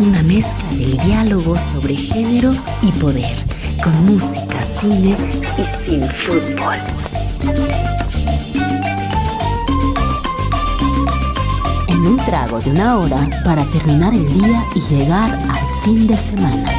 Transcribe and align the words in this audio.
una 0.00 0.22
mezcla 0.22 0.70
del 0.70 0.96
diálogo 0.96 1.56
sobre 1.58 1.94
género 1.94 2.54
y 2.80 2.90
poder, 2.92 3.36
con 3.84 4.06
música, 4.06 4.62
cine 4.62 5.14
y 5.58 5.90
sin 5.90 6.02
fútbol. 6.08 6.76
En 11.86 12.06
un 12.06 12.16
trago 12.16 12.60
de 12.60 12.70
una 12.70 12.96
hora 12.98 13.28
para 13.44 13.62
terminar 13.66 14.14
el 14.14 14.26
día 14.40 14.66
y 14.74 14.80
llegar 14.88 15.30
al 15.30 15.82
fin 15.84 16.06
de 16.06 16.16
semana. 16.16 16.70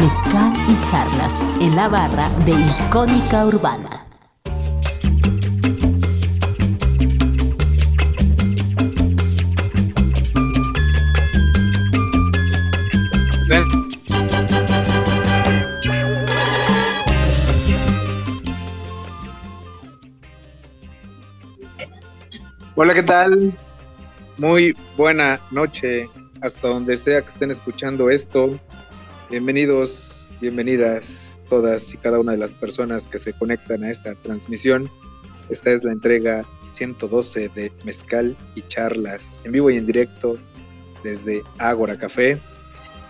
Mezcal 0.00 0.52
y 0.66 0.90
charlas 0.90 1.34
en 1.60 1.76
la 1.76 1.88
barra 1.88 2.30
de 2.46 2.52
Icónica 2.52 3.44
Urbana. 3.44 3.95
Hola, 22.78 22.92
¿qué 22.92 23.02
tal? 23.02 23.54
Muy 24.36 24.76
buena 24.98 25.40
noche 25.50 26.10
hasta 26.42 26.68
donde 26.68 26.98
sea 26.98 27.22
que 27.22 27.28
estén 27.28 27.50
escuchando 27.50 28.10
esto. 28.10 28.60
Bienvenidos, 29.30 30.28
bienvenidas 30.42 31.38
todas 31.48 31.94
y 31.94 31.96
cada 31.96 32.20
una 32.20 32.32
de 32.32 32.38
las 32.38 32.54
personas 32.54 33.08
que 33.08 33.18
se 33.18 33.32
conectan 33.32 33.82
a 33.82 33.90
esta 33.90 34.14
transmisión. 34.16 34.90
Esta 35.48 35.70
es 35.70 35.84
la 35.84 35.92
entrega 35.92 36.44
112 36.68 37.48
de 37.54 37.72
Mezcal 37.84 38.36
y 38.54 38.60
Charlas 38.60 39.40
en 39.44 39.52
vivo 39.52 39.70
y 39.70 39.78
en 39.78 39.86
directo 39.86 40.36
desde 41.02 41.42
Ágora 41.56 41.96
Café, 41.96 42.38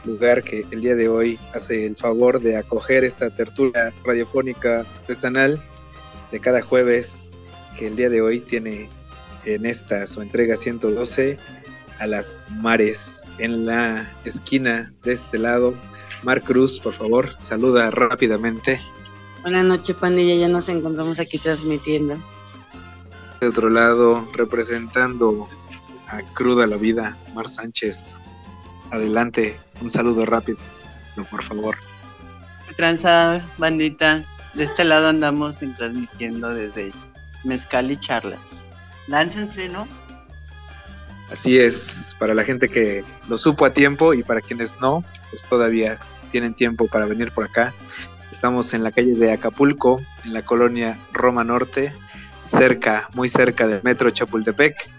lugar 0.04 0.44
que 0.44 0.64
el 0.70 0.80
día 0.80 0.94
de 0.94 1.08
hoy 1.08 1.40
hace 1.52 1.86
el 1.86 1.96
favor 1.96 2.40
de 2.40 2.56
acoger 2.56 3.02
esta 3.02 3.30
tertulia 3.30 3.92
radiofónica 4.04 4.86
artesanal 5.00 5.60
de 6.30 6.38
cada 6.38 6.62
jueves 6.62 7.28
que 7.76 7.88
el 7.88 7.96
día 7.96 8.08
de 8.08 8.22
hoy 8.22 8.38
tiene 8.38 8.88
en 9.46 9.66
esta 9.66 10.06
su 10.06 10.20
entrega 10.20 10.56
112 10.56 11.38
a 11.98 12.06
las 12.06 12.40
mares 12.50 13.24
en 13.38 13.64
la 13.64 14.12
esquina 14.24 14.92
de 15.02 15.14
este 15.14 15.38
lado. 15.38 15.74
Mar 16.22 16.42
Cruz, 16.42 16.80
por 16.80 16.94
favor, 16.94 17.30
saluda 17.38 17.90
rápidamente. 17.90 18.80
Buenas 19.42 19.64
noches, 19.64 19.96
pandilla, 19.96 20.34
ya 20.34 20.48
nos 20.48 20.68
encontramos 20.68 21.20
aquí 21.20 21.38
transmitiendo. 21.38 22.18
De 23.40 23.48
otro 23.48 23.70
lado, 23.70 24.26
representando 24.32 25.48
a 26.08 26.22
Cruda 26.34 26.66
la 26.66 26.76
Vida, 26.76 27.16
Mar 27.34 27.48
Sánchez. 27.48 28.20
Adelante, 28.90 29.58
un 29.80 29.90
saludo 29.90 30.26
rápido, 30.26 30.58
por 31.30 31.42
favor. 31.42 31.76
Tranza, 32.76 33.46
bandita, 33.58 34.24
de 34.54 34.64
este 34.64 34.84
lado 34.84 35.08
andamos 35.08 35.58
transmitiendo 35.76 36.50
desde 36.50 36.92
Mezcal 37.44 37.90
y 37.90 37.96
Charlas 37.96 38.55
láncense, 39.06 39.68
¿no? 39.68 39.86
Así 41.30 41.58
es, 41.58 42.14
para 42.18 42.34
la 42.34 42.44
gente 42.44 42.68
que 42.68 43.04
lo 43.28 43.36
supo 43.36 43.64
a 43.64 43.72
tiempo 43.72 44.14
y 44.14 44.22
para 44.22 44.40
quienes 44.40 44.80
no, 44.80 45.02
pues 45.30 45.44
todavía 45.44 45.98
tienen 46.30 46.54
tiempo 46.54 46.86
para 46.86 47.06
venir 47.06 47.32
por 47.32 47.44
acá. 47.44 47.74
Estamos 48.30 48.74
en 48.74 48.84
la 48.84 48.92
calle 48.92 49.14
de 49.14 49.32
Acapulco, 49.32 50.00
en 50.24 50.32
la 50.32 50.42
colonia 50.42 50.98
Roma 51.12 51.42
Norte, 51.42 51.92
cerca, 52.44 53.08
muy 53.14 53.28
cerca 53.28 53.66
del 53.66 53.82
metro 53.82 54.10
Chapultepec. 54.10 54.90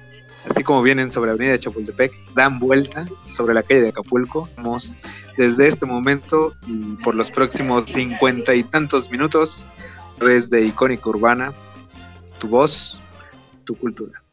Así 0.49 0.63
como 0.63 0.81
vienen 0.81 1.11
sobre 1.11 1.29
la 1.29 1.33
avenida 1.35 1.57
Chapultepec, 1.57 2.33
dan 2.33 2.59
vuelta 2.59 3.05
sobre 3.25 3.53
la 3.53 3.63
calle 3.63 3.81
de 3.81 3.89
Acapulco. 3.89 4.49
Vamos 4.57 4.97
desde 5.37 5.67
este 5.67 5.85
momento 5.85 6.55
y 6.65 6.95
por 7.03 7.15
los 7.15 7.31
próximos 7.31 7.85
cincuenta 7.85 8.55
y 8.55 8.63
tantos 8.63 9.11
minutos, 9.11 9.69
desde 10.19 10.63
Icónica 10.63 11.09
Urbana, 11.09 11.53
tu 12.39 12.47
voz, 12.47 12.99
tu 13.67 13.77
cultura. 13.77 14.23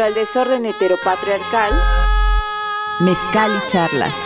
Contra 0.00 0.06
el 0.06 0.14
desorden 0.14 0.64
heteropatriarcal. 0.64 1.72
Mezcal 3.00 3.50
y 3.54 3.66
charlas. 3.66 4.16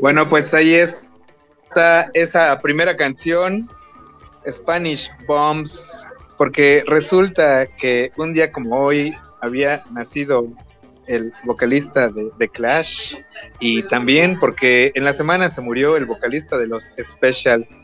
Bueno, 0.00 0.28
pues 0.28 0.54
ahí 0.54 0.74
está 0.74 2.08
esa 2.14 2.60
primera 2.60 2.94
canción, 2.94 3.68
Spanish 4.48 5.10
Bombs, 5.26 6.06
porque 6.36 6.84
resulta 6.86 7.66
que 7.66 8.12
un 8.16 8.32
día 8.32 8.52
como 8.52 8.76
hoy 8.76 9.16
había 9.40 9.82
nacido 9.90 10.46
el 11.08 11.32
vocalista 11.44 12.10
de 12.10 12.30
The 12.38 12.48
Clash 12.48 13.16
y 13.58 13.82
también 13.82 14.38
porque 14.38 14.92
en 14.94 15.04
la 15.04 15.12
semana 15.12 15.48
se 15.48 15.62
murió 15.62 15.96
el 15.96 16.04
vocalista 16.04 16.58
de 16.58 16.68
los 16.68 16.92
Specials 17.02 17.82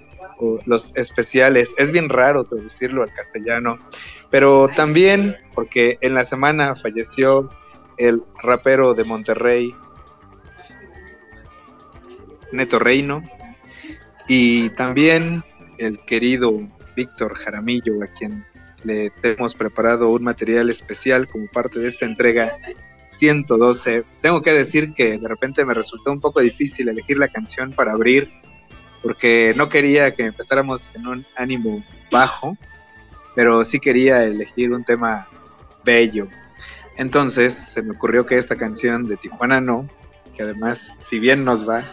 los 0.67 0.95
especiales. 0.97 1.75
Es 1.79 1.93
bien 1.93 2.09
raro 2.09 2.45
traducirlo 2.45 3.03
al 3.03 3.13
castellano, 3.13 3.79
pero 4.31 4.69
también 4.69 5.37
porque 5.55 5.99
en 6.01 6.15
la 6.15 6.25
semana 6.25 6.75
falleció 6.75 7.51
el 7.97 8.23
rapero 8.43 8.95
de 8.95 9.05
Monterrey, 9.05 9.75
Neto 12.53 12.79
Reino, 12.79 13.23
y 14.29 14.71
también 14.71 15.45
el 15.79 15.99
querido 16.05 16.53
Víctor 16.97 17.35
Jaramillo, 17.35 18.03
a 18.03 18.07
quien 18.07 18.45
le 18.85 19.13
hemos 19.23 19.55
preparado 19.55 20.11
un 20.11 20.23
material 20.23 20.71
especial 20.71 21.27
como 21.27 21.47
parte 21.49 21.79
de 21.79 21.89
esta 21.89 22.05
entrega 22.07 22.59
112. 23.19 24.05
Tengo 24.21 24.43
que 24.43 24.53
decir 24.53 24.93
que 24.93 25.19
de 25.19 25.29
repente 25.29 25.65
me 25.65 25.75
resultó 25.75 26.13
un 26.13 26.21
poco 26.21 26.41
difícil 26.41 26.89
elegir 26.89 27.19
la 27.19 27.29
canción 27.29 27.73
para 27.73 27.93
abrir, 27.93 28.31
porque 29.05 29.53
no 29.55 29.69
quería 29.69 30.15
que 30.15 30.25
empezáramos 30.25 30.89
en 30.95 31.07
un 31.07 31.27
ánimo 31.37 31.85
bajo, 32.11 32.57
pero 33.35 33.63
sí 33.63 33.79
quería 33.79 34.25
elegir 34.25 34.73
un 34.73 34.83
tema 34.83 35.29
bello. 35.85 36.27
Entonces 36.97 37.53
se 37.53 37.83
me 37.83 37.93
ocurrió 37.93 38.25
que 38.25 38.39
esta 38.39 38.57
canción 38.57 39.05
de 39.05 39.19
Tijuana 39.19 39.61
No, 39.61 39.87
que 40.35 40.43
además, 40.43 40.91
si 41.01 41.19
bien 41.19 41.45
nos 41.45 41.69
va, 41.69 41.85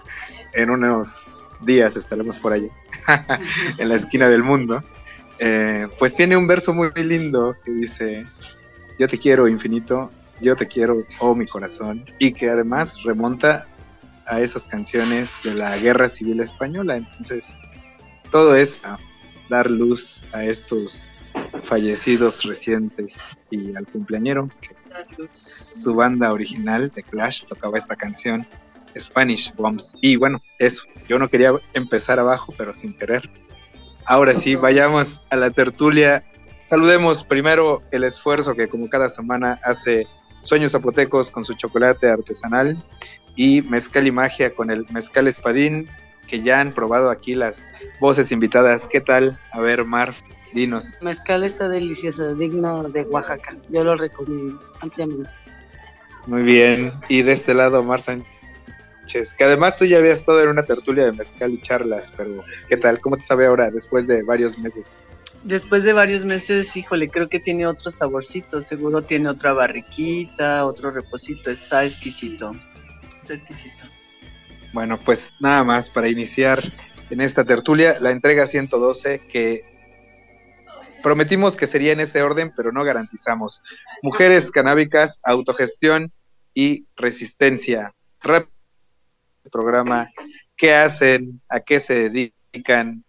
en 0.54 0.70
unos 0.70 1.44
días 1.60 1.98
estaremos 1.98 2.40
por 2.40 2.54
allá, 2.54 2.70
en 3.78 3.90
la 3.90 3.96
esquina 3.96 4.30
del 4.30 4.44
mundo, 4.44 4.82
eh, 5.38 5.90
pues 6.00 6.16
tiene 6.16 6.38
un 6.38 6.48
verso 6.48 6.74
muy 6.74 6.92
lindo 6.96 7.58
que 7.66 7.72
dice, 7.72 8.26
yo 8.98 9.10
te 9.10 9.18
quiero 9.18 9.50
infinito, 9.50 10.10
yo 10.40 10.56
te 10.56 10.66
quiero, 10.66 11.04
oh 11.20 11.36
mi 11.36 11.46
corazón, 11.46 12.06
y 12.20 12.32
que 12.32 12.50
además 12.50 13.04
remonta 13.04 13.68
a 14.32 14.40
esas 14.40 14.66
canciones 14.66 15.36
de 15.44 15.54
la 15.54 15.78
Guerra 15.78 16.08
Civil 16.08 16.40
Española. 16.40 16.96
Entonces, 16.96 17.58
todo 18.32 18.56
es 18.56 18.84
dar 19.50 19.70
luz 19.70 20.24
a 20.32 20.46
estos 20.46 21.10
fallecidos 21.64 22.46
recientes 22.46 23.38
y 23.52 23.76
al 23.76 23.86
cumpleañero, 23.86 24.50
que 24.62 24.74
su 25.32 25.96
banda 25.96 26.32
original 26.32 26.92
de 26.96 27.04
Clash 27.04 27.44
tocaba 27.44 27.78
esta 27.78 27.98
canción 27.98 28.48
Spanish 28.98 29.54
Bombs. 29.56 29.96
Y 30.02 30.16
bueno, 30.16 30.42
eso, 30.60 30.86
yo 31.10 31.20
no 31.20 31.28
quería 31.28 31.52
empezar 31.74 32.18
abajo, 32.18 32.54
pero 32.58 32.74
sin 32.74 32.94
querer. 32.94 33.30
Ahora 34.06 34.34
sí, 34.34 34.56
vayamos 34.56 35.22
a 35.30 35.36
la 35.36 35.52
tertulia. 35.52 36.24
Saludemos 36.64 37.26
primero 37.26 37.84
el 37.92 38.06
esfuerzo 38.06 38.56
que 38.56 38.70
como 38.70 38.90
cada 38.90 39.10
semana 39.10 39.60
hace 39.62 40.08
Sueños 40.42 40.72
Zapotecos 40.72 41.32
con 41.32 41.44
su 41.44 41.54
chocolate 41.54 42.10
artesanal 42.10 42.82
y 43.36 43.62
Mezcal 43.62 44.08
y 44.08 44.12
Magia 44.12 44.54
con 44.54 44.72
el 44.72 44.86
Mezcal 44.92 45.28
Espadín, 45.28 45.88
que 46.28 46.42
ya 46.42 46.60
han 46.60 46.74
probado 46.74 47.10
aquí 47.10 47.36
las 47.36 47.70
voces 48.00 48.32
invitadas. 48.32 48.88
¿Qué 48.88 49.02
tal? 49.02 49.40
A 49.52 49.60
ver, 49.60 49.86
Mar, 49.86 50.14
dinos. 50.54 50.98
Mezcal 51.02 51.44
está 51.44 51.68
delicioso, 51.70 52.36
digno 52.36 52.84
de 52.84 53.04
Oaxaca. 53.04 53.54
Yo 53.70 53.84
lo 53.84 53.96
recomiendo 53.96 54.62
ampliamente. 54.80 55.30
Muy 56.28 56.44
bien. 56.44 56.94
Y 57.10 57.24
de 57.24 57.32
este 57.32 57.54
lado, 57.54 57.84
Mar 57.84 58.00
Sánchez, 58.02 59.34
que 59.34 59.44
además 59.44 59.78
tú 59.78 59.86
ya 59.86 59.98
habías 59.98 60.20
estado 60.20 60.42
en 60.42 60.50
una 60.50 60.64
tertulia 60.64 61.06
de 61.06 61.12
mezcal 61.12 61.52
y 61.52 61.62
charlas, 61.62 62.14
pero 62.16 62.44
¿qué 62.70 62.78
tal? 62.78 63.00
¿Cómo 63.02 63.18
te 63.18 63.24
sabe 63.24 63.48
ahora, 63.48 63.72
después 63.72 64.08
de 64.08 64.24
varios 64.24 64.58
meses? 64.58 64.92
Después 65.44 65.84
de 65.84 65.94
varios 65.94 66.24
meses, 66.24 66.78
híjole, 66.78 67.10
creo 67.10 67.28
que 67.28 67.40
tiene 67.40 67.66
otro 67.66 67.90
saborcito. 67.90 68.62
Seguro 68.62 69.02
tiene 69.02 69.30
otra 69.30 69.54
barriquita, 69.54 70.66
otro 70.66 70.92
reposito. 70.92 71.50
Está 71.50 71.84
exquisito. 71.84 72.54
Está 73.22 73.34
exquisito. 73.34 73.86
Bueno, 74.74 75.00
pues 75.04 75.34
nada 75.40 75.64
más 75.64 75.90
para 75.90 76.10
iniciar 76.10 76.62
en 77.10 77.22
esta 77.22 77.44
tertulia, 77.44 77.98
la 78.00 78.12
entrega 78.12 78.48
112 78.48 79.28
que 79.28 79.66
prometimos 81.04 81.58
que 81.58 81.68
sería 81.68 81.92
en 81.92 82.00
este 82.00 82.22
orden, 82.22 82.54
pero 82.56 82.72
no 82.72 82.84
garantizamos. 82.84 83.62
Mujeres 84.02 84.52
canábicas, 84.52 85.20
autogestión 85.24 86.12
y 86.54 86.86
resistencia. 86.96 87.94
Rap 88.22 88.48
programa, 89.50 90.06
qué 90.56 90.74
hacen, 90.74 91.42
a 91.50 91.60
qué 91.60 91.80
se 91.80 92.10
dedican, 92.10 93.04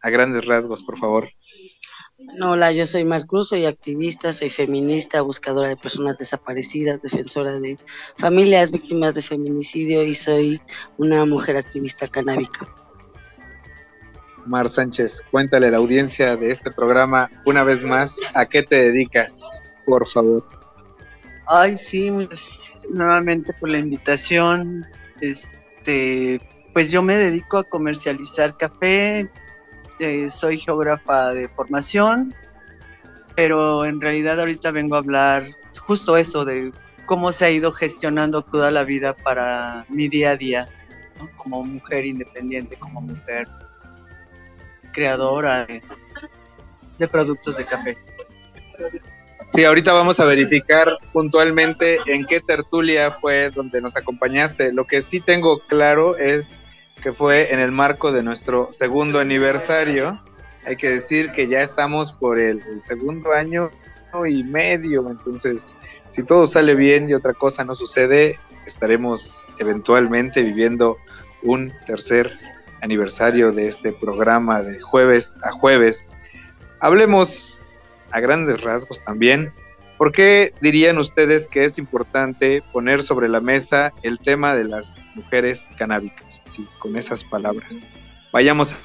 a 0.00 0.10
grandes 0.10 0.44
rasgos, 0.44 0.82
por 0.82 0.98
favor. 0.98 1.28
Hola, 2.42 2.72
yo 2.72 2.86
soy 2.86 3.04
Marcus, 3.04 3.48
soy 3.48 3.66
activista, 3.66 4.32
soy 4.32 4.50
feminista, 4.50 5.22
buscadora 5.22 5.68
de 5.68 5.76
personas 5.76 6.18
desaparecidas, 6.18 7.02
defensora 7.02 7.60
de 7.60 7.76
familias 8.18 8.70
víctimas 8.70 9.14
de 9.14 9.22
feminicidio 9.22 10.02
y 10.04 10.14
soy 10.14 10.60
una 10.98 11.24
mujer 11.26 11.56
activista 11.56 12.08
canábica. 12.08 12.66
Mar 14.46 14.68
Sánchez, 14.68 15.22
cuéntale 15.30 15.68
a 15.68 15.70
la 15.70 15.78
audiencia 15.78 16.36
de 16.36 16.50
este 16.50 16.70
programa 16.70 17.30
una 17.46 17.62
vez 17.62 17.84
más 17.84 18.18
a 18.34 18.46
qué 18.46 18.62
te 18.62 18.76
dedicas, 18.76 19.62
por 19.86 20.06
favor. 20.06 20.46
Ay, 21.46 21.76
sí, 21.76 22.10
nuevamente 22.90 23.52
por 23.54 23.68
la 23.68 23.78
invitación. 23.78 24.86
Este, 25.20 26.40
pues 26.72 26.90
yo 26.90 27.02
me 27.02 27.16
dedico 27.16 27.58
a 27.58 27.64
comercializar 27.64 28.56
café, 28.56 29.30
eh, 29.98 30.28
soy 30.28 30.58
geógrafa 30.58 31.32
de 31.32 31.48
formación, 31.48 32.34
pero 33.36 33.84
en 33.84 34.00
realidad 34.00 34.38
ahorita 34.40 34.70
vengo 34.70 34.96
a 34.96 34.98
hablar 34.98 35.44
justo 35.78 36.16
eso 36.16 36.44
de 36.44 36.72
cómo 37.06 37.32
se 37.32 37.44
ha 37.44 37.50
ido 37.50 37.72
gestionando 37.72 38.42
toda 38.42 38.70
la 38.70 38.84
vida 38.84 39.14
para 39.14 39.84
mi 39.88 40.08
día 40.08 40.30
a 40.30 40.36
día, 40.36 40.66
como 41.36 41.64
mujer 41.64 42.06
independiente, 42.06 42.76
como 42.76 43.00
mujer 43.00 43.48
creadora 44.92 45.66
de, 45.66 47.08
productos 47.08 47.56
de 47.56 47.64
café. 47.64 47.98
Sí, 49.46 49.64
ahorita 49.64 49.92
vamos 49.92 50.20
a 50.20 50.24
verificar 50.24 50.96
puntualmente 51.12 51.98
en 52.06 52.24
qué 52.24 52.40
tertulia 52.40 53.10
fue 53.10 53.50
donde 53.50 53.82
nos 53.82 53.96
acompañaste. 53.96 54.72
Lo 54.72 54.86
que 54.86 55.02
sí 55.02 55.20
tengo 55.20 55.60
claro 55.66 56.16
es 56.16 56.50
que 57.04 57.12
fue 57.12 57.52
en 57.52 57.60
el 57.60 57.70
marco 57.70 58.12
de 58.12 58.22
nuestro 58.22 58.70
segundo 58.72 59.20
aniversario. 59.20 60.22
Hay 60.64 60.76
que 60.76 60.88
decir 60.88 61.32
que 61.32 61.48
ya 61.48 61.60
estamos 61.60 62.14
por 62.14 62.40
el, 62.40 62.62
segundo 62.80 63.34
año 63.34 63.70
y 64.26 64.42
medio, 64.42 65.10
entonces 65.10 65.74
si 66.08 66.22
todo 66.22 66.46
sale 66.46 66.74
bien 66.74 67.10
y 67.10 67.12
otra 67.12 67.34
cosa 67.34 67.62
no 67.62 67.74
sucede, 67.74 68.38
estaremos 68.64 69.44
eventualmente 69.58 70.40
viviendo 70.40 70.96
un 71.42 71.74
tercer 71.84 72.38
aniversario 72.80 73.52
de 73.52 73.68
este 73.68 73.92
programa 73.92 74.62
de 74.62 74.80
jueves 74.80 75.36
a 75.42 75.50
jueves. 75.50 76.10
Hablemos 76.80 77.60
a 78.12 78.20
grandes 78.20 78.62
rasgos 78.62 79.04
también 79.04 79.52
¿Por 80.04 80.12
qué 80.12 80.52
dirían 80.60 80.98
ustedes 80.98 81.48
que 81.48 81.64
es 81.64 81.78
importante 81.78 82.62
poner 82.74 83.00
sobre 83.00 83.26
la 83.26 83.40
mesa 83.40 83.90
el 84.02 84.18
tema 84.18 84.54
de 84.54 84.64
las 84.64 84.96
mujeres 85.14 85.70
canábicas? 85.78 86.42
Sí, 86.44 86.68
con 86.78 86.94
esas 86.98 87.24
palabras. 87.24 87.88
Vayamos 88.30 88.74
a... 88.74 88.76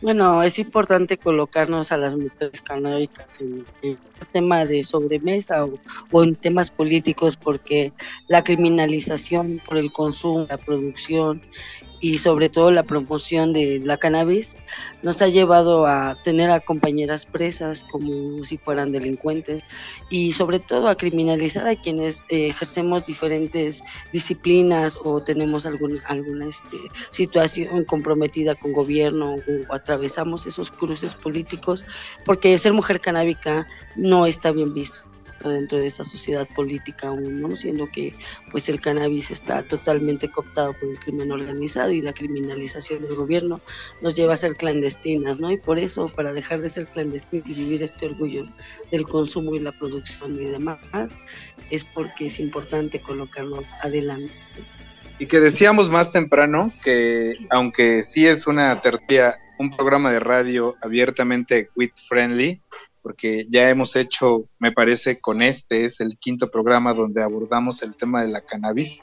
Bueno, 0.00 0.44
es 0.44 0.60
importante 0.60 1.18
colocarnos 1.18 1.90
a 1.90 1.96
las 1.96 2.14
mujeres 2.14 2.62
canábicas 2.62 3.40
en, 3.40 3.66
el 3.82 3.98
tema 4.30 4.64
de 4.64 4.84
sobremesa 4.84 5.64
o, 5.64 5.80
o, 6.12 6.22
en 6.22 6.36
temas 6.36 6.70
políticos 6.70 7.36
porque 7.36 7.92
la 8.28 8.44
criminalización 8.44 9.60
por 9.66 9.76
el 9.76 9.90
consumo, 9.92 10.46
la 10.48 10.56
producción 10.56 11.42
y 12.00 12.18
sobre 12.18 12.48
todo 12.48 12.70
la 12.70 12.82
promoción 12.82 13.52
de 13.52 13.80
la 13.84 13.98
cannabis 13.98 14.56
nos 15.02 15.22
ha 15.22 15.28
llevado 15.28 15.86
a 15.86 16.16
tener 16.22 16.50
a 16.50 16.60
compañeras 16.60 17.26
presas 17.26 17.84
como 17.84 18.42
si 18.44 18.58
fueran 18.58 18.92
delincuentes 18.92 19.62
y 20.08 20.32
sobre 20.32 20.60
todo 20.60 20.88
a 20.88 20.96
criminalizar 20.96 21.68
a 21.68 21.76
quienes 21.76 22.24
eh, 22.28 22.48
ejercemos 22.48 23.06
diferentes 23.06 23.82
disciplinas 24.12 24.98
o 25.04 25.22
tenemos 25.22 25.66
alguna, 25.66 26.02
alguna 26.06 26.46
este, 26.46 26.78
situación 27.10 27.84
comprometida 27.84 28.54
con 28.54 28.72
gobierno 28.72 29.34
o 29.34 29.74
atravesamos 29.74 30.46
esos 30.46 30.70
cruces 30.70 31.14
políticos 31.14 31.84
porque 32.24 32.56
ser 32.58 32.72
mujer 32.72 33.00
canábica 33.00 33.66
no 33.96 34.26
está 34.26 34.50
bien 34.52 34.72
visto. 34.72 35.08
Dentro 35.48 35.78
de 35.78 35.86
esa 35.86 36.04
sociedad 36.04 36.46
política 36.54 37.08
aún, 37.08 37.40
¿no? 37.40 37.56
Siendo 37.56 37.86
que 37.88 38.14
pues 38.50 38.68
el 38.68 38.80
cannabis 38.80 39.30
está 39.30 39.62
totalmente 39.62 40.30
cooptado 40.30 40.74
por 40.74 40.90
el 40.90 40.98
crimen 40.98 41.32
organizado 41.32 41.90
y 41.90 42.02
la 42.02 42.12
criminalización 42.12 43.02
del 43.02 43.14
gobierno 43.14 43.60
nos 44.02 44.14
lleva 44.14 44.34
a 44.34 44.36
ser 44.36 44.56
clandestinas, 44.56 45.40
¿no? 45.40 45.50
Y 45.50 45.56
por 45.56 45.78
eso, 45.78 46.08
para 46.08 46.32
dejar 46.32 46.60
de 46.60 46.68
ser 46.68 46.86
clandestinas 46.86 47.48
y 47.48 47.54
vivir 47.54 47.82
este 47.82 48.06
orgullo 48.06 48.42
del 48.90 49.04
consumo 49.04 49.54
y 49.54 49.60
la 49.60 49.72
producción 49.72 50.34
y 50.34 50.50
demás, 50.50 50.78
es 51.70 51.84
porque 51.84 52.26
es 52.26 52.38
importante 52.40 53.00
colocarlo 53.00 53.62
adelante. 53.82 54.38
Y 55.18 55.26
que 55.26 55.38
decíamos 55.38 55.90
más 55.90 56.12
temprano 56.12 56.72
que 56.82 57.36
aunque 57.50 58.02
sí 58.02 58.26
es 58.26 58.46
una 58.46 58.80
tertulia, 58.80 59.36
un 59.58 59.70
programa 59.70 60.10
de 60.10 60.18
radio 60.18 60.76
abiertamente 60.80 61.68
quit 61.76 61.92
friendly, 62.08 62.62
porque 63.02 63.46
ya 63.50 63.68
hemos 63.70 63.96
hecho, 63.96 64.48
me 64.58 64.72
parece, 64.72 65.20
con 65.20 65.42
este, 65.42 65.84
es 65.84 66.00
el 66.00 66.18
quinto 66.18 66.50
programa 66.50 66.94
donde 66.94 67.22
abordamos 67.22 67.82
el 67.82 67.96
tema 67.96 68.22
de 68.22 68.28
la 68.28 68.42
cannabis. 68.42 69.00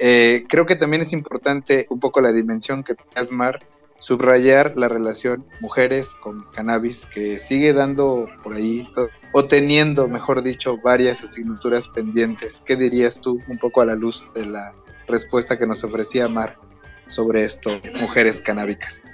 Eh, 0.00 0.44
creo 0.48 0.66
que 0.66 0.76
también 0.76 1.02
es 1.02 1.12
importante 1.12 1.86
un 1.90 2.00
poco 2.00 2.20
la 2.20 2.32
dimensión 2.32 2.82
que 2.82 2.94
plasmar, 2.94 3.60
subrayar 3.98 4.76
la 4.76 4.88
relación 4.88 5.46
mujeres 5.60 6.14
con 6.14 6.44
cannabis, 6.50 7.06
que 7.06 7.38
sigue 7.38 7.72
dando 7.72 8.28
por 8.42 8.54
ahí, 8.54 8.88
o 9.32 9.44
teniendo, 9.44 10.08
mejor 10.08 10.42
dicho, 10.42 10.76
varias 10.82 11.22
asignaturas 11.22 11.88
pendientes. 11.88 12.62
¿Qué 12.66 12.76
dirías 12.76 13.20
tú 13.20 13.38
un 13.46 13.58
poco 13.58 13.80
a 13.80 13.86
la 13.86 13.94
luz 13.94 14.28
de 14.34 14.46
la 14.46 14.74
respuesta 15.06 15.58
que 15.58 15.66
nos 15.66 15.84
ofrecía 15.84 16.26
Mar 16.28 16.58
sobre 17.06 17.44
esto, 17.44 17.70
mujeres 18.00 18.40
canábicas? 18.40 19.04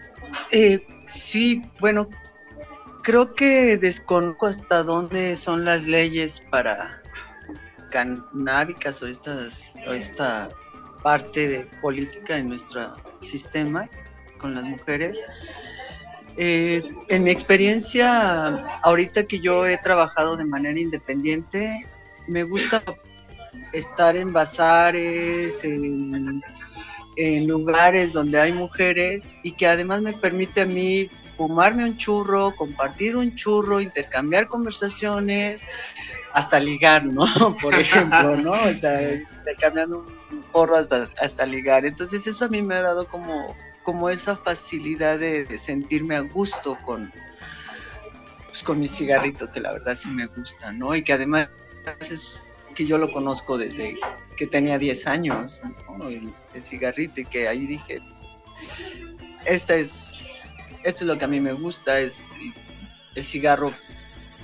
Eh, 0.50 0.86
sí, 1.06 1.62
bueno, 1.80 2.08
creo 3.08 3.34
que 3.34 3.78
desconozco 3.78 4.44
hasta 4.44 4.82
dónde 4.82 5.34
son 5.36 5.64
las 5.64 5.86
leyes 5.86 6.42
para 6.50 7.00
canábicas 7.90 9.00
o, 9.00 9.06
esta 9.06 10.50
parte 11.02 11.48
de 11.48 11.60
política 11.80 12.36
en 12.36 12.50
nuestro 12.50 12.92
sistema 13.20 13.88
con 14.36 14.54
las 14.54 14.64
mujeres. 14.64 15.22
Eh, 16.36 16.82
en 17.08 17.24
mi 17.24 17.30
experiencia, 17.30 18.78
ahorita 18.82 19.24
que 19.24 19.40
yo 19.40 19.66
he 19.66 19.78
trabajado 19.78 20.36
de 20.36 20.44
manera 20.44 20.78
independiente, 20.78 21.86
me 22.26 22.42
gusta 22.42 22.82
estar 23.72 24.16
en 24.16 24.34
bazares, 24.34 25.64
en, 25.64 26.42
en 27.16 27.46
lugares 27.46 28.12
donde 28.12 28.38
hay 28.38 28.52
mujeres 28.52 29.34
y 29.42 29.52
que 29.52 29.66
además 29.66 30.02
me 30.02 30.12
permite 30.12 30.60
a 30.60 30.66
mí 30.66 31.08
fumarme 31.38 31.84
un 31.84 31.96
churro, 31.96 32.54
compartir 32.56 33.16
un 33.16 33.36
churro, 33.36 33.80
intercambiar 33.80 34.48
conversaciones, 34.48 35.62
hasta 36.32 36.58
ligar, 36.58 37.04
¿no? 37.04 37.26
Por 37.62 37.74
ejemplo, 37.74 38.36
¿no? 38.36 38.54
intercambiando 38.68 40.04
un 40.30 40.42
porro 40.52 40.76
hasta, 40.76 41.08
hasta 41.22 41.46
ligar. 41.46 41.86
Entonces 41.86 42.26
eso 42.26 42.44
a 42.44 42.48
mí 42.48 42.60
me 42.60 42.74
ha 42.74 42.82
dado 42.82 43.06
como, 43.06 43.56
como 43.84 44.10
esa 44.10 44.36
facilidad 44.36 45.20
de, 45.20 45.58
sentirme 45.60 46.16
a 46.16 46.20
gusto 46.20 46.76
con, 46.84 47.12
pues, 48.46 48.64
con 48.64 48.80
mi 48.80 48.88
cigarrito, 48.88 49.48
que 49.52 49.60
la 49.60 49.72
verdad 49.72 49.94
sí 49.94 50.10
me 50.10 50.26
gusta, 50.26 50.72
¿no? 50.72 50.94
Y 50.96 51.02
que 51.02 51.12
además 51.12 51.48
es 52.00 52.42
que 52.74 52.84
yo 52.84 52.98
lo 52.98 53.12
conozco 53.12 53.56
desde 53.56 53.96
que 54.36 54.48
tenía 54.48 54.76
10 54.76 55.06
años, 55.06 55.62
¿no? 55.98 56.08
el, 56.08 56.34
el 56.52 56.62
cigarrito, 56.62 57.20
y 57.20 57.24
que 57.24 57.46
ahí 57.46 57.66
dije, 57.66 58.00
esta 59.44 59.76
es 59.76 60.17
esto 60.84 61.04
es 61.04 61.08
lo 61.08 61.18
que 61.18 61.24
a 61.24 61.28
mí 61.28 61.40
me 61.40 61.52
gusta, 61.52 61.98
es 61.98 62.32
el 63.14 63.24
cigarro. 63.24 63.72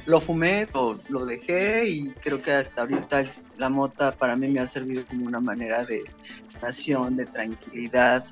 Lo 0.06 0.20
fumé, 0.20 0.68
lo, 0.74 1.00
lo 1.08 1.24
dejé 1.24 1.88
y 1.88 2.12
creo 2.14 2.42
que 2.42 2.52
hasta 2.52 2.82
ahorita 2.82 3.24
la 3.56 3.70
mota 3.70 4.12
para 4.12 4.36
mí 4.36 4.48
me 4.48 4.60
ha 4.60 4.66
servido 4.66 5.06
como 5.06 5.26
una 5.26 5.40
manera 5.40 5.84
de 5.84 6.04
estación, 6.46 7.16
de 7.16 7.24
tranquilidad, 7.24 8.26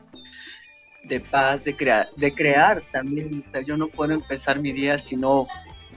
de 1.04 1.20
paz, 1.20 1.64
de, 1.64 1.74
crear 1.74 2.10
de 2.16 2.34
crear 2.34 2.82
también. 2.92 3.42
O 3.46 3.50
sea, 3.50 3.62
yo 3.62 3.76
no 3.78 3.88
puedo 3.88 4.12
empezar 4.12 4.60
mi 4.60 4.72
día 4.72 4.98
si 4.98 5.16
no 5.16 5.46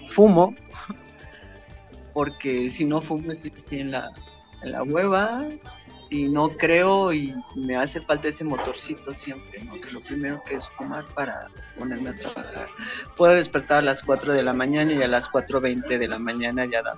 fumo, 0.09 0.55
porque 2.13 2.69
si 2.69 2.85
no 2.85 3.01
fumo 3.01 3.33
estoy 3.33 3.51
en 3.71 3.91
la, 3.91 4.13
en 4.63 4.71
la 4.71 4.83
hueva 4.83 5.45
y 6.09 6.27
no 6.27 6.49
creo 6.49 7.13
y 7.13 7.33
me 7.55 7.75
hace 7.75 8.01
falta 8.01 8.27
ese 8.27 8.43
motorcito 8.43 9.13
siempre, 9.13 9.63
¿no? 9.63 9.79
que 9.81 9.91
lo 9.91 10.01
primero 10.01 10.41
que 10.45 10.55
es 10.55 10.69
fumar 10.69 11.05
para 11.13 11.47
ponerme 11.77 12.09
a 12.09 12.15
trabajar. 12.15 12.67
Puedo 13.17 13.33
despertar 13.33 13.79
a 13.79 13.81
las 13.81 14.03
4 14.03 14.33
de 14.33 14.43
la 14.43 14.53
mañana 14.53 14.93
y 14.93 15.01
a 15.01 15.07
las 15.07 15.29
4.20 15.29 15.97
de 15.97 16.07
la 16.07 16.19
mañana 16.19 16.65
ya 16.65 16.81
da 16.81 16.97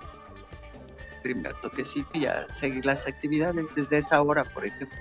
primer 1.22 1.54
toquecito 1.56 2.10
y 2.14 2.26
a 2.26 2.50
seguir 2.50 2.86
las 2.86 3.08
actividades 3.08 3.76
desde 3.76 3.98
esa 3.98 4.22
hora, 4.22 4.44
por 4.44 4.66
ejemplo. 4.66 4.98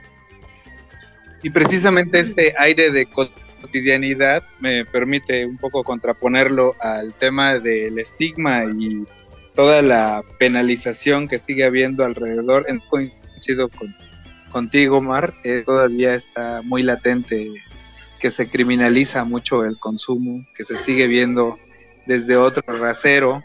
Y 1.42 1.50
precisamente 1.50 2.18
este 2.18 2.54
aire 2.58 2.90
de 2.90 3.06
cotidianidad 3.06 4.42
me 4.58 4.84
permite 4.84 5.46
un 5.46 5.58
poco 5.58 5.84
contraponerlo 5.84 6.74
al 6.80 7.14
tema 7.14 7.58
del 7.58 7.98
estigma 7.98 8.64
y 8.64 9.04
toda 9.54 9.82
la 9.82 10.22
penalización 10.38 11.28
que 11.28 11.38
sigue 11.38 11.64
habiendo 11.64 12.04
alrededor 12.04 12.66
en 12.68 12.80
coincido 13.36 13.68
con, 13.68 13.94
contigo, 14.50 15.02
Mar, 15.02 15.34
eh, 15.44 15.62
todavía 15.64 16.14
está 16.14 16.62
muy 16.62 16.82
latente 16.82 17.52
que 18.18 18.30
se 18.30 18.48
criminaliza 18.48 19.24
mucho 19.24 19.62
el 19.62 19.78
consumo, 19.78 20.46
que 20.54 20.64
se 20.64 20.76
sigue 20.76 21.06
viendo 21.06 21.58
desde 22.06 22.38
otro 22.38 22.62
rasero 22.78 23.42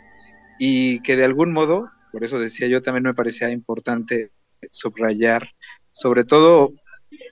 y 0.58 1.02
que 1.02 1.18
de 1.18 1.26
algún 1.26 1.52
modo, 1.52 1.90
por 2.14 2.24
eso 2.24 2.40
decía 2.40 2.70
yo, 2.70 2.82
también 2.82 3.04
me 3.04 3.14
parecía 3.14 3.52
importante 3.52 4.32
subrayar, 4.70 5.50
sobre 5.92 6.24
todo 6.24 6.72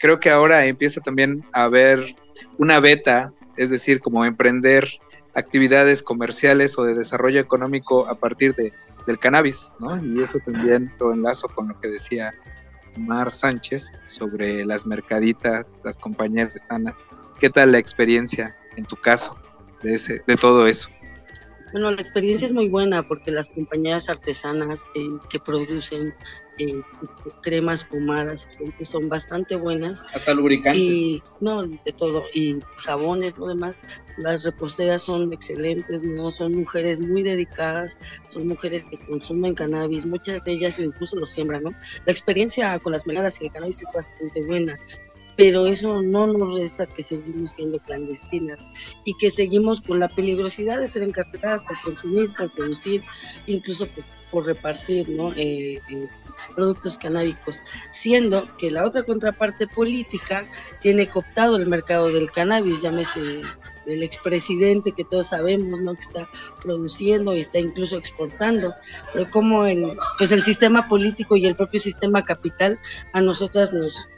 creo 0.02 0.20
que 0.20 0.30
ahora 0.30 0.66
empieza 0.66 1.00
también 1.00 1.46
a 1.54 1.64
haber 1.64 2.14
una 2.58 2.82
beta, 2.82 3.32
es 3.56 3.70
decir, 3.70 4.02
como 4.02 4.26
emprender 4.26 4.90
actividades 5.34 6.04
comerciales 6.04 6.78
o 6.78 6.84
de 6.84 6.94
desarrollo 6.94 7.40
económico 7.40 8.06
a 8.10 8.20
partir 8.20 8.54
de 8.56 8.74
del 9.06 9.20
cannabis, 9.20 9.74
¿no? 9.80 9.98
Y 10.04 10.22
eso 10.22 10.40
también 10.46 10.94
lo 11.00 11.14
enlazo 11.14 11.48
con 11.50 11.70
lo 11.70 11.80
que 11.80 11.90
decía 11.90 12.34
Mar 12.98 13.34
Sánchez 13.34 13.92
sobre 14.08 14.66
las 14.66 14.86
mercaditas, 14.86 15.66
las 15.84 15.96
compañías 15.98 16.54
sanas. 16.68 17.08
¿Qué 17.40 17.50
tal 17.50 17.72
la 17.72 17.78
experiencia 17.78 18.56
en 18.76 18.86
tu 18.86 18.96
caso 18.96 19.38
de, 19.82 19.96
ese, 19.96 20.22
de 20.26 20.36
todo 20.36 20.68
eso? 20.68 20.90
Bueno, 21.72 21.92
la 21.92 22.02
experiencia 22.02 22.46
es 22.46 22.52
muy 22.52 22.68
buena 22.68 23.04
porque 23.04 23.32
las 23.32 23.50
compañías 23.50 24.10
artesanas 24.10 24.84
que 25.30 25.40
producen 25.40 26.14
eh, 26.60 26.82
cremas 27.42 27.86
fumadas 27.86 28.48
son 28.84 29.10
bastante 29.10 29.56
buenas. 29.56 30.06
Hasta 30.14 30.34
lubricantes. 30.34 30.82
Y, 30.82 31.24
no, 31.40 31.62
de 31.62 31.94
todo. 31.98 32.24
Y 32.34 32.58
jabones, 32.78 33.38
lo 33.38 33.48
demás. 33.48 33.82
Las 34.18 34.44
reposteras 34.44 35.04
son 35.04 35.32
excelentes, 35.34 36.04
¿no? 36.04 36.32
Son 36.32 36.52
mujeres 36.52 37.00
muy 37.00 37.24
dedicadas, 37.24 37.98
son 38.28 38.48
mujeres 38.48 38.84
que 38.86 39.00
consumen 39.08 39.56
cannabis, 39.56 40.06
muchas 40.06 40.44
de 40.44 40.52
ellas 40.52 40.80
incluso 40.80 41.18
lo 41.18 41.26
siembran, 41.26 41.64
¿no? 41.64 41.72
La 42.06 42.12
experiencia 42.12 42.78
con 42.80 42.94
las 42.94 43.08
meladas 43.08 43.42
y 43.42 43.46
el 43.46 43.52
cannabis 43.52 43.82
es 43.82 43.92
bastante 43.94 44.46
buena 44.46 44.78
pero 45.40 45.68
eso 45.68 46.02
no 46.02 46.28
nos 46.28 46.54
resta 46.54 46.86
que 46.86 47.02
seguimos 47.02 47.52
siendo 47.52 47.80
clandestinas 47.80 48.68
y 49.06 49.14
que 49.20 49.30
seguimos 49.30 49.80
con 49.80 49.98
la 49.98 50.10
peligrosidad 50.10 50.82
de 50.82 50.88
ser 50.88 51.02
encarceladas 51.04 51.62
por 51.62 51.80
consumir, 51.82 52.34
por 52.38 52.52
producir, 52.52 53.04
incluso 53.48 53.88
por, 54.32 54.46
repartir 54.46 55.08
¿no? 55.08 55.32
Eh, 55.32 55.80
eh, 55.90 56.10
productos 56.56 56.98
canábicos, 56.98 57.64
siendo 57.90 58.56
que 58.58 58.72
la 58.72 58.86
otra 58.86 59.04
contraparte 59.04 59.68
política 59.68 60.48
tiene 60.82 61.10
cooptado 61.10 61.58
el 61.58 61.68
mercado 61.68 62.10
del 62.10 62.32
cannabis, 62.32 62.82
llámese 62.82 63.42
el 63.86 64.04
expresidente 64.04 64.92
que 64.92 65.04
todos 65.04 65.28
sabemos, 65.28 65.82
¿no? 65.82 65.96
que 65.96 66.02
está 66.02 66.30
produciendo 66.62 67.36
y 67.36 67.40
está 67.40 67.60
incluso 67.60 67.98
exportando, 67.98 68.74
pero 69.14 69.30
como 69.32 69.66
el 69.66 69.98
pues 70.18 70.32
el 70.32 70.44
sistema 70.44 70.88
político 70.88 71.36
y 71.36 71.46
el 71.48 71.56
propio 71.56 71.80
sistema 71.80 72.24
capital 72.24 72.80
a 73.14 73.22
nosotras 73.22 73.74
nos 73.74 74.10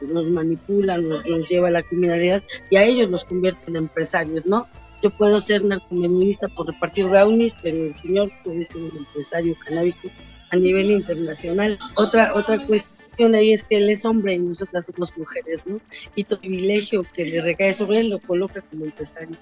nos 0.00 0.28
manipulan, 0.30 1.08
nos, 1.08 1.24
lleva 1.48 1.68
a 1.68 1.72
la 1.72 1.82
criminalidad 1.82 2.42
y 2.70 2.76
a 2.76 2.84
ellos 2.84 3.10
los 3.10 3.24
convierten 3.24 3.76
en 3.76 3.84
empresarios, 3.84 4.46
¿no? 4.46 4.66
Yo 5.02 5.10
puedo 5.10 5.38
ser 5.38 5.64
narcomenudista 5.64 6.48
por 6.48 6.66
repartir 6.66 7.06
brownies, 7.06 7.54
pero 7.62 7.84
el 7.84 7.96
señor 7.96 8.30
puede 8.42 8.64
ser 8.64 8.82
un 8.82 8.96
empresario 8.96 9.56
canábico 9.64 10.08
a 10.50 10.56
nivel 10.56 10.90
internacional. 10.90 11.78
Otra, 11.96 12.34
otra 12.34 12.64
cuestión 12.66 13.34
ahí 13.34 13.52
es 13.52 13.64
que 13.64 13.78
él 13.78 13.90
es 13.90 14.04
hombre 14.04 14.34
y 14.34 14.38
nosotras 14.38 14.86
somos 14.86 15.16
mujeres, 15.16 15.62
¿no? 15.66 15.80
Y 16.14 16.24
todo 16.24 16.40
privilegio 16.40 17.04
que 17.14 17.26
le 17.26 17.40
recae 17.40 17.74
sobre 17.74 18.00
él 18.00 18.10
lo 18.10 18.20
coloca 18.20 18.60
como 18.62 18.84
empresario. 18.84 19.36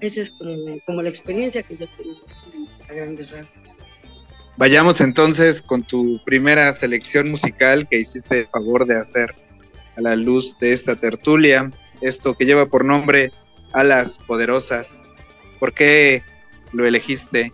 Esa 0.00 0.20
es 0.20 0.30
como, 0.30 0.54
como 0.86 1.02
la 1.02 1.08
experiencia 1.08 1.62
que 1.62 1.76
yo 1.76 1.86
tengo 1.96 2.20
a 2.88 2.92
grandes 2.92 3.30
rasgos. 3.30 3.76
Vayamos 4.56 5.00
entonces 5.00 5.62
con 5.62 5.82
tu 5.82 6.20
primera 6.24 6.72
selección 6.72 7.30
musical 7.30 7.88
que 7.88 7.98
hiciste 7.98 8.40
el 8.40 8.46
favor 8.48 8.86
de 8.86 8.98
hacer 8.98 9.34
a 9.96 10.00
la 10.00 10.14
luz 10.14 10.58
de 10.58 10.72
esta 10.72 10.96
tertulia, 10.96 11.70
esto 12.00 12.34
que 12.34 12.44
lleva 12.44 12.66
por 12.66 12.84
nombre 12.84 13.32
Alas 13.72 14.18
Poderosas. 14.26 15.04
¿Por 15.58 15.72
qué 15.72 16.22
lo 16.72 16.86
elegiste? 16.86 17.52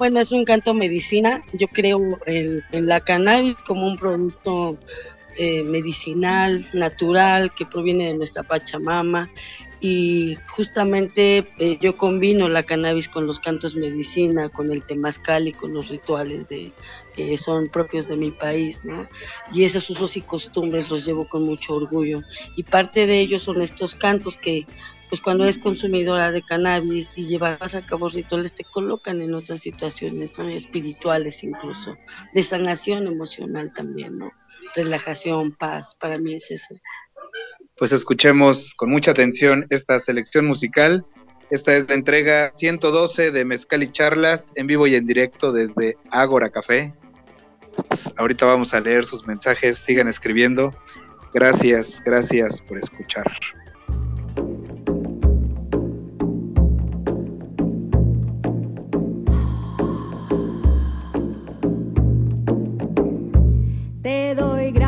Bueno, 0.00 0.18
es 0.18 0.32
un 0.32 0.46
canto 0.46 0.72
medicina. 0.72 1.44
Yo 1.52 1.68
creo 1.68 2.18
en, 2.24 2.62
la 2.72 3.00
cannabis 3.00 3.54
como 3.66 3.86
un 3.86 3.98
producto 3.98 4.78
eh, 5.36 5.62
medicinal, 5.62 6.64
natural, 6.72 7.52
que 7.54 7.66
proviene 7.66 8.06
de 8.06 8.14
nuestra 8.14 8.42
Pachamama. 8.42 9.30
Y 9.78 10.38
justamente 10.48 11.46
eh, 11.58 11.76
yo 11.82 11.98
combino 11.98 12.48
la 12.48 12.62
cannabis 12.62 13.10
con 13.10 13.26
los 13.26 13.40
cantos 13.40 13.76
medicina, 13.76 14.48
con 14.48 14.72
el 14.72 14.82
temazcal 14.84 15.48
y 15.48 15.52
con 15.52 15.74
los 15.74 15.90
rituales 15.90 16.48
de, 16.48 16.72
que 17.14 17.36
son 17.36 17.68
propios 17.68 18.08
de 18.08 18.16
mi 18.16 18.30
país, 18.30 18.80
¿no? 18.82 19.06
Y 19.52 19.64
esos 19.64 19.90
usos 19.90 20.16
y 20.16 20.22
costumbres 20.22 20.90
los 20.90 21.04
llevo 21.04 21.28
con 21.28 21.44
mucho 21.44 21.74
orgullo. 21.74 22.22
Y 22.56 22.62
parte 22.62 23.06
de 23.06 23.20
ellos 23.20 23.42
son 23.42 23.60
estos 23.60 23.96
cantos 23.96 24.38
que 24.38 24.64
pues 25.10 25.20
cuando 25.20 25.44
es 25.44 25.58
consumidora 25.58 26.30
de 26.30 26.42
cannabis 26.42 27.10
y 27.16 27.26
llevas 27.26 27.74
a 27.74 27.84
cabo 27.84 28.08
rituales 28.08 28.54
te 28.54 28.62
colocan 28.62 29.20
en 29.20 29.34
otras 29.34 29.60
situaciones 29.60 30.38
¿no? 30.38 30.48
espirituales 30.48 31.42
incluso, 31.42 31.96
de 32.32 32.42
sanación 32.44 33.08
emocional 33.08 33.74
también, 33.74 34.18
¿no? 34.18 34.30
Relajación, 34.76 35.52
paz, 35.56 35.96
para 36.00 36.16
mí 36.16 36.36
es 36.36 36.52
eso. 36.52 36.76
Pues 37.76 37.92
escuchemos 37.92 38.74
con 38.76 38.88
mucha 38.88 39.10
atención 39.10 39.66
esta 39.70 39.98
selección 39.98 40.46
musical. 40.46 41.04
Esta 41.50 41.74
es 41.74 41.88
la 41.88 41.96
entrega 41.96 42.50
112 42.52 43.32
de 43.32 43.44
Mezcal 43.44 43.82
y 43.82 43.88
Charlas 43.90 44.52
en 44.54 44.68
vivo 44.68 44.86
y 44.86 44.94
en 44.94 45.06
directo 45.06 45.52
desde 45.52 45.96
Ágora 46.10 46.50
Café. 46.50 46.92
Ahorita 48.16 48.46
vamos 48.46 48.74
a 48.74 48.80
leer 48.80 49.04
sus 49.04 49.26
mensajes, 49.26 49.78
sigan 49.78 50.06
escribiendo. 50.06 50.70
Gracias, 51.34 52.00
gracias 52.04 52.60
por 52.60 52.78
escuchar. 52.78 53.26
Te 64.02 64.34
doy 64.34 64.70
gracias. 64.72 64.79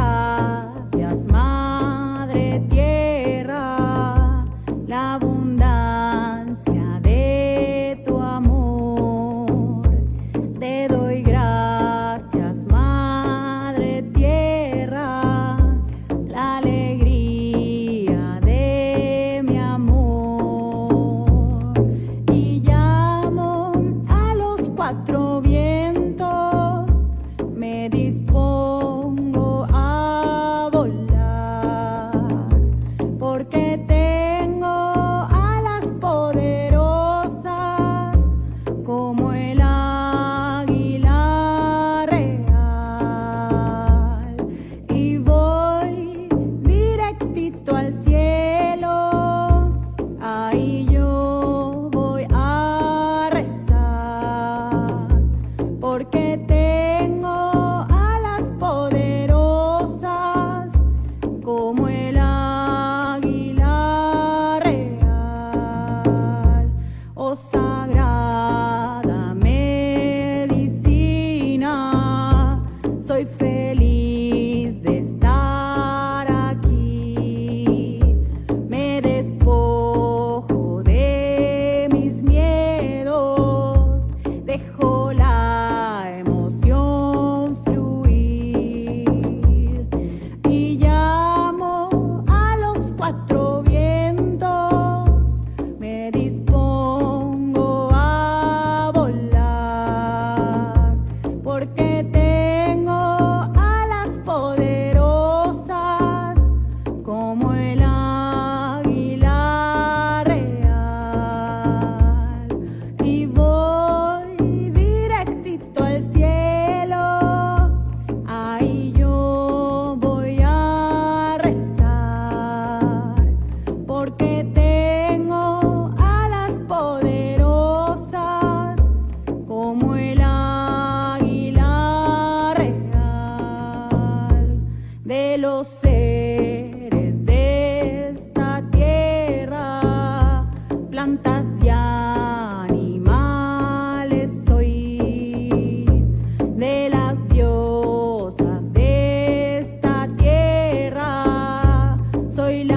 Esta 152.33 152.72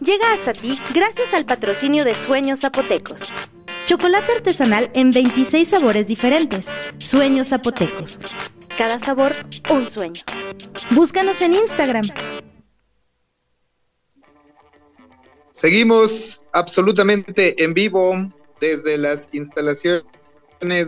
llega 0.00 0.32
hasta 0.32 0.52
ti 0.52 0.78
gracias 0.94 1.32
al 1.34 1.44
patrocinio 1.44 2.04
de 2.04 2.14
Sueños 2.14 2.60
Zapotecos. 2.60 3.32
Chocolate 3.86 4.32
artesanal 4.32 4.90
en 4.94 5.12
26 5.12 5.68
sabores 5.68 6.06
diferentes. 6.06 6.68
Sueños 6.98 7.48
Zapotecos. 7.48 8.18
cada 8.76 9.00
sabor 9.00 9.32
un 9.70 9.88
sueño. 9.88 10.22
Búscanos 10.90 11.42
en 11.42 11.54
Instagram. 11.54 12.06
Seguimos 15.52 16.44
absolutamente 16.52 17.64
en 17.64 17.74
vivo 17.74 18.14
desde 18.60 18.96
las 18.96 19.28
instalaciones 19.32 20.04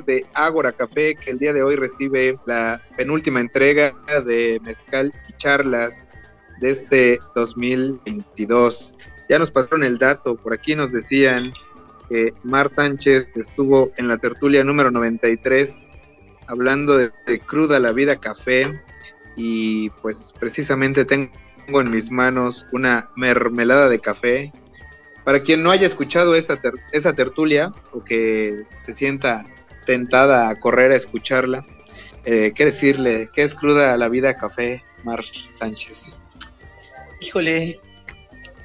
de 0.06 0.26
Ágora 0.34 0.72
Café, 0.72 1.16
que 1.16 1.30
el 1.30 1.38
día 1.38 1.52
de 1.52 1.62
hoy 1.62 1.76
recibe 1.76 2.38
la 2.46 2.80
penúltima 2.96 3.40
entrega 3.40 3.92
de 4.24 4.60
Mezcal 4.64 5.10
y 5.28 5.32
Charlas 5.38 6.04
de 6.60 6.70
este 6.70 7.20
2022. 7.34 8.94
Ya 9.28 9.38
nos 9.38 9.50
pasaron 9.50 9.82
el 9.82 9.98
dato, 9.98 10.36
por 10.36 10.52
aquí 10.52 10.74
nos 10.74 10.92
decían 10.92 11.52
que 12.08 12.34
Mar 12.42 12.70
Sánchez 12.74 13.28
estuvo 13.34 13.92
en 13.96 14.08
la 14.08 14.18
tertulia 14.18 14.64
número 14.64 14.90
93 14.90 15.88
hablando 16.50 16.98
de, 16.98 17.10
Cruda 17.46 17.78
la 17.78 17.92
Vida 17.92 18.16
Café 18.16 18.80
y 19.36 19.90
pues 20.02 20.34
precisamente 20.38 21.04
tengo 21.04 21.30
en 21.80 21.90
mis 21.90 22.10
manos 22.10 22.66
una 22.72 23.10
mermelada 23.16 23.88
de 23.88 24.00
café. 24.00 24.52
Para 25.24 25.42
quien 25.42 25.62
no 25.62 25.70
haya 25.70 25.86
escuchado 25.86 26.34
esta 26.34 26.60
esa 26.90 27.12
tertulia 27.12 27.70
o 27.92 28.02
que 28.02 28.64
se 28.76 28.92
sienta 28.92 29.44
tentada 29.86 30.48
a 30.48 30.58
correr 30.58 30.90
a 30.90 30.96
escucharla, 30.96 31.64
eh, 32.24 32.52
¿qué 32.54 32.64
decirle? 32.64 33.30
¿Qué 33.32 33.44
es 33.44 33.54
Cruda 33.54 33.96
la 33.96 34.08
Vida 34.08 34.36
Café, 34.36 34.82
Mar 35.04 35.24
Sánchez? 35.24 36.20
Híjole, 37.20 37.80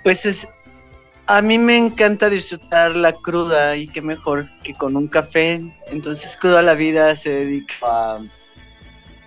pues 0.03 0.25
es, 0.25 0.47
a 1.27 1.41
mí 1.41 1.57
me 1.57 1.75
encanta 1.75 2.29
disfrutar 2.29 2.95
la 2.95 3.11
cruda 3.11 3.75
y 3.75 3.87
qué 3.87 4.01
mejor 4.01 4.47
que 4.63 4.73
con 4.73 4.95
un 4.95 5.07
café. 5.07 5.61
Entonces 5.87 6.37
Cruda 6.37 6.61
la 6.61 6.73
Vida 6.73 7.15
se 7.15 7.31
dedica 7.31 8.19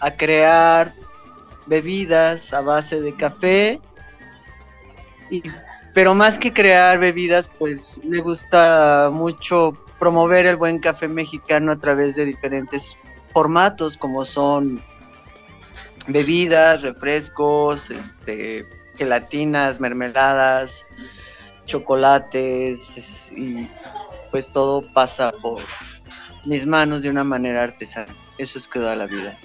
a, 0.01 0.11
crear 0.13 0.95
bebidas 1.67 2.53
a 2.55 2.61
base 2.61 3.01
de 3.01 3.15
café. 3.17 3.81
pero 5.93 6.15
más 6.15 6.39
que 6.39 6.53
crear 6.53 6.99
bebidas, 6.99 7.51
pues 7.59 8.01
le 8.05 8.21
gusta 8.21 9.11
mucho 9.13 9.77
promover 9.99 10.47
el 10.47 10.57
buen 10.57 10.79
café 10.79 11.09
mexicano 11.09 11.73
a 11.73 11.81
través 11.81 12.15
de 12.15 12.25
diferentes 12.25 12.97
formatos 13.33 13.97
como 13.97 14.25
son 14.25 14.81
bebidas, 16.07 16.83
refrescos, 16.83 17.91
este, 17.91 18.67
gelatinas, 18.99 19.81
mermeladas, 19.81 20.87
chocolates 21.65 23.33
y 23.33 23.69
pues 24.31 24.51
todo 24.51 24.83
pasa 24.83 25.33
por 25.33 25.61
mis 26.45 26.67
manos 26.67 27.03
de 27.03 27.11
una 27.11 27.25
manera 27.25 27.63
artesana. 27.63 28.15
Eso 28.37 28.59
es 28.59 28.69
que 28.69 28.81
da 28.81 28.97
la 28.97 29.07
vida. 29.07 29.39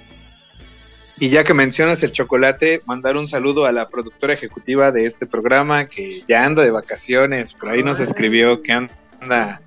Y 1.20 1.30
ya 1.30 1.44
que 1.44 1.54
mencionas 1.54 2.02
el 2.04 2.12
chocolate, 2.12 2.82
mandar 2.86 3.16
un 3.18 3.28
saludo 3.28 3.66
a 3.66 3.72
la 3.72 3.88
productora 3.88 4.34
ejecutiva 4.34 4.92
de 4.92 5.06
este 5.06 5.28
programa 5.28 5.88
que 5.88 6.24
ya 6.28 6.44
anda 6.44 6.64
de 6.64 6.72
vacaciones, 6.72 7.54
por 7.54 7.70
ahí 7.70 7.84
nos 7.84 8.00
escribió 8.00 8.62
que 8.64 8.74
anda 8.74 9.62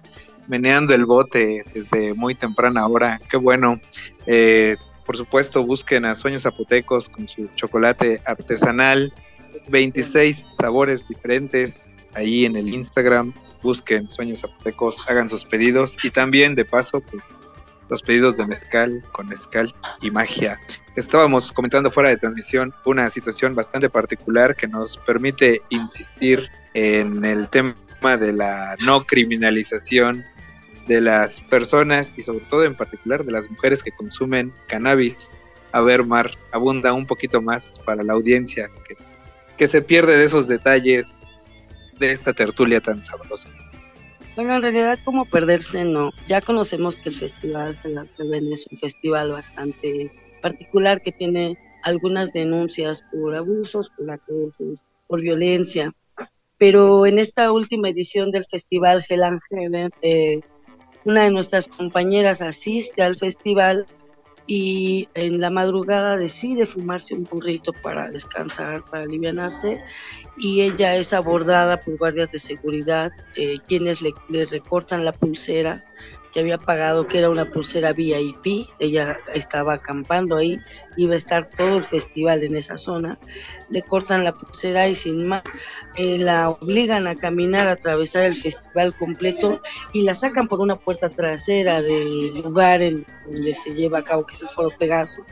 meneando 0.49 0.94
el 0.94 1.05
bote 1.05 1.64
desde 1.72 2.14
muy 2.14 2.35
temprana 2.35 2.87
hora. 2.87 3.20
Qué 3.31 3.37
bueno. 3.37 3.81
Eh, 4.27 4.77
por 5.05 5.16
supuesto, 5.16 5.64
busquen 5.64 6.05
a 6.05 6.14
Sueños 6.14 6.42
Zapotecos 6.42 7.09
con 7.09 7.29
su 7.29 7.49
chocolate 7.55 8.20
artesanal. 8.25 9.12
26 9.68 10.46
sabores 10.50 11.07
diferentes, 11.09 11.96
ahí 12.14 12.44
en 12.44 12.57
el 12.57 12.68
Instagram, 12.68 13.35
busquen 13.62 14.09
Sueños 14.09 14.40
Zapotecos, 14.40 15.05
hagan 15.09 15.29
sus 15.29 15.44
pedidos 15.44 15.96
y 16.02 16.11
también 16.11 16.55
de 16.55 16.64
paso, 16.64 17.00
pues 17.00 17.38
los 17.88 18.02
pedidos 18.02 18.37
de 18.37 18.46
mezcal 18.46 19.02
con 19.12 19.29
mezcal 19.29 19.74
y 20.00 20.11
magia. 20.11 20.61
Estábamos 20.96 21.52
comentando 21.52 21.90
fuera 21.90 22.09
de 22.09 22.16
transmisión 22.16 22.74
una 22.85 23.09
situación 23.11 23.55
bastante 23.55 23.90
particular 23.90 24.57
que 24.57 24.66
nos 24.66 24.96
permite 24.96 25.62
insistir 25.68 26.48
en 26.74 27.24
el 27.24 27.48
tema 27.48 27.76
de 28.18 28.33
la 28.33 28.76
no 28.85 29.07
criminalización 29.07 30.24
de 30.87 31.00
las 31.00 31.40
personas 31.40 32.12
y 32.16 32.22
sobre 32.22 32.44
todo 32.46 32.64
en 32.64 32.76
particular 32.76 33.24
de 33.24 33.33
las 33.33 33.50
mujeres 33.50 33.83
que 33.83 33.90
consumen 33.90 34.52
cannabis. 34.68 35.33
A 35.72 35.81
ver, 35.81 36.07
Mar, 36.07 36.31
abunda 36.52 36.92
un 36.92 37.07
poquito 37.07 37.42
más 37.42 37.81
para 37.85 38.02
la 38.02 38.14
audiencia 38.14 38.70
que, 38.87 38.96
que 39.57 39.66
se 39.66 39.83
pierde 39.83 40.16
de 40.16 40.25
esos 40.25 40.49
detalles 40.49 41.27
de 41.99 42.12
esta 42.12 42.33
tertulia 42.33 42.81
tan 42.81 43.03
sabrosa? 43.03 43.49
Bueno, 44.37 44.57
en 44.57 44.62
realidad 44.62 44.99
como 45.05 45.25
perderse 45.25 45.85
no. 45.85 46.11
Ya 46.27 46.42
conocemos 46.42 46.97
que 46.97 47.09
el 47.09 47.14
Festival 47.14 47.81
de 47.83 47.90
la 47.90 48.07
es 48.53 48.66
un 48.71 48.79
festival 48.79 49.33
bastante 49.33 50.12
particular 50.42 51.01
que 51.03 51.12
tiene 51.12 51.57
algunas 51.83 52.33
denuncias 52.33 53.03
por 53.11 53.35
abusos, 53.35 53.90
por 53.97 54.11
acosos, 54.11 54.79
por 55.07 55.23
violencia. 55.23 55.92
Pero 56.59 57.07
en 57.07 57.19
esta 57.19 57.51
última 57.53 57.88
edición 57.88 58.31
del 58.31 58.45
Festival 58.45 59.05
Hell 59.09 59.90
eh, 60.03 60.40
una 61.05 61.25
de 61.25 61.31
nuestras 61.31 61.69
compañeras 61.69 62.42
asiste 62.42 63.03
al 63.03 63.16
festival 63.16 63.87
y 64.47 65.09
en 65.15 65.41
la 65.41 65.51
madrugada 65.51 66.17
decide 66.17 66.67
fumarse 66.67 67.15
un 67.15 67.25
burrito 67.25 67.73
para 67.73 68.11
descansar, 68.11 68.85
para 68.85 69.05
alivianarse 69.05 69.83
y 70.39 70.63
ella 70.63 70.95
es 70.97 71.13
abordada 71.13 71.81
por 71.81 71.97
guardias 71.97 72.33
de 72.33 72.39
seguridad, 72.39 73.13
eh, 73.37 73.59
quienes 73.67 74.03
le, 74.03 74.13
le, 74.29 74.47
recortan 74.47 75.05
la 75.05 75.13
pulsera 75.13 75.85
que 76.37 76.40
había 76.40 76.59
pagado, 76.59 77.07
que 77.07 77.16
era 77.16 77.31
una 77.31 77.46
pulsera 77.46 77.94
VIP, 77.94 78.68
ella 78.79 79.16
estaba 79.33 79.72
acampando 79.72 80.37
ahí, 80.37 80.59
iba 80.99 81.14
a 81.14 81.16
estar 81.16 81.49
todo 81.49 81.79
el 81.79 81.83
festival 81.83 82.44
en 82.44 82.57
esa 82.57 82.77
zona, 82.77 83.18
le 83.70 83.81
cortan 83.81 84.22
la 84.22 84.35
pulsera 84.35 84.87
y 84.87 84.94
sin 84.94 85.27
más 85.27 85.44
eh, 85.96 86.18
la 86.18 86.51
obligan 86.51 87.07
a 87.07 87.14
caminar, 87.14 87.68
a 87.68 87.72
atravesar 87.72 88.25
el 88.25 88.37
festival 88.37 88.94
completo 88.94 89.62
y 89.94 90.03
la 90.03 90.12
sacan 90.12 90.46
por 90.46 90.61
una 90.61 90.77
puerta 90.77 91.09
trasera 91.09 91.81
del 91.81 92.29
lugar 92.35 92.83
en 92.83 93.07
donde 93.33 93.55
se 93.55 93.72
lleva 93.72 94.01
a 94.01 94.05
cabo, 94.05 94.27
que 94.27 94.35
es 94.35 94.42
el 94.42 94.51
Foro 94.51 94.77
Pegaso 94.79 95.25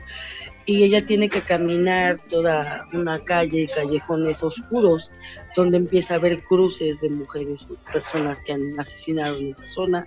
y 0.65 0.83
ella 0.83 1.05
tiene 1.05 1.29
que 1.29 1.41
caminar 1.41 2.19
toda 2.27 2.87
una 2.93 3.23
calle 3.23 3.61
y 3.61 3.67
callejones 3.67 4.41
oscuros 4.41 5.11
donde 5.55 5.77
empieza 5.77 6.15
a 6.15 6.17
haber 6.17 6.43
cruces 6.43 7.01
de 7.01 7.09
mujeres, 7.09 7.65
personas 7.93 8.39
que 8.39 8.53
han 8.53 8.77
asesinado 8.79 9.37
en 9.37 9.49
esa 9.49 9.65
zona 9.65 10.05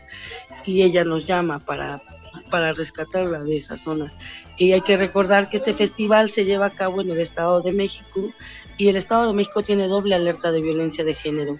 y 0.68 0.82
ella 0.82 1.02
nos 1.02 1.26
llama 1.26 1.60
para, 1.60 2.02
para 2.50 2.74
rescatarla 2.74 3.42
de 3.42 3.56
esa 3.56 3.78
zona. 3.78 4.12
Y 4.58 4.72
hay 4.72 4.82
que 4.82 4.98
recordar 4.98 5.48
que 5.48 5.56
este 5.56 5.72
festival 5.72 6.28
se 6.28 6.44
lleva 6.44 6.66
a 6.66 6.74
cabo 6.74 7.00
en 7.00 7.10
el 7.10 7.20
Estado 7.20 7.62
de 7.62 7.72
México 7.72 8.28
y 8.76 8.88
el 8.88 8.96
Estado 8.96 9.28
de 9.28 9.32
México 9.32 9.62
tiene 9.62 9.88
doble 9.88 10.14
alerta 10.14 10.52
de 10.52 10.60
violencia 10.60 11.04
de 11.04 11.14
género 11.14 11.56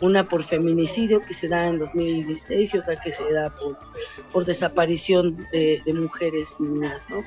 una 0.00 0.28
por 0.28 0.44
feminicidio 0.44 1.20
que 1.24 1.34
se 1.34 1.48
da 1.48 1.66
en 1.66 1.78
2016 1.78 2.74
y 2.74 2.78
otra 2.78 2.96
que 2.96 3.12
se 3.12 3.32
da 3.32 3.50
por, 3.54 3.78
por 4.32 4.44
desaparición 4.44 5.36
de, 5.52 5.82
mujeres 5.94 6.48
niñas, 6.58 7.04
¿no? 7.08 7.24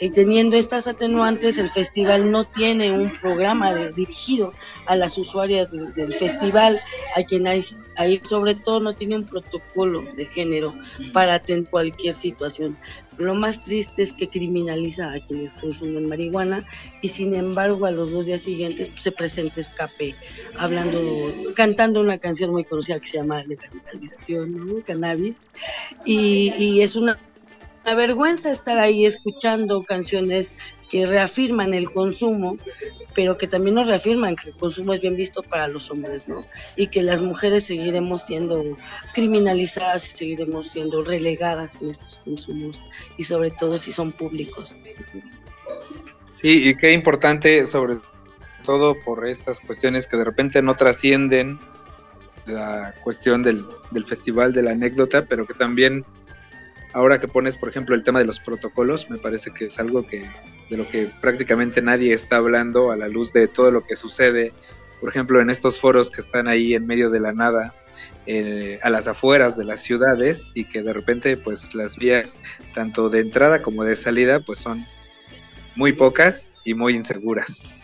Y 0.00 0.10
teniendo 0.10 0.56
estas 0.56 0.88
atenuantes, 0.88 1.58
el 1.58 1.70
festival 1.70 2.30
no 2.30 2.44
tiene 2.44 2.90
un 2.90 3.12
programa 3.12 3.74
dirigido 3.88 4.52
a 4.86 4.96
las 4.96 5.16
usuarias 5.18 5.70
del, 5.70 6.12
festival, 6.14 6.80
a 7.16 7.22
quien 7.22 7.46
hay, 7.46 7.62
ahí 7.96 8.20
sobre 8.22 8.54
todo 8.54 8.80
no 8.80 8.94
tiene 8.94 9.16
un 9.16 9.24
protocolo 9.24 10.02
de 10.16 10.26
género 10.26 10.74
para 11.12 11.34
atender 11.34 11.70
cualquier 11.70 12.14
situación. 12.14 12.76
Lo 13.18 13.34
más 13.34 13.62
triste 13.62 14.02
es 14.02 14.12
que 14.12 14.28
criminaliza 14.28 15.12
a 15.12 15.20
quienes 15.20 15.54
consumen 15.54 16.08
marihuana 16.08 16.64
y 17.00 17.08
sin 17.08 17.34
embargo 17.34 17.86
a 17.86 17.90
los 17.90 18.10
dos 18.10 18.26
días 18.26 18.42
siguientes 18.42 18.90
se 18.98 19.12
presenta 19.12 19.60
escape, 19.60 20.16
hablando, 20.58 20.98
cantando 21.54 22.00
una 22.00 22.18
canción 22.18 22.50
muy 22.50 22.64
conocida 22.64 22.98
que 22.98 23.06
se 23.06 23.18
llama 23.18 23.44
Legalización, 23.44 24.66
¿no? 24.66 24.84
Cannabis. 24.84 25.46
Y, 26.04 26.80
es 26.80 26.96
una 26.96 27.18
vergüenza 27.84 28.50
estar 28.50 28.78
ahí 28.78 29.06
escuchando 29.06 29.82
canciones 29.84 30.54
que 30.88 31.06
reafirman 31.06 31.74
el 31.74 31.90
consumo, 31.90 32.56
pero 33.14 33.36
que 33.38 33.46
también 33.46 33.74
nos 33.74 33.86
reafirman 33.86 34.36
que 34.36 34.50
el 34.50 34.56
consumo 34.56 34.92
es 34.92 35.00
bien 35.00 35.16
visto 35.16 35.42
para 35.42 35.68
los 35.68 35.90
hombres, 35.90 36.28
¿no? 36.28 36.46
Y 36.76 36.88
que 36.88 37.02
las 37.02 37.20
mujeres 37.20 37.64
seguiremos 37.64 38.22
siendo 38.22 38.76
criminalizadas 39.14 40.06
y 40.06 40.10
seguiremos 40.10 40.70
siendo 40.70 41.02
relegadas 41.02 41.78
en 41.80 41.90
estos 41.90 42.18
consumos, 42.18 42.84
y 43.16 43.24
sobre 43.24 43.50
todo 43.50 43.78
si 43.78 43.92
son 43.92 44.12
públicos. 44.12 44.76
Sí, 46.30 46.68
y 46.68 46.76
qué 46.76 46.92
importante, 46.92 47.66
sobre 47.66 47.96
todo 48.64 48.96
por 49.04 49.26
estas 49.26 49.60
cuestiones 49.60 50.06
que 50.06 50.16
de 50.16 50.24
repente 50.24 50.62
no 50.62 50.74
trascienden 50.74 51.60
la 52.46 52.94
cuestión 53.02 53.42
del, 53.42 53.64
del 53.90 54.06
festival 54.06 54.52
de 54.52 54.62
la 54.62 54.72
anécdota, 54.72 55.24
pero 55.26 55.46
que 55.46 55.54
también 55.54 56.04
ahora 56.94 57.18
que 57.18 57.28
pones, 57.28 57.56
por 57.56 57.68
ejemplo, 57.68 57.94
el 57.94 58.04
tema 58.04 58.20
de 58.20 58.24
los 58.24 58.40
protocolos, 58.40 59.10
me 59.10 59.18
parece 59.18 59.50
que 59.50 59.66
es 59.66 59.78
algo 59.78 60.06
que 60.06 60.30
de 60.70 60.76
lo 60.76 60.88
que 60.88 61.10
prácticamente 61.20 61.82
nadie 61.82 62.14
está 62.14 62.36
hablando 62.36 62.90
a 62.90 62.96
la 62.96 63.08
luz 63.08 63.32
de 63.32 63.48
todo 63.48 63.70
lo 63.70 63.84
que 63.84 63.96
sucede, 63.96 64.52
por 65.00 65.10
ejemplo, 65.10 65.42
en 65.42 65.50
estos 65.50 65.78
foros 65.78 66.10
que 66.10 66.20
están 66.20 66.48
ahí 66.48 66.72
en 66.72 66.86
medio 66.86 67.10
de 67.10 67.20
la 67.20 67.32
nada, 67.32 67.74
eh, 68.26 68.78
a 68.82 68.90
las 68.90 69.08
afueras 69.08 69.56
de 69.58 69.64
las 69.64 69.80
ciudades 69.80 70.50
y 70.54 70.66
que 70.66 70.82
de 70.82 70.94
repente 70.94 71.36
pues 71.36 71.74
las 71.74 71.98
vías 71.98 72.38
tanto 72.72 73.10
de 73.10 73.20
entrada 73.20 73.60
como 73.60 73.84
de 73.84 73.96
salida 73.96 74.40
pues 74.40 74.58
son 74.60 74.86
muy 75.76 75.92
pocas 75.92 76.54
y 76.64 76.74
muy 76.74 76.94
inseguras. 76.94 77.74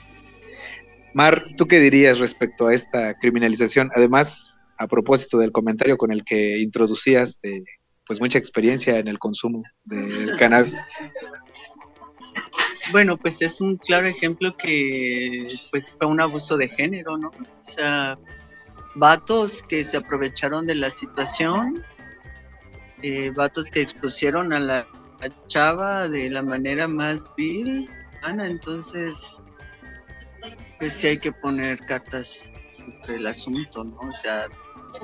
Mar, 1.12 1.44
¿tú 1.56 1.66
qué 1.66 1.80
dirías 1.80 2.20
respecto 2.20 2.68
a 2.68 2.74
esta 2.74 3.18
criminalización? 3.18 3.90
Además, 3.94 4.60
a 4.78 4.86
propósito 4.86 5.38
del 5.38 5.52
comentario 5.52 5.98
con 5.98 6.12
el 6.12 6.24
que 6.24 6.58
introducías 6.60 7.40
de 7.42 7.64
pues 8.10 8.20
mucha 8.20 8.38
experiencia 8.38 8.98
en 8.98 9.06
el 9.06 9.20
consumo 9.20 9.62
del 9.84 10.36
cannabis. 10.36 10.80
Bueno, 12.90 13.16
pues 13.16 13.40
es 13.40 13.60
un 13.60 13.76
claro 13.76 14.08
ejemplo 14.08 14.56
que 14.56 15.46
pues 15.70 15.94
fue 15.96 16.08
un 16.08 16.20
abuso 16.20 16.56
de 16.56 16.66
género, 16.66 17.16
¿no? 17.16 17.28
O 17.28 17.62
sea, 17.62 18.18
vatos 18.96 19.62
que 19.62 19.84
se 19.84 19.98
aprovecharon 19.98 20.66
de 20.66 20.74
la 20.74 20.90
situación, 20.90 21.84
eh, 23.02 23.30
vatos 23.30 23.70
que 23.70 23.80
expusieron 23.80 24.52
a 24.52 24.58
la 24.58 24.88
chava 25.46 26.08
de 26.08 26.30
la 26.30 26.42
manera 26.42 26.88
más 26.88 27.32
vil, 27.36 27.88
Ana, 28.22 28.48
entonces 28.48 29.40
pues 30.80 30.94
sí 30.94 31.06
hay 31.06 31.18
que 31.18 31.30
poner 31.30 31.78
cartas 31.86 32.50
sobre 32.72 33.18
el 33.18 33.28
asunto, 33.28 33.84
¿no? 33.84 34.00
O 34.00 34.14
sea, 34.14 34.48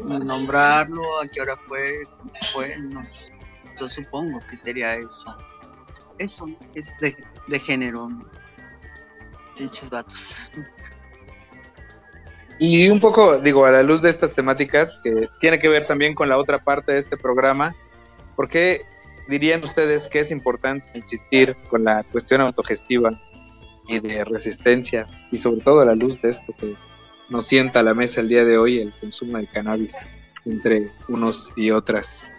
nombrarlo, 0.02 1.20
a 1.20 1.26
qué 1.26 1.40
hora 1.40 1.56
fue, 1.68 2.06
fue, 2.52 2.76
no 2.78 3.02
yo 3.78 3.88
supongo 3.88 4.40
que 4.48 4.56
sería 4.56 4.94
eso. 4.94 5.34
Eso 6.18 6.46
es 6.74 6.96
de, 7.00 7.16
de 7.46 7.58
género, 7.58 8.08
pinches 9.56 9.90
vatos. 9.90 10.50
Y 12.58 12.88
un 12.88 13.00
poco, 13.00 13.38
digo, 13.38 13.66
a 13.66 13.70
la 13.70 13.82
luz 13.82 14.00
de 14.00 14.08
estas 14.08 14.32
temáticas, 14.32 14.98
que 15.04 15.28
tiene 15.40 15.58
que 15.58 15.68
ver 15.68 15.86
también 15.86 16.14
con 16.14 16.28
la 16.28 16.38
otra 16.38 16.64
parte 16.64 16.92
de 16.92 16.98
este 16.98 17.18
programa, 17.18 17.76
¿por 18.34 18.48
qué 18.48 18.86
dirían 19.28 19.62
ustedes 19.62 20.08
que 20.08 20.20
es 20.20 20.30
importante 20.30 20.86
insistir 20.94 21.56
con 21.68 21.84
la 21.84 22.02
cuestión 22.04 22.40
autogestiva 22.40 23.20
y 23.88 24.00
de 24.00 24.24
resistencia, 24.24 25.06
y 25.30 25.38
sobre 25.38 25.60
todo 25.60 25.80
a 25.80 25.84
la 25.84 25.94
luz 25.94 26.20
de 26.20 26.30
esto 26.30 26.52
que 26.58 26.74
nos 27.28 27.46
sienta 27.46 27.80
a 27.80 27.82
la 27.82 27.94
mesa 27.94 28.20
el 28.20 28.28
día 28.28 28.44
de 28.44 28.58
hoy, 28.58 28.80
el 28.80 28.92
consumo 28.92 29.38
de 29.38 29.46
cannabis 29.46 30.06
entre 30.44 30.90
unos 31.08 31.52
y 31.56 31.70
otras? 31.70 32.30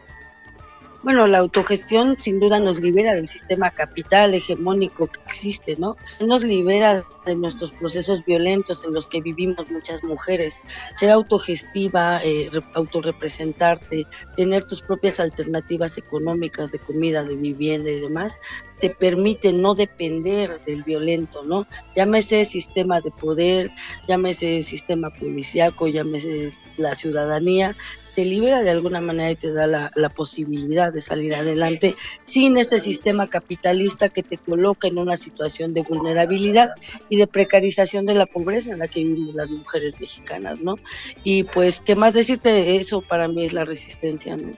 Bueno, 1.04 1.28
la 1.28 1.38
autogestión 1.38 2.18
sin 2.18 2.40
duda 2.40 2.60
nos 2.60 2.80
libera 2.80 3.14
del 3.14 3.28
sistema 3.28 3.70
capital 3.70 4.34
hegemónico 4.34 5.08
que 5.08 5.20
existe, 5.28 5.76
¿no? 5.78 5.96
Nos 6.20 6.44
libera 6.44 7.06
de 7.26 7.36
nuestros 7.36 7.72
procesos 7.72 8.26
violentos 8.26 8.84
en 8.84 8.94
los 8.94 9.08
que 9.08 9.22
vivimos 9.22 9.70
muchas 9.70 10.04
mujeres. 10.04 10.60
Ser 10.96 11.12
autogestiva, 11.12 12.22
eh, 12.24 12.50
autorrepresentarte, 12.74 14.08
tener 14.36 14.66
tus 14.66 14.82
propias 14.82 15.20
alternativas 15.20 16.00
económicas 16.00 16.72
de 16.72 16.80
comida, 16.80 17.24
de 17.24 17.36
vivienda 17.36 17.92
y 17.92 18.00
demás, 18.00 18.40
te 18.80 18.90
permite 18.90 19.54
no 19.54 19.76
depender 19.76 20.60
del 20.66 20.84
violento, 20.84 21.44
¿no? 21.44 21.68
Llámese 21.96 22.44
sistema 22.44 23.02
de 23.02 23.12
poder, 23.12 23.72
llámese 24.08 24.62
sistema 24.64 25.12
policíaco, 25.12 25.88
llámese 25.88 26.54
la 26.78 26.96
ciudadanía, 26.96 27.76
te 28.18 28.26
libera 28.26 28.64
de 28.64 28.72
alguna 28.72 29.00
manera 29.00 29.30
y 29.30 29.36
te 29.36 29.54
da 29.54 29.68
la, 29.68 29.92
la, 29.94 30.10
posibilidad 30.10 30.92
de 30.92 31.02
salir 31.02 31.36
adelante 31.36 31.96
sin 32.24 32.58
este 32.58 32.80
sistema 32.80 33.30
capitalista 33.30 34.10
que 34.10 34.24
te 34.24 34.40
coloca 34.40 34.88
en 34.88 34.98
una 34.98 35.16
situación 35.18 35.76
de 35.76 35.84
vulnerabilidad 35.84 36.72
y 37.10 37.18
de 37.18 37.28
precarización 37.28 38.08
de 38.08 38.16
la 38.16 38.26
pobreza 38.26 38.72
en 38.72 38.80
la 38.80 38.88
que 38.88 39.04
vivimos 39.04 39.36
las 39.36 39.52
mujeres 39.52 40.02
mexicanas, 40.02 40.60
¿no? 40.60 40.80
Y 41.24 41.44
pues, 41.44 41.80
¿qué 41.80 41.96
más 41.96 42.16
decirte? 42.16 42.78
Eso 42.78 43.04
para 43.04 43.28
mí 43.28 43.46
es 43.46 43.54
la 43.54 43.66
resistencia, 43.66 44.36
¿no? 44.36 44.54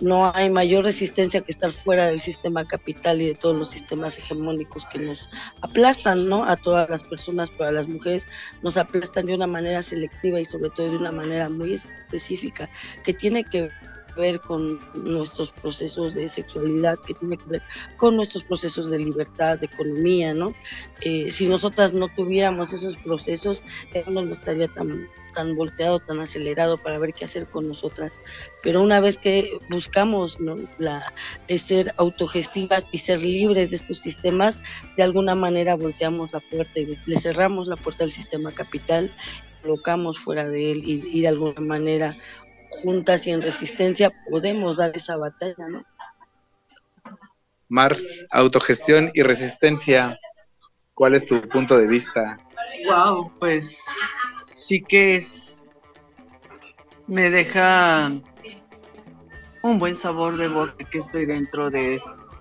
No 0.00 0.34
hay 0.34 0.50
mayor 0.50 0.84
resistencia 0.84 1.40
que 1.40 1.52
estar 1.52 1.72
fuera 1.72 2.06
del 2.06 2.20
sistema 2.20 2.66
capital 2.66 3.22
y 3.22 3.28
de 3.28 3.34
todos 3.34 3.56
los 3.56 3.70
sistemas 3.70 4.18
hegemónicos 4.18 4.86
que 4.86 4.98
nos 4.98 5.28
aplastan, 5.62 6.28
¿no? 6.28 6.44
A 6.44 6.56
todas 6.56 6.90
las 6.90 7.04
personas, 7.04 7.50
pero 7.50 7.68
a 7.68 7.72
las 7.72 7.88
mujeres 7.88 8.26
nos 8.62 8.76
aplastan 8.76 9.26
de 9.26 9.34
una 9.34 9.46
manera 9.46 9.82
selectiva 9.82 10.40
y 10.40 10.44
sobre 10.44 10.70
todo 10.70 10.90
de 10.90 10.96
una 10.96 11.12
manera 11.12 11.48
muy 11.48 11.74
específica 11.74 12.68
que 13.04 13.14
tiene 13.14 13.44
que 13.44 13.62
ver 13.62 13.93
con 14.42 14.80
nuestros 14.94 15.52
procesos 15.52 16.14
de 16.14 16.28
sexualidad, 16.28 16.98
que 17.00 17.14
tiene 17.14 17.36
que 17.36 17.44
ver 17.46 17.62
con 17.96 18.16
nuestros 18.16 18.44
procesos 18.44 18.90
de 18.90 18.98
libertad, 18.98 19.58
de 19.58 19.66
economía, 19.66 20.34
¿no? 20.34 20.54
Eh, 21.00 21.30
si 21.30 21.48
nosotras 21.48 21.92
no 21.92 22.08
tuviéramos 22.08 22.72
esos 22.72 22.96
procesos, 22.96 23.62
mundo 24.06 24.22
no 24.22 24.32
estaría 24.32 24.68
tan, 24.68 25.08
tan 25.34 25.56
volteado, 25.56 26.00
tan 26.00 26.20
acelerado 26.20 26.78
para 26.78 26.98
ver 26.98 27.12
qué 27.12 27.24
hacer 27.24 27.46
con 27.48 27.66
nosotras. 27.66 28.20
Pero 28.62 28.82
una 28.82 29.00
vez 29.00 29.18
que 29.18 29.58
buscamos 29.70 30.40
¿no? 30.40 30.56
la, 30.78 31.12
ser 31.56 31.94
autogestivas 31.96 32.86
y 32.92 32.98
ser 32.98 33.20
libres 33.22 33.70
de 33.70 33.76
estos 33.76 33.98
sistemas, 33.98 34.60
de 34.96 35.02
alguna 35.02 35.34
manera 35.34 35.74
volteamos 35.74 36.32
la 36.32 36.40
puerta 36.40 36.80
y 36.80 36.86
le 36.86 37.16
cerramos 37.16 37.68
la 37.68 37.76
puerta 37.76 38.04
al 38.04 38.12
sistema 38.12 38.52
capital 38.52 39.12
colocamos 39.64 40.18
fuera 40.18 40.46
de 40.46 40.72
él 40.72 40.82
y, 40.84 41.02
y 41.10 41.22
de 41.22 41.28
alguna 41.28 41.60
manera 41.60 42.16
juntas 42.82 43.26
y 43.26 43.30
en 43.30 43.42
resistencia 43.42 44.12
podemos 44.30 44.76
dar 44.76 44.92
esa 44.94 45.16
batalla, 45.16 45.68
¿no? 45.68 45.84
Mar, 47.68 47.96
autogestión 48.30 49.10
y 49.14 49.22
resistencia, 49.22 50.18
¿cuál 50.94 51.14
es 51.14 51.26
tu 51.26 51.40
punto 51.48 51.78
de 51.78 51.88
vista? 51.88 52.38
Wow, 52.86 53.32
pues 53.38 53.84
sí 54.44 54.82
que 54.82 55.16
es 55.16 55.72
me 57.06 57.30
deja 57.30 58.10
un 59.62 59.78
buen 59.78 59.94
sabor 59.94 60.36
de 60.36 60.48
boca 60.48 60.76
que 60.90 60.98
estoy 60.98 61.26
dentro 61.26 61.70
de 61.70 62.00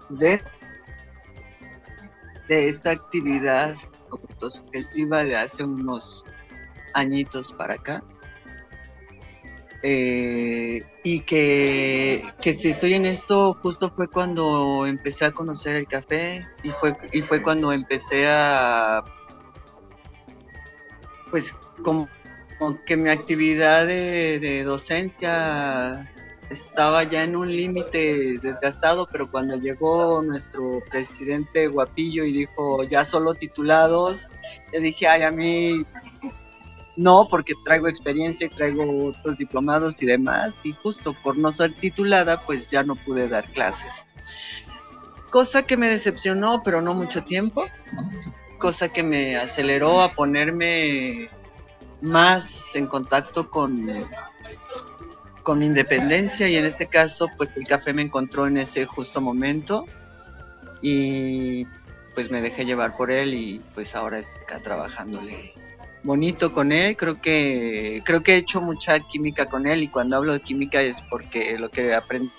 de, 0.10 0.41
de 2.48 2.69
esta 2.69 2.91
actividad 2.91 3.76
autosugestiva 4.12 5.24
de 5.24 5.36
hace 5.36 5.63
unos 5.63 6.24
añitos 6.93 7.52
para 7.54 7.74
acá 7.74 8.04
eh, 9.86 10.82
y 11.04 11.19
que, 11.22 12.24
que, 12.41 12.54
si 12.54 12.69
estoy 12.69 12.93
en 12.93 13.06
esto 13.06 13.58
justo 13.62 13.91
fue 13.93 14.08
cuando 14.08 14.86
empecé 14.86 15.26
a 15.26 15.32
conocer 15.32 15.76
el 15.76 15.88
café 15.88 16.48
y 16.63 16.69
fue, 16.69 16.96
y 17.12 17.22
fue 17.22 17.43
cuando 17.43 17.74
empecé 17.74 18.28
a 18.30 19.04
pues 21.30 21.54
como, 21.84 22.08
que 22.86 22.96
mi 22.96 23.10
actividad 23.10 23.86
de, 23.86 24.39
de, 24.39 24.63
docencia 24.63 26.10
estaba 26.50 27.04
ya 27.04 27.24
en 27.24 27.36
un 27.36 27.50
límite 27.50 28.39
desgastado, 28.39 29.08
pero 29.12 29.30
cuando 29.30 29.58
llegó 29.58 30.22
nuestro 30.22 30.82
presidente 30.89 31.67
Guapillo 31.67 32.24
y 32.24 32.32
dijo 32.32 32.84
ya 32.84 33.04
solo 33.04 33.34
titulados, 33.34 34.30
le 34.72 34.80
dije, 34.80 35.08
ay, 35.08 35.24
a 35.24 35.32
mí 35.32 35.86
no, 36.96 37.28
porque 37.30 37.54
traigo 37.66 37.88
experiencia 37.88 38.48
y 38.48 38.50
traigo 38.50 39.08
otros 39.08 39.38
diplomados 39.38 40.02
y 40.02 40.06
demás, 40.06 40.66
y 40.66 40.74
justo 40.74 41.16
por 41.24 41.38
no 41.38 41.52
ser 41.52 41.76
titulada, 41.80 42.46
pues 42.46 42.70
ya 42.70 42.84
no 42.84 42.96
pude 42.96 43.28
dar 43.28 43.52
clases. 43.52 44.06
Cosa 45.32 45.64
que 45.64 45.78
me 45.78 45.90
decepcionó, 45.90 46.62
pero 46.64 46.82
no 46.82 46.94
mucho 46.94 47.24
tiempo. 47.24 47.64
Cosa 48.60 48.90
que 48.90 49.02
me 49.02 49.36
aceleró 49.36 50.04
a 50.04 50.10
ponerme 50.10 51.30
más 52.02 52.76
en 52.76 52.86
contacto 52.86 53.50
con, 53.50 53.90
con 55.42 55.60
mi 55.60 55.66
independencia 55.66 56.48
y 56.48 56.56
en 56.56 56.66
este 56.66 56.88
caso, 56.88 57.28
pues 57.36 57.52
el 57.56 57.66
café 57.66 57.94
me 57.94 58.04
encontró 58.04 58.46
en 58.46 58.58
ese 58.58 58.86
justo 58.86 59.22
momento 59.22 59.86
y 60.82 61.66
pues 62.14 62.30
me 62.30 62.42
dejé 62.42 62.66
llevar 62.66 62.96
por 62.96 63.10
él 63.10 63.34
y 63.34 63.62
pues 63.74 63.96
ahora 63.96 64.20
estoy 64.20 64.44
acá 64.44 64.60
trabajándole 64.60 65.54
bonito 66.04 66.52
con 66.52 66.72
él, 66.72 66.96
creo 66.98 67.22
que 67.22 68.02
creo 68.04 68.22
que 68.22 68.34
he 68.34 68.38
hecho 68.38 68.62
mucha 68.62 69.00
química 69.00 69.46
con 69.46 69.68
él 69.68 69.84
y 69.84 69.88
cuando 69.88 70.18
hablo 70.18 70.34
de 70.34 70.42
química 70.42 70.82
es 70.82 71.02
porque 71.02 71.58
lo 71.58 71.70
que 71.70 71.94
aprendí 71.94 72.32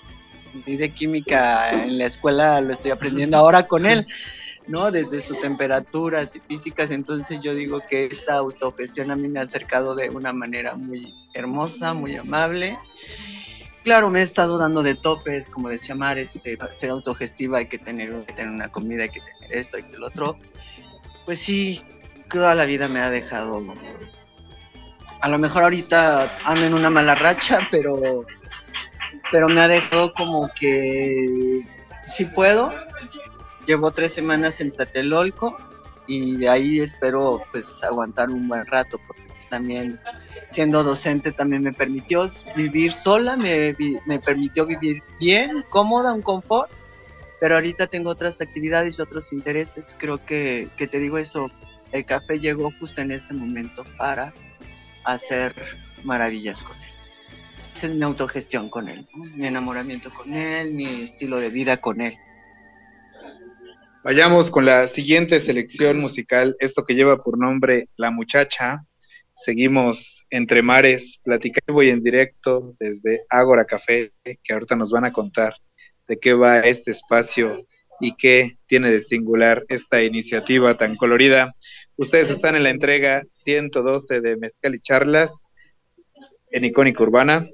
de 0.65 0.93
química 0.93 1.83
en 1.83 1.97
la 1.97 2.05
escuela 2.05 2.61
lo 2.61 2.71
estoy 2.71 2.91
aprendiendo 2.91 3.37
ahora 3.37 3.67
con 3.67 3.85
él, 3.85 4.07
¿no? 4.67 4.91
Desde 4.91 5.19
sus 5.19 5.39
temperaturas 5.39 6.35
y 6.35 6.39
físicas, 6.39 6.91
entonces 6.91 7.39
yo 7.41 7.53
digo 7.53 7.81
que 7.87 8.05
esta 8.05 8.35
autogestión 8.35 9.11
a 9.11 9.15
mí 9.15 9.27
me 9.27 9.39
ha 9.39 9.43
acercado 9.43 9.95
de 9.95 10.09
una 10.09 10.31
manera 10.31 10.75
muy 10.75 11.13
hermosa, 11.33 11.93
muy 11.93 12.15
amable. 12.15 12.77
Claro, 13.83 14.09
me 14.09 14.21
he 14.21 14.23
estado 14.23 14.57
dando 14.57 14.81
de 14.81 14.95
topes, 14.95 15.49
como 15.49 15.69
decía 15.69 15.93
Mar, 15.93 16.17
este, 16.17 16.57
ser 16.71 16.89
autogestiva 16.89 17.59
hay 17.59 17.67
que 17.67 17.77
tener, 17.77 18.11
que 18.25 18.33
tener 18.33 18.51
una 18.51 18.69
comida, 18.69 19.03
hay 19.03 19.09
que 19.09 19.21
tener 19.21 19.57
esto, 19.57 19.77
hay 19.77 19.83
que 19.83 19.95
el 19.95 20.03
otro. 20.03 20.39
Pues 21.25 21.39
sí, 21.39 21.83
toda 22.29 22.55
la 22.55 22.65
vida 22.65 22.87
me 22.87 22.99
ha 22.99 23.09
dejado. 23.09 23.63
A 25.21 25.29
lo 25.29 25.39
mejor 25.39 25.63
ahorita 25.63 26.37
ando 26.43 26.65
en 26.65 26.73
una 26.73 26.89
mala 26.89 27.15
racha, 27.15 27.67
pero, 27.71 28.25
pero 29.31 29.47
me 29.47 29.61
ha 29.61 29.67
dejado 29.67 30.13
como 30.13 30.49
que 30.59 31.65
si 32.03 32.25
puedo. 32.25 32.73
Llevo 33.65 33.91
tres 33.91 34.13
semanas 34.13 34.61
en 34.61 34.69
Tlatelolco 34.69 35.57
y 36.07 36.37
de 36.37 36.49
ahí 36.49 36.79
espero 36.79 37.41
pues 37.51 37.83
aguantar 37.83 38.29
un 38.29 38.47
buen 38.47 38.63
rato 38.67 38.99
porque 39.07 39.23
pues, 39.27 39.49
también 39.49 39.99
siendo 40.47 40.83
docente 40.83 41.31
también 41.31 41.63
me 41.63 41.73
permitió 41.73 42.27
vivir 42.55 42.93
sola, 42.93 43.35
me, 43.35 43.75
me 44.05 44.19
permitió 44.19 44.67
vivir 44.67 45.01
bien, 45.19 45.65
cómoda, 45.71 46.13
un 46.13 46.21
confort 46.21 46.69
pero 47.39 47.55
ahorita 47.55 47.87
tengo 47.87 48.09
otras 48.09 48.41
actividades 48.41 48.97
y 48.97 49.01
otros 49.01 49.31
intereses. 49.31 49.95
Creo 49.99 50.23
que, 50.25 50.69
que 50.77 50.87
te 50.87 50.99
digo 50.99 51.17
eso, 51.17 51.45
el 51.95 52.05
café 52.05 52.39
llegó 52.39 52.71
justo 52.79 53.01
en 53.01 53.11
este 53.11 53.33
momento 53.33 53.85
para 53.97 54.33
hacer 55.03 55.55
maravillas 56.03 56.61
con 56.61 56.75
él. 56.77 56.89
Es 57.75 57.89
mi 57.93 58.03
autogestión 58.03 58.69
con 58.69 58.89
él, 58.89 59.07
mi 59.13 59.47
enamoramiento 59.47 60.11
con 60.13 60.33
él, 60.33 60.71
mi 60.71 61.03
estilo 61.03 61.39
de 61.39 61.49
vida 61.49 61.77
con 61.77 62.01
él. 62.01 62.17
Vayamos 64.03 64.51
con 64.51 64.65
la 64.65 64.87
siguiente 64.87 65.39
selección 65.39 65.99
musical, 65.99 66.55
esto 66.59 66.83
que 66.83 66.95
lleva 66.95 67.23
por 67.23 67.37
nombre 67.37 67.89
La 67.97 68.11
Muchacha. 68.11 68.85
Seguimos 69.33 70.25
entre 70.29 70.61
mares, 70.61 71.19
platicando 71.23 71.81
y 71.81 71.89
en 71.89 72.03
directo 72.03 72.75
desde 72.79 73.21
Ágora 73.29 73.65
Café, 73.65 74.11
que 74.23 74.53
ahorita 74.53 74.75
nos 74.75 74.91
van 74.91 75.05
a 75.05 75.11
contar 75.11 75.55
de 76.07 76.17
qué 76.19 76.33
va 76.33 76.59
este 76.59 76.91
espacio 76.91 77.65
y 77.99 78.15
qué 78.15 78.57
tiene 78.65 78.91
de 78.91 79.01
singular 79.01 79.65
esta 79.69 80.01
iniciativa 80.01 80.77
tan 80.77 80.95
colorida. 80.95 81.55
Ustedes 81.97 82.29
están 82.29 82.55
en 82.57 82.63
la 82.63 82.71
entrega 82.71 83.23
112 83.29 84.19
de 84.19 84.35
Mezcal 84.35 84.75
y 84.75 84.79
Charlas 84.79 85.47
en 86.51 86.65
Icónica 86.65 87.03
Urbana. 87.03 87.47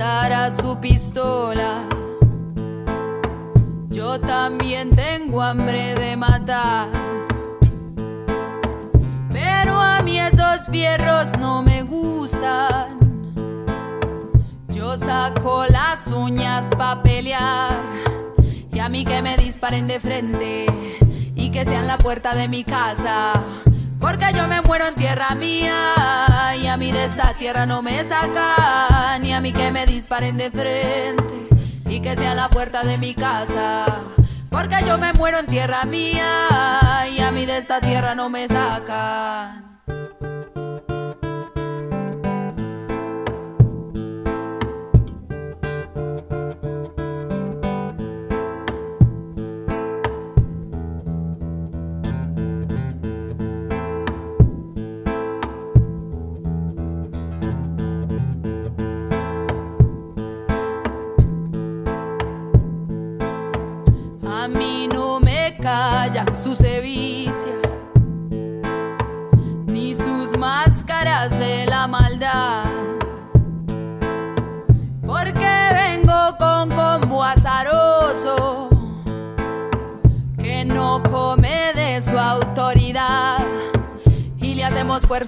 Asará 0.00 0.50
su 0.50 0.78
pistola. 0.80 1.84
Yo 3.90 4.18
también 4.18 4.90
tengo 4.90 5.42
hambre 5.42 5.94
de 5.94 6.16
matar. 6.16 6.88
Pero 9.30 9.78
a 9.78 10.00
mí 10.02 10.18
esos 10.18 10.68
fierros 10.70 11.36
no 11.38 11.62
me 11.62 11.82
gustan. 11.82 12.96
Yo 14.68 14.96
saco 14.96 15.66
las 15.66 16.06
uñas 16.06 16.70
pa' 16.78 17.02
pelear. 17.02 17.82
Y 18.72 18.78
a 18.78 18.88
mí 18.88 19.04
que 19.04 19.20
me 19.20 19.36
disparen 19.36 19.86
de 19.86 20.00
frente 20.00 20.66
y 21.34 21.50
que 21.50 21.66
sean 21.66 21.86
la 21.86 21.98
puerta 21.98 22.34
de 22.34 22.48
mi 22.48 22.64
casa. 22.64 23.32
Porque 24.00 24.26
yo 24.34 24.48
me 24.48 24.62
muero 24.62 24.86
en 24.86 24.94
tierra 24.94 25.34
mía 25.34 26.54
y 26.58 26.66
a 26.66 26.76
mí 26.78 26.90
de 26.90 27.04
esta 27.04 27.34
tierra 27.34 27.66
no 27.66 27.82
me 27.82 28.02
sacan. 28.02 29.20
Ni 29.20 29.32
a 29.32 29.40
mí 29.40 29.52
que 29.52 29.70
me 29.70 29.84
disparen 29.86 30.38
de 30.38 30.50
frente 30.50 31.48
y 31.86 32.00
que 32.00 32.16
sea 32.16 32.34
la 32.34 32.48
puerta 32.48 32.82
de 32.82 32.96
mi 32.96 33.14
casa. 33.14 33.84
Porque 34.48 34.76
yo 34.86 34.96
me 34.96 35.12
muero 35.12 35.38
en 35.38 35.46
tierra 35.46 35.84
mía 35.84 37.06
y 37.14 37.20
a 37.20 37.30
mí 37.30 37.44
de 37.44 37.58
esta 37.58 37.80
tierra 37.80 38.14
no 38.14 38.30
me 38.30 38.48
sacan. 38.48 39.69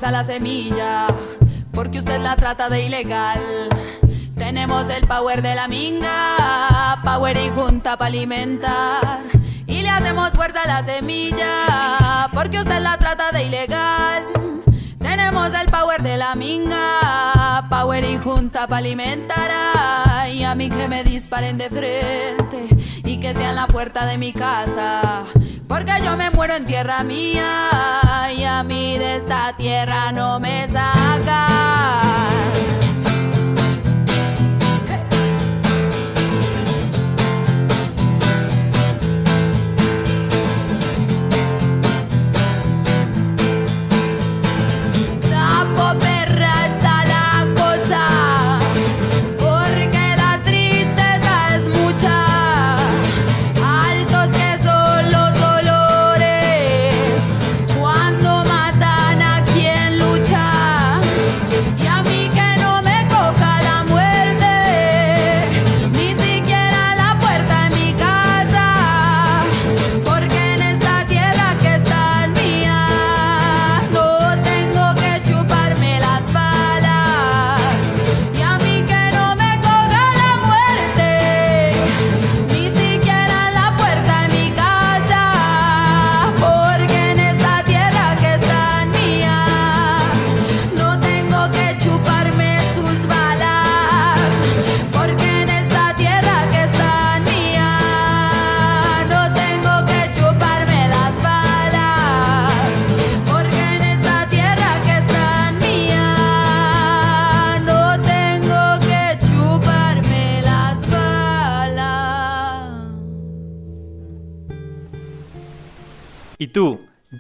Hacemos 0.02 0.08
fuerza 0.08 0.08
a 0.08 0.10
la 0.10 0.24
semilla, 0.24 1.06
porque 1.72 1.98
usted 2.00 2.20
la 2.20 2.34
trata 2.34 2.68
de 2.68 2.86
ilegal. 2.86 3.68
Tenemos 4.36 4.88
el 4.90 5.06
power 5.06 5.42
de 5.42 5.54
la 5.54 5.68
minga, 5.68 7.00
power 7.04 7.36
y 7.36 7.50
junta 7.50 7.96
para 7.96 8.08
alimentar. 8.08 9.20
Y 9.66 9.82
le 9.82 9.88
hacemos 9.88 10.30
fuerza 10.30 10.62
a 10.62 10.66
la 10.66 10.82
semilla, 10.82 12.28
porque 12.32 12.58
usted 12.58 12.80
la 12.80 12.96
trata 12.98 13.30
de 13.30 13.44
ilegal. 13.44 14.24
Tenemos 14.98 15.50
el 15.54 15.66
power 15.68 16.02
de 16.02 16.16
la 16.16 16.34
minga, 16.34 17.66
power 17.70 18.04
y 18.04 18.18
junta 18.18 18.66
para 18.66 18.78
alimentar. 18.78 19.50
Y 20.32 20.42
a 20.42 20.54
mí 20.54 20.68
que 20.68 20.88
me 20.88 21.04
disparen 21.04 21.58
de 21.58 21.70
frente 21.70 22.68
y 23.04 23.20
que 23.20 23.34
sea 23.34 23.50
en 23.50 23.56
la 23.56 23.66
puerta 23.68 24.06
de 24.06 24.18
mi 24.18 24.32
casa. 24.32 25.24
Porque 25.72 25.92
yo 26.04 26.18
me 26.18 26.28
muero 26.28 26.54
en 26.54 26.66
tierra 26.66 27.02
mía 27.02 28.30
y 28.37 28.44
a 28.44 28.62
mí 28.62 28.98
de 28.98 29.16
esta 29.16 29.54
tierra 29.56 30.12
no 30.12 30.38
me 30.38 30.68
sacan. 30.68 31.32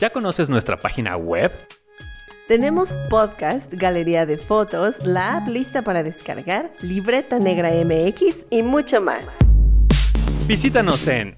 Ya 0.02 0.10
conoces 0.10 0.50
nuestra 0.50 0.76
página 0.76 1.16
web? 1.16 1.50
Tenemos 2.48 2.92
podcast, 3.08 3.72
galería 3.72 4.26
de 4.26 4.36
fotos, 4.36 4.96
la 5.06 5.36
app 5.36 5.46
lista 5.46 5.82
para 5.82 6.02
descargar, 6.02 6.72
libreta 6.80 7.38
negra 7.38 7.70
MX 7.70 8.46
y 8.50 8.62
mucho 8.62 9.00
más. 9.00 9.24
Visítanos 10.48 11.06
en 11.06 11.36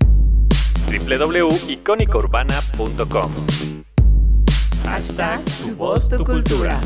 www.icónicaurbana.com. 0.87 3.35
Hashtag 4.87 5.45
tu 5.45 5.77
voz, 5.77 6.09
tu 6.09 6.25
cultura. 6.25 6.81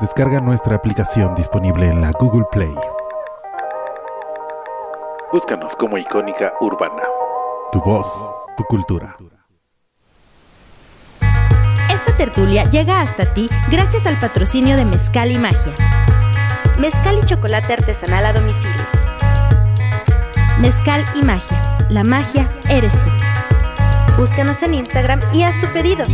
Descarga 0.00 0.40
nuestra 0.40 0.76
aplicación 0.76 1.34
disponible 1.34 1.88
en 1.88 2.02
la 2.02 2.12
Google 2.12 2.46
Play. 2.52 2.72
Búscanos 5.32 5.74
como 5.74 5.98
Icónica 5.98 6.54
Urbana. 6.60 7.02
Tu 7.70 7.80
voz, 7.80 8.30
tu 8.56 8.64
cultura. 8.64 9.14
Esta 11.90 12.16
tertulia 12.16 12.64
llega 12.64 13.02
hasta 13.02 13.34
ti 13.34 13.46
gracias 13.70 14.06
al 14.06 14.18
patrocinio 14.18 14.74
de 14.74 14.86
Mezcal 14.86 15.30
y 15.30 15.38
Magia. 15.38 15.74
Mezcal 16.78 17.20
y 17.22 17.26
chocolate 17.26 17.74
artesanal 17.74 18.24
a 18.24 18.32
domicilio. 18.32 18.86
Mezcal 20.62 21.04
y 21.14 21.22
Magia. 21.22 21.76
La 21.90 22.04
magia 22.04 22.48
eres 22.70 22.94
tú. 23.02 23.10
Búscanos 24.16 24.62
en 24.62 24.72
Instagram 24.72 25.20
y 25.34 25.42
haz 25.42 25.60
tu 25.60 25.66
pedido. 25.70 26.04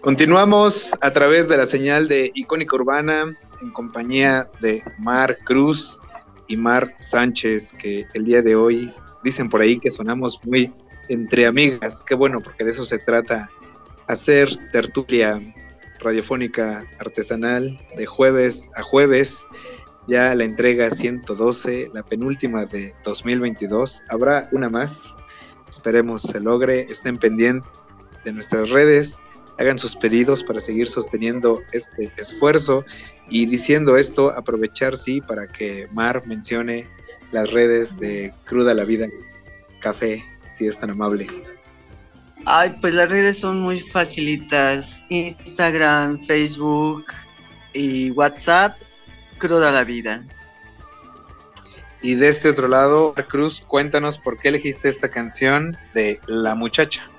Continuamos 0.00 0.94
a 1.00 1.12
través 1.12 1.48
de 1.48 1.58
la 1.58 1.66
señal 1.66 2.08
de 2.08 2.32
Icónica 2.34 2.74
Urbana 2.74 3.38
en 3.60 3.70
compañía 3.70 4.50
de 4.60 4.82
Mar 4.98 5.38
Cruz 5.44 5.98
y 6.46 6.56
Mar 6.56 6.94
Sánchez, 6.98 7.72
que 7.72 8.06
el 8.14 8.24
día 8.24 8.42
de 8.42 8.56
hoy 8.56 8.92
dicen 9.22 9.48
por 9.48 9.60
ahí 9.60 9.78
que 9.78 9.90
sonamos 9.90 10.40
muy 10.46 10.72
entre 11.08 11.46
amigas. 11.46 12.02
Qué 12.06 12.14
bueno, 12.14 12.40
porque 12.40 12.64
de 12.64 12.70
eso 12.70 12.84
se 12.84 12.98
trata, 12.98 13.50
hacer 14.06 14.48
tertulia 14.72 15.40
radiofónica 16.00 16.84
artesanal 16.98 17.78
de 17.96 18.06
jueves 18.06 18.64
a 18.74 18.82
jueves. 18.82 19.46
Ya 20.06 20.34
la 20.34 20.44
entrega 20.44 20.90
112, 20.90 21.90
la 21.94 22.02
penúltima 22.02 22.66
de 22.66 22.94
2022. 23.04 24.02
Habrá 24.08 24.48
una 24.52 24.68
más. 24.68 25.14
Esperemos 25.70 26.22
se 26.22 26.40
logre. 26.40 26.86
Estén 26.90 27.16
pendientes 27.16 27.70
de 28.22 28.32
nuestras 28.32 28.70
redes 28.70 29.18
hagan 29.58 29.78
sus 29.78 29.96
pedidos 29.96 30.42
para 30.42 30.60
seguir 30.60 30.88
sosteniendo 30.88 31.62
este 31.72 32.12
esfuerzo 32.16 32.84
y 33.28 33.46
diciendo 33.46 33.96
esto, 33.96 34.30
aprovechar 34.30 34.96
sí 34.96 35.20
para 35.20 35.46
que 35.46 35.88
Mar 35.92 36.22
mencione 36.26 36.86
las 37.32 37.50
redes 37.50 37.98
de 37.98 38.32
Cruda 38.44 38.74
la 38.74 38.84
Vida 38.84 39.08
Café, 39.80 40.24
si 40.48 40.66
es 40.66 40.78
tan 40.78 40.90
amable. 40.90 41.26
Ay, 42.46 42.74
pues 42.80 42.92
las 42.94 43.08
redes 43.08 43.38
son 43.38 43.60
muy 43.60 43.80
facilitas. 43.80 45.00
Instagram, 45.08 46.24
Facebook 46.26 47.06
y 47.72 48.10
WhatsApp, 48.10 48.76
Cruda 49.38 49.70
la 49.70 49.84
Vida. 49.84 50.24
Y 52.02 52.16
de 52.16 52.28
este 52.28 52.50
otro 52.50 52.68
lado, 52.68 53.14
Cruz, 53.28 53.64
cuéntanos 53.66 54.18
por 54.18 54.38
qué 54.38 54.48
elegiste 54.48 54.90
esta 54.90 55.10
canción 55.10 55.76
de 55.94 56.20
La 56.26 56.54
Muchacha. 56.54 57.10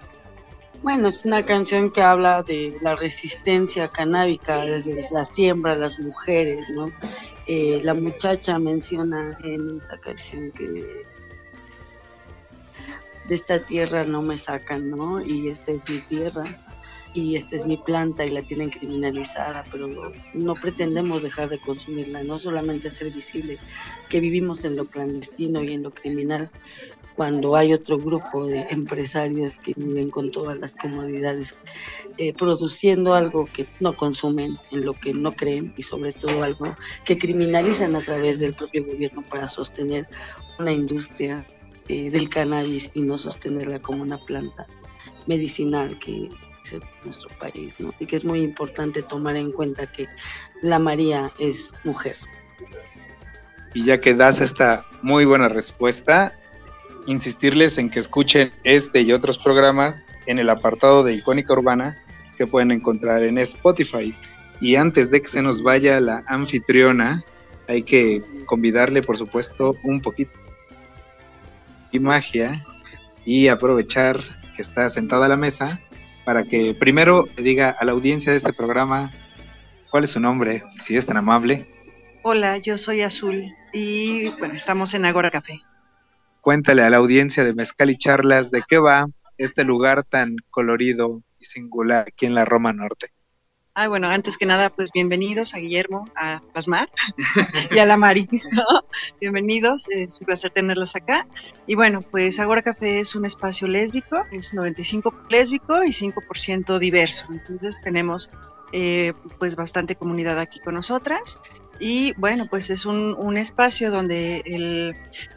Bueno, 0.86 1.08
es 1.08 1.26
una 1.26 1.44
canción 1.44 1.90
que 1.90 2.04
habla 2.04 2.44
de 2.44 2.78
la 2.80 2.94
resistencia 2.94 3.88
canábica 3.88 4.64
desde 4.66 5.04
la 5.12 5.26
siembra 5.26 5.76
las 5.76 5.98
mujeres, 5.98 6.70
¿no? 6.70 6.92
Eh, 7.48 7.82
la 7.84 7.96
muchacha 7.96 8.60
menciona 8.60 9.36
en 9.44 9.78
esa 9.78 9.98
canción 9.98 10.52
que 10.52 10.68
de 10.68 11.08
esta 13.34 13.66
tierra 13.66 14.04
no 14.04 14.22
me 14.22 14.38
sacan, 14.38 14.92
¿no? 14.92 15.26
Y 15.26 15.48
esta 15.48 15.72
es 15.72 15.82
mi 15.90 16.02
tierra 16.02 16.44
y 17.16 17.38
esta 17.38 17.56
es 17.56 17.66
mi 17.66 17.78
planta 17.78 18.26
y 18.26 18.30
la 18.30 18.42
tienen 18.42 18.70
criminalizada, 18.70 19.66
pero 19.72 19.88
no 20.34 20.54
pretendemos 20.54 21.24
dejar 21.24 21.50
de 21.50 21.60
consumirla, 21.60 22.24
no 22.24 22.38
solamente 22.38 22.90
hacer 22.90 23.12
visible 23.12 23.58
que 24.10 24.20
vivimos 24.20 24.66
en 24.66 24.76
lo 24.76 24.86
clandestino 24.86 25.64
y 25.64 25.74
en 25.74 25.82
lo 25.82 25.92
criminal, 25.92 26.52
cuando 27.16 27.56
hay 27.56 27.74
otro 27.74 27.98
grupo 27.98 28.46
de 28.46 28.68
empresarios 28.70 29.58
que 29.58 29.74
viven 29.76 30.10
con 30.10 30.32
todas 30.32 30.58
las 30.58 30.76
comodidades, 30.76 31.56
eh, 32.18 32.34
produciendo 32.34 33.14
algo 33.14 33.46
que 33.46 33.68
no 33.80 33.96
consumen, 33.96 34.58
en 34.72 34.86
lo 34.86 34.94
que 34.94 35.14
no 35.14 35.32
creen 35.32 35.74
y 35.78 35.84
sobre 35.84 36.14
todo 36.14 36.44
algo 36.44 36.76
que 37.06 37.18
criminalizan 37.18 37.96
a 37.96 38.02
través 38.02 38.40
del 38.40 38.54
propio 38.54 38.86
gobierno 38.86 39.24
para 39.30 39.48
sostener 39.48 40.08
una 40.60 40.72
industria 40.72 41.46
eh, 41.88 42.10
del 42.10 42.30
cannabis 42.30 42.92
y 42.94 43.02
no 43.02 43.18
sostenerla 43.18 43.80
como 43.80 44.02
una 44.02 44.18
planta 44.26 44.66
medicinal 45.28 45.98
que 46.00 46.30
en 46.72 46.82
nuestro 47.04 47.30
país, 47.38 47.76
¿no? 47.80 47.94
Y 48.00 48.06
que 48.06 48.16
es 48.16 48.26
muy 48.26 48.42
importante 48.42 49.04
tomar 49.04 49.36
en 49.36 49.52
cuenta 49.52 49.86
que 49.86 50.08
la 50.62 50.80
María 50.80 51.32
es 51.40 51.74
mujer. 51.84 52.18
Y 53.74 53.86
ya 53.86 54.00
que 54.00 54.14
das 54.16 54.42
esta 54.42 54.86
muy 55.02 55.26
buena 55.26 55.50
respuesta, 55.50 56.34
insistirles 57.06 57.78
en 57.78 57.90
que 57.90 58.00
escuchen 58.00 58.52
este 58.64 59.02
y 59.02 59.12
otros 59.12 59.38
programas 59.38 60.18
en 60.26 60.40
el 60.40 60.50
apartado 60.50 61.04
de 61.04 61.14
Icónica 61.14 61.54
Urbana 61.54 61.98
que 62.38 62.48
pueden 62.48 62.72
encontrar 62.72 63.24
en 63.24 63.38
Spotify. 63.38 64.16
Y 64.62 64.76
antes 64.76 65.12
de 65.12 65.22
que 65.22 65.28
se 65.28 65.42
nos 65.42 65.62
vaya 65.64 66.00
la 66.00 66.24
anfitriona, 66.28 67.24
hay 67.68 67.84
que 67.84 68.22
convidarle, 68.46 69.02
por 69.02 69.18
supuesto, 69.18 69.76
un 69.84 70.02
poquito 70.02 70.38
de 71.92 72.00
magia 72.00 72.66
y 73.26 73.48
aprovechar 73.48 74.20
que 74.56 74.62
está 74.62 74.90
sentada 74.90 75.26
a 75.26 75.30
la 75.30 75.38
mesa 75.38 75.82
para 76.24 76.44
que 76.44 76.74
primero 76.74 77.28
diga 77.38 77.76
a 77.78 77.86
la 77.86 77.92
audiencia 77.92 78.32
de 78.32 78.38
este 78.38 78.54
programa 78.54 79.14
cuál 79.92 80.04
es 80.04 80.12
su 80.12 80.20
nombre, 80.20 80.64
si 80.80 80.96
es 80.96 81.06
tan 81.06 81.18
amable. 81.18 81.68
Hola, 82.24 82.58
yo 82.58 82.78
soy 82.78 83.02
Azul 83.02 83.54
y 83.72 84.30
bueno, 84.40 84.56
estamos 84.56 84.94
en 84.94 85.06
Agora 85.06 85.30
Café 85.30 85.62
cuéntale 86.46 86.84
a 86.84 86.92
la 86.92 86.98
audiencia 86.98 87.44
de 87.44 87.56
Mezcal 87.56 87.90
y 87.90 87.98
Charlas 87.98 88.52
de 88.52 88.62
qué 88.68 88.78
va 88.78 89.08
este 89.40 89.64
lugar 89.64 90.04
tan 90.04 90.36
colorido 90.52 91.24
y 91.40 91.46
singular 91.46 92.06
aquí 92.08 92.28
en 92.28 92.36
la 92.36 92.46
Roma 92.46 92.72
Norte. 92.72 93.08
Ah, 93.74 93.88
bueno, 93.88 94.10
antes 94.10 94.38
que 94.38 94.46
nada, 94.46 94.70
pues 94.70 94.92
bienvenidos 94.94 95.56
a 95.56 95.58
Guillermo, 95.58 96.08
a 96.16 96.44
Plasmar 96.54 96.88
y 97.72 97.80
a 97.80 97.88
la 97.88 97.98
Mari. 97.98 98.30
bienvenidos, 99.20 99.90
es 99.90 100.20
un 100.20 100.28
placer 100.28 100.52
tenerlos 100.52 100.96
acá. 100.96 101.28
Y 101.66 101.74
bueno, 101.74 102.04
pues 102.04 102.40
Agora 102.40 102.62
Café 102.62 103.00
es 103.00 103.16
un 103.16 103.26
espacio 103.26 103.68
lésbico, 103.68 104.24
es 104.32 104.54
95% 104.54 105.26
lésbico 105.32 105.84
y 105.84 105.90
5% 105.90 106.78
diverso. 106.78 107.26
Entonces 107.34 107.82
tenemos 107.82 108.30
eh, 108.72 109.14
pues 109.40 109.56
bastante 109.56 109.96
comunidad 109.96 110.38
aquí 110.38 110.60
con 110.60 110.76
nosotras. 110.76 111.40
Y 111.80 112.14
bueno, 112.14 112.48
pues 112.50 112.70
es 112.70 112.86
un, 112.86 113.16
un 113.18 113.38
espacio 113.38 113.92
donde 113.92 114.42
el, 114.46 114.96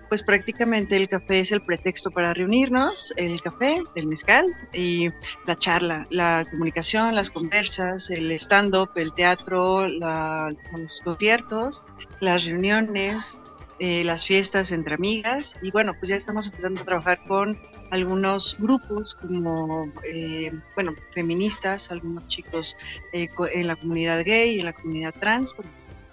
pues 0.08 0.22
prácticamente 0.22 0.96
el 0.96 1.08
café 1.08 1.40
es 1.40 1.52
el 1.52 1.60
pretexto 1.60 2.10
para 2.10 2.32
reunirnos, 2.32 3.12
el 3.16 3.40
café, 3.42 3.82
el 3.94 4.06
mezcal 4.06 4.46
y 4.72 5.10
la 5.46 5.56
charla, 5.56 6.06
la 6.10 6.46
comunicación, 6.50 7.14
las 7.14 7.30
conversas, 7.30 8.10
el 8.10 8.30
stand-up, 8.32 8.90
el 8.96 9.12
teatro, 9.14 9.86
los 9.86 11.00
conciertos, 11.04 11.84
las 12.20 12.44
reuniones, 12.44 13.38
eh, 13.80 14.02
las 14.02 14.24
fiestas 14.24 14.72
entre 14.72 14.94
amigas 14.94 15.56
y 15.62 15.70
bueno, 15.70 15.92
pues 15.98 16.08
ya 16.08 16.16
estamos 16.16 16.46
empezando 16.46 16.82
a 16.82 16.84
trabajar 16.84 17.20
con 17.28 17.56
algunos 17.90 18.56
grupos 18.58 19.14
como, 19.14 19.92
eh, 20.04 20.50
bueno, 20.74 20.94
feministas, 21.14 21.90
algunos 21.92 22.26
chicos 22.26 22.76
eh, 23.12 23.28
en 23.52 23.66
la 23.66 23.76
comunidad 23.76 24.24
gay 24.24 24.58
en 24.58 24.64
la 24.64 24.72
comunidad 24.72 25.14
trans, 25.14 25.54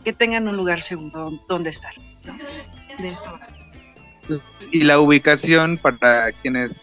que 0.06 0.14
tengan 0.14 0.48
un 0.48 0.56
lugar 0.56 0.82
seguro 0.82 1.42
donde 1.50 1.72
estar. 1.72 1.94
De 3.00 3.10
esta 3.10 3.32
manera 3.34 3.66
y 4.72 4.82
la 4.82 5.00
ubicación 5.00 5.78
para 5.78 6.32
quienes 6.32 6.80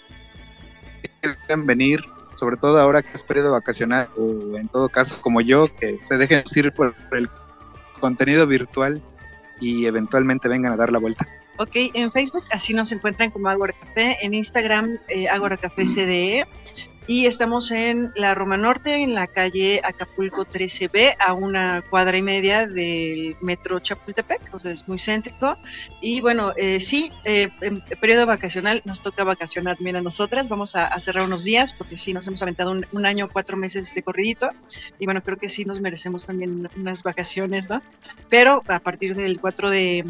quieran 1.20 1.66
venir, 1.66 2.01
sobre 2.35 2.57
todo 2.57 2.81
ahora 2.81 3.03
que 3.03 3.12
es 3.14 3.23
periodo 3.23 3.53
vacacional 3.53 4.09
o 4.16 4.57
en 4.57 4.68
todo 4.68 4.89
caso 4.89 5.16
como 5.20 5.41
yo, 5.41 5.75
que 5.75 5.99
se 6.05 6.16
dejen 6.16 6.45
ir 6.55 6.73
por 6.73 6.95
el 7.12 7.29
contenido 8.01 8.47
virtual 8.47 9.03
y 9.61 9.87
eventualmente 9.87 10.49
vengan 10.49 10.73
a 10.73 10.77
dar 10.77 10.93
la 10.93 10.99
vuelta. 10.99 11.27
Ok, 11.59 11.70
en 11.95 12.11
Facebook 12.11 12.45
así 12.51 12.73
nos 12.73 12.91
encuentran 12.93 13.31
como 13.31 13.49
Agora 13.49 13.75
Café, 13.79 14.16
en 14.23 14.35
Instagram 14.35 14.99
eh, 15.09 15.29
Agora 15.29 15.57
Café 15.57 15.85
CDE 15.85 16.47
y 17.07 17.26
estamos 17.26 17.70
en 17.70 18.12
la 18.14 18.34
Roma 18.34 18.57
Norte, 18.57 19.03
en 19.03 19.14
la 19.14 19.26
calle 19.26 19.80
Acapulco 19.82 20.46
13B, 20.46 21.16
a 21.18 21.32
una 21.32 21.82
cuadra 21.82 22.16
y 22.16 22.22
media 22.22 22.66
del 22.66 23.36
metro 23.40 23.80
Chapultepec, 23.80 24.55
o 24.55 24.59
sea, 24.59 24.70
es 24.70 24.86
muy 24.86 24.98
céntrico. 24.98 25.59
Y 26.00 26.20
bueno, 26.20 26.53
eh, 26.57 26.80
sí, 26.80 27.11
eh, 27.24 27.48
en 27.61 27.80
periodo 28.00 28.26
vacacional 28.26 28.82
nos 28.84 29.03
toca 29.03 29.24
vacacionar 29.24 29.76
bien 29.80 29.96
a 29.96 30.03
nosotras, 30.03 30.48
vamos 30.48 30.76
a, 30.76 30.98
cerrar 31.00 31.24
unos 31.24 31.44
días, 31.44 31.72
porque 31.72 31.98
sí, 31.98 32.12
nos 32.12 32.26
hemos 32.28 32.42
aventado 32.42 32.70
un, 32.70 33.07
año, 33.07 33.28
cuatro 33.32 33.57
meses 33.57 33.92
de 33.94 34.03
corridito, 34.03 34.50
y 34.98 35.07
bueno, 35.07 35.22
creo 35.22 35.36
que 35.36 35.48
sí 35.48 35.64
nos 35.64 35.80
merecemos 35.80 36.26
también 36.26 36.68
unas 36.76 37.03
vacaciones, 37.03 37.68
¿no? 37.68 37.82
Pero 38.28 38.62
a 38.68 38.78
partir 38.78 39.16
del 39.16 39.40
4 39.40 39.70
de, 39.70 40.05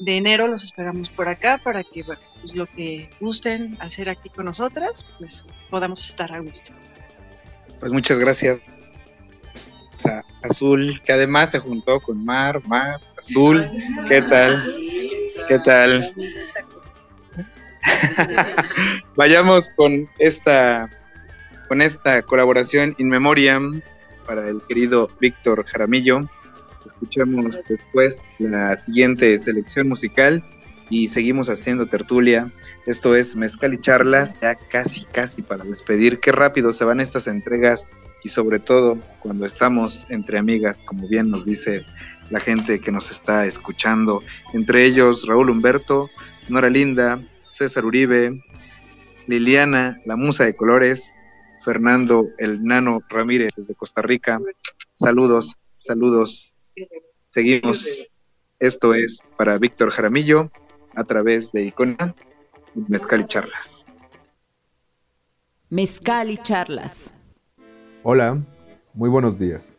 de 0.00 0.16
enero 0.16 0.48
los 0.48 0.64
esperamos 0.64 1.10
por 1.10 1.28
acá 1.28 1.60
para 1.62 1.82
que, 1.84 2.02
bueno, 2.02 2.20
pues 2.40 2.54
lo 2.54 2.66
que 2.66 3.10
gusten 3.20 3.76
hacer 3.80 4.08
aquí 4.08 4.28
con 4.30 4.44
nosotras, 4.44 5.06
pues 5.18 5.44
podamos 5.70 6.04
estar 6.04 6.32
a 6.32 6.40
gusto. 6.40 6.72
Pues 7.80 7.92
muchas 7.92 8.18
gracias 8.18 8.60
a 10.04 10.22
Azul, 10.42 11.00
que 11.04 11.12
además 11.12 11.50
se 11.50 11.58
juntó 11.58 12.00
con 12.00 12.24
Mar, 12.24 12.62
Mar, 12.66 13.00
Azul, 13.16 13.70
¿qué 14.08 14.22
tal? 14.22 14.76
¿Qué 15.46 15.58
tal? 15.58 16.14
Vayamos 19.16 19.70
con 19.70 20.08
esta 20.18 20.90
con 21.68 21.82
esta 21.82 22.22
colaboración 22.22 22.94
in 22.98 23.08
memoriam 23.08 23.82
para 24.26 24.48
el 24.48 24.62
querido 24.66 25.10
Víctor 25.20 25.64
Jaramillo 25.66 26.20
Escuchamos 26.84 27.62
después 27.68 28.28
la 28.38 28.76
siguiente 28.76 29.36
selección 29.38 29.88
musical 29.88 30.42
y 30.90 31.08
seguimos 31.08 31.50
haciendo 31.50 31.86
tertulia. 31.86 32.50
Esto 32.86 33.14
es 33.14 33.36
Mezcal 33.36 33.74
y 33.74 33.80
Charlas, 33.80 34.40
ya 34.40 34.54
casi, 34.54 35.04
casi 35.06 35.42
para 35.42 35.64
despedir. 35.64 36.20
Qué 36.20 36.32
rápido 36.32 36.72
se 36.72 36.84
van 36.84 37.00
estas 37.00 37.26
entregas 37.26 37.86
y 38.24 38.30
sobre 38.30 38.58
todo 38.58 38.98
cuando 39.20 39.44
estamos 39.44 40.06
entre 40.08 40.38
amigas, 40.38 40.78
como 40.84 41.08
bien 41.08 41.30
nos 41.30 41.44
dice 41.44 41.84
la 42.30 42.40
gente 42.40 42.80
que 42.80 42.92
nos 42.92 43.10
está 43.10 43.46
escuchando. 43.46 44.22
Entre 44.52 44.84
ellos 44.84 45.26
Raúl 45.26 45.50
Humberto, 45.50 46.10
Nora 46.48 46.70
Linda, 46.70 47.22
César 47.46 47.84
Uribe, 47.84 48.42
Liliana, 49.26 49.98
la 50.06 50.16
musa 50.16 50.44
de 50.44 50.56
colores, 50.56 51.14
Fernando 51.62 52.28
el 52.38 52.62
Nano 52.62 53.00
Ramírez 53.08 53.50
desde 53.56 53.74
Costa 53.74 54.00
Rica. 54.00 54.40
Saludos, 54.94 55.56
saludos. 55.74 56.54
Seguimos. 57.26 58.08
Esto 58.58 58.94
es 58.94 59.20
para 59.36 59.56
Víctor 59.58 59.90
Jaramillo 59.90 60.50
a 60.96 61.04
través 61.04 61.52
de 61.52 61.62
Icona 61.62 62.14
Mezcal 62.74 63.20
y 63.20 63.24
Charlas. 63.24 63.86
Mezcal 65.70 66.30
y 66.30 66.38
Charlas. 66.38 67.12
Hola, 68.02 68.42
muy 68.94 69.08
buenos 69.08 69.38
días. 69.38 69.78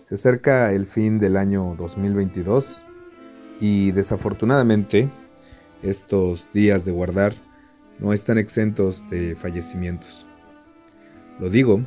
Se 0.00 0.16
acerca 0.16 0.72
el 0.72 0.86
fin 0.86 1.18
del 1.18 1.36
año 1.36 1.74
2022 1.78 2.84
y 3.60 3.92
desafortunadamente 3.92 5.08
estos 5.82 6.52
días 6.52 6.84
de 6.84 6.92
guardar 6.92 7.34
no 7.98 8.12
están 8.12 8.38
exentos 8.38 9.08
de 9.08 9.36
fallecimientos. 9.36 10.26
Lo 11.38 11.48
digo 11.48 11.80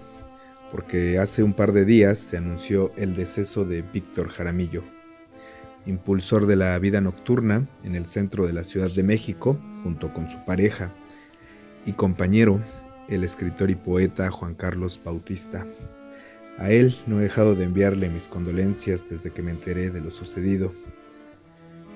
porque 0.75 1.19
hace 1.19 1.41
un 1.41 1.53
par 1.53 1.71
de 1.71 1.85
días 1.85 2.17
se 2.17 2.35
anunció 2.35 2.91
el 2.97 3.15
deceso 3.15 3.63
de 3.63 3.81
Víctor 3.81 4.27
Jaramillo, 4.27 4.83
impulsor 5.85 6.47
de 6.47 6.57
la 6.57 6.77
vida 6.79 6.99
nocturna 6.99 7.65
en 7.85 7.95
el 7.95 8.07
centro 8.07 8.45
de 8.45 8.51
la 8.51 8.65
Ciudad 8.65 8.91
de 8.91 9.01
México, 9.01 9.57
junto 9.83 10.11
con 10.11 10.27
su 10.27 10.43
pareja 10.43 10.91
y 11.85 11.93
compañero, 11.93 12.59
el 13.07 13.23
escritor 13.23 13.69
y 13.69 13.75
poeta 13.75 14.29
Juan 14.29 14.53
Carlos 14.53 14.99
Bautista. 15.01 15.65
A 16.57 16.71
él 16.71 16.97
no 17.07 17.21
he 17.21 17.23
dejado 17.23 17.55
de 17.55 17.63
enviarle 17.63 18.09
mis 18.09 18.27
condolencias 18.27 19.09
desde 19.09 19.31
que 19.31 19.41
me 19.41 19.51
enteré 19.51 19.91
de 19.91 20.01
lo 20.01 20.11
sucedido. 20.11 20.73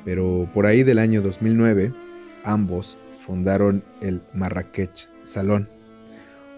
Pero 0.05 0.49
por 0.53 0.65
ahí 0.65 0.83
del 0.83 0.99
año 0.99 1.21
2009, 1.21 1.91
ambos 2.45 2.97
fundaron 3.17 3.83
el 3.99 4.21
Marrakech 4.33 5.09
Salón, 5.23 5.67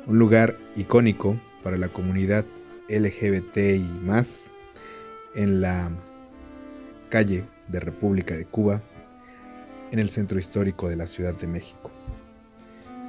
un 0.05 0.19
lugar 0.19 0.55
icónico 0.75 1.35
para 1.63 1.77
la 1.77 1.89
comunidad 1.89 2.45
LGBT 2.89 3.57
y 3.57 3.99
más 4.03 4.51
en 5.35 5.61
la 5.61 5.91
calle 7.09 7.45
de 7.67 7.79
República 7.79 8.35
de 8.35 8.45
Cuba, 8.45 8.81
en 9.91 9.99
el 9.99 10.09
centro 10.09 10.39
histórico 10.39 10.89
de 10.89 10.95
la 10.95 11.07
Ciudad 11.07 11.33
de 11.33 11.47
México. 11.47 11.91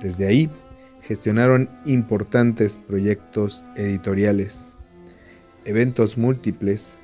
Desde 0.01 0.27
ahí 0.27 0.51
gestionaron 1.03 1.69
importantes 1.85 2.79
proyectos 2.79 3.65
editoriales, 3.77 4.71
eventos 5.65 6.19
múltiples 6.19 6.99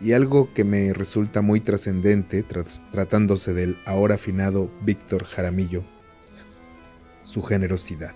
y 0.00 0.12
algo 0.12 0.52
que 0.52 0.64
me 0.64 0.92
resulta 0.92 1.40
muy 1.40 1.60
trascendente 1.60 2.44
tratándose 2.90 3.54
del 3.54 3.76
ahora 3.86 4.16
afinado 4.16 4.70
Víctor 4.82 5.24
Jaramillo, 5.24 5.82
su 7.22 7.42
generosidad. 7.42 8.12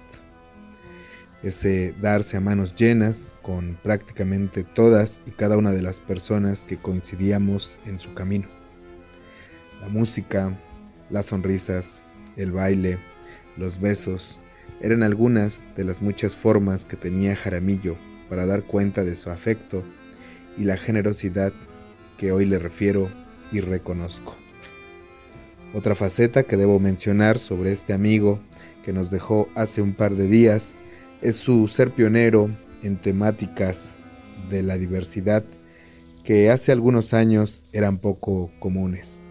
Ese 1.43 1.95
darse 2.01 2.37
a 2.37 2.41
manos 2.41 2.75
llenas 2.75 3.33
con 3.41 3.79
prácticamente 3.83 4.63
todas 4.63 5.23
y 5.27 5.31
cada 5.31 5.57
una 5.57 5.73
de 5.73 5.81
las 5.81 5.99
personas 5.99 6.65
que 6.65 6.77
coincidíamos 6.77 7.79
en 7.87 7.99
su 7.99 8.13
camino. 8.13 8.47
La 9.81 9.89
música, 9.89 10.53
las 11.09 11.27
sonrisas, 11.27 12.03
el 12.37 12.53
baile, 12.53 12.99
los 13.57 13.81
besos, 13.81 14.39
eran 14.83 15.03
algunas 15.03 15.63
de 15.77 15.85
las 15.85 16.03
muchas 16.03 16.37
formas 16.37 16.85
que 16.85 16.97
tenía 16.97 17.37
Jaramillo 17.37 17.97
para 18.29 18.47
dar 18.47 18.63
cuenta 18.65 19.03
de 19.03 19.15
su 19.15 19.31
afecto 19.31 19.83
y 20.59 20.65
la 20.65 20.77
generosidad 20.77 21.53
que 22.19 22.33
hoy 22.33 22.45
le 22.45 22.59
refiero 22.59 23.09
y 23.51 23.61
reconozco. 23.61 24.37
Otra 25.73 25.95
faceta 25.95 26.43
que 26.43 26.57
debo 26.57 26.79
mencionar 26.81 27.39
sobre 27.39 27.73
este 27.73 27.93
amigo 27.93 28.41
que 28.85 28.93
nos 28.93 29.11
dejó 29.11 29.49
hace 29.55 29.81
un 29.81 29.95
par 29.95 30.15
de 30.15 30.27
días 30.27 30.79
es 31.23 31.37
su 31.37 31.69
ser 31.69 31.91
pionero 31.91 32.51
en 32.83 32.97
temáticas 32.97 33.95
de 34.49 34.63
la 34.63 34.79
diversidad 34.79 35.45
que 36.25 36.51
hace 36.51 36.73
algunos 36.73 37.15
años 37.15 37.65
eran 37.73 37.99
poco 37.99 38.51
comunes, 38.59 39.23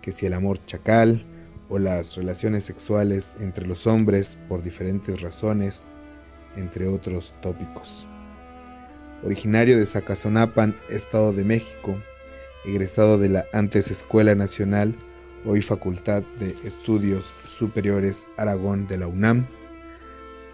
que 0.00 0.12
si 0.12 0.26
el 0.26 0.34
amor 0.34 0.64
chacal 0.64 1.24
o 1.68 1.78
las 1.78 2.16
relaciones 2.16 2.64
sexuales 2.64 3.34
entre 3.40 3.66
los 3.66 3.86
hombres 3.86 4.38
por 4.48 4.62
diferentes 4.62 5.20
razones, 5.20 5.88
entre 6.56 6.86
otros 6.86 7.34
tópicos 7.40 8.06
originario 9.24 9.78
de 9.78 9.86
Zacazonapan, 9.86 10.74
Estado 10.90 11.32
de 11.32 11.44
México, 11.44 11.96
egresado 12.64 13.18
de 13.18 13.28
la 13.28 13.44
antes 13.52 13.90
Escuela 13.90 14.34
Nacional, 14.34 14.94
hoy 15.44 15.62
Facultad 15.62 16.22
de 16.38 16.54
Estudios 16.64 17.32
Superiores 17.46 18.26
Aragón 18.36 18.86
de 18.86 18.98
la 18.98 19.06
UNAM. 19.06 19.46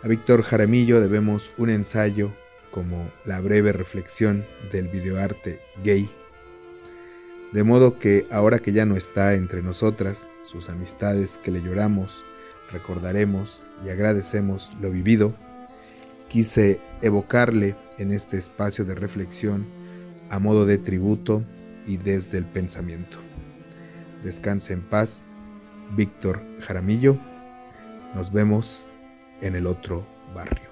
A 0.00 0.06
Víctor 0.06 0.42
Jaramillo 0.42 1.00
debemos 1.00 1.50
un 1.58 1.70
ensayo 1.70 2.30
como 2.70 3.10
la 3.24 3.40
breve 3.40 3.72
reflexión 3.72 4.44
del 4.70 4.86
videoarte 4.86 5.60
gay. 5.82 6.08
De 7.50 7.64
modo 7.64 7.98
que 7.98 8.24
ahora 8.30 8.60
que 8.60 8.72
ya 8.72 8.86
no 8.86 8.94
está 8.94 9.34
entre 9.34 9.60
nosotras, 9.60 10.28
sus 10.44 10.68
amistades 10.68 11.36
que 11.38 11.50
le 11.50 11.62
lloramos, 11.62 12.24
recordaremos 12.70 13.64
y 13.84 13.88
agradecemos 13.88 14.70
lo 14.80 14.92
vivido, 14.92 15.34
quise 16.28 16.78
evocarle 17.02 17.74
en 17.98 18.12
este 18.12 18.38
espacio 18.38 18.84
de 18.84 18.94
reflexión 18.94 19.66
a 20.30 20.38
modo 20.38 20.64
de 20.64 20.78
tributo 20.78 21.42
y 21.88 21.96
desde 21.96 22.38
el 22.38 22.44
pensamiento. 22.44 23.18
Descanse 24.22 24.74
en 24.74 24.82
paz, 24.82 25.26
Víctor 25.96 26.40
Jaramillo. 26.60 27.18
Nos 28.14 28.30
vemos 28.32 28.92
en 29.40 29.54
el 29.56 29.66
otro 29.66 30.04
barrio. 30.34 30.67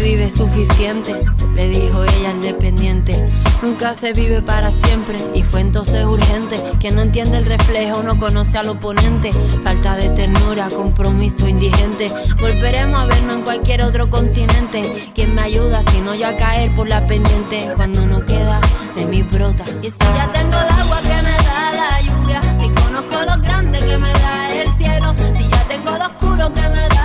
Vive 0.00 0.28
suficiente, 0.28 1.14
le 1.54 1.68
dijo 1.68 2.04
ella 2.04 2.30
al 2.30 2.42
dependiente. 2.42 3.28
Nunca 3.62 3.94
se 3.94 4.12
vive 4.12 4.42
para 4.42 4.70
siempre 4.70 5.16
y 5.34 5.42
fue 5.42 5.60
entonces 5.60 6.04
urgente. 6.04 6.60
Que 6.80 6.90
no 6.90 7.00
entiende 7.00 7.38
el 7.38 7.46
reflejo, 7.46 8.02
no 8.02 8.18
conoce 8.18 8.58
al 8.58 8.68
oponente. 8.68 9.30
Falta 9.64 9.96
de 9.96 10.08
ternura, 10.10 10.68
compromiso 10.68 11.48
indigente. 11.48 12.10
Volveremos 12.40 13.00
a 13.00 13.06
vernos 13.06 13.36
en 13.36 13.42
cualquier 13.42 13.82
otro 13.82 14.10
continente. 14.10 15.10
¿Quién 15.14 15.34
me 15.34 15.42
ayuda 15.42 15.82
si 15.90 16.00
no 16.00 16.14
yo 16.14 16.26
a 16.28 16.36
caer 16.36 16.74
por 16.74 16.88
la 16.88 17.06
pendiente? 17.06 17.72
Cuando 17.76 18.06
no 18.06 18.24
queda 18.24 18.60
de 18.96 19.06
mi 19.06 19.22
brota. 19.22 19.64
Y 19.82 19.86
si 19.86 19.98
ya 20.16 20.30
tengo 20.32 20.58
el 20.58 20.68
agua 20.68 20.98
que 21.00 21.22
me 21.22 21.36
da 21.48 21.72
la 21.72 22.00
lluvia, 22.02 22.42
si 22.60 22.68
conozco 22.82 23.22
lo 23.24 23.42
grande 23.42 23.78
que 23.78 23.98
me 23.98 24.12
da 24.12 24.52
el 24.52 24.76
cielo, 24.76 25.14
si 25.16 25.48
ya 25.48 25.64
tengo 25.68 25.96
lo 25.96 26.06
oscuro 26.06 26.52
que 26.52 26.68
me 26.68 26.88
da 26.88 26.95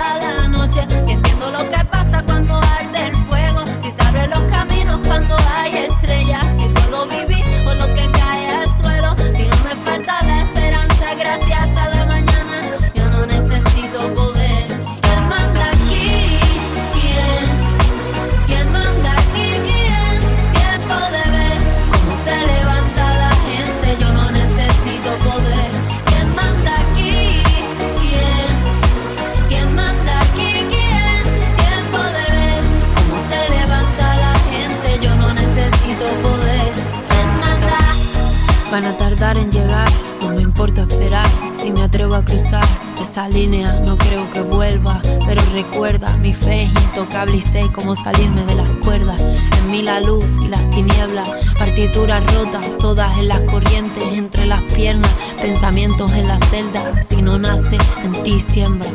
sé 47.30 47.70
cómo 47.72 47.94
salirme 47.94 48.44
de 48.44 48.56
las 48.56 48.68
cuerdas. 48.84 49.22
En 49.58 49.70
mí 49.70 49.82
la 49.82 50.00
luz 50.00 50.26
y 50.42 50.48
las 50.48 50.68
tinieblas, 50.70 51.28
partituras 51.56 52.22
rotas, 52.34 52.66
todas 52.78 53.16
en 53.18 53.28
las 53.28 53.40
corrientes, 53.42 54.02
entre 54.12 54.46
las 54.46 54.62
piernas, 54.72 55.10
pensamientos 55.40 56.12
en 56.14 56.26
la 56.26 56.38
celda. 56.50 57.00
Si 57.02 57.22
no 57.22 57.38
nace, 57.38 57.78
en 58.02 58.12
ti 58.24 58.40
siembra. 58.40 58.88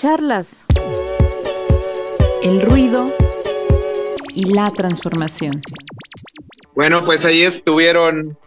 Charlas. 0.00 0.48
El 2.42 2.62
ruido 2.62 3.10
y 4.34 4.46
la 4.46 4.70
transformación. 4.70 5.52
Bueno, 6.74 7.04
pues 7.04 7.26
ahí 7.26 7.42
estuvieron 7.42 8.38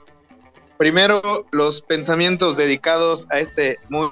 primero 0.80 1.45
los 1.51 1.84
pensamientos 1.84 2.58
dedicados 2.58 3.28
a 3.30 3.38
este 3.38 3.78
muy, 3.89 4.10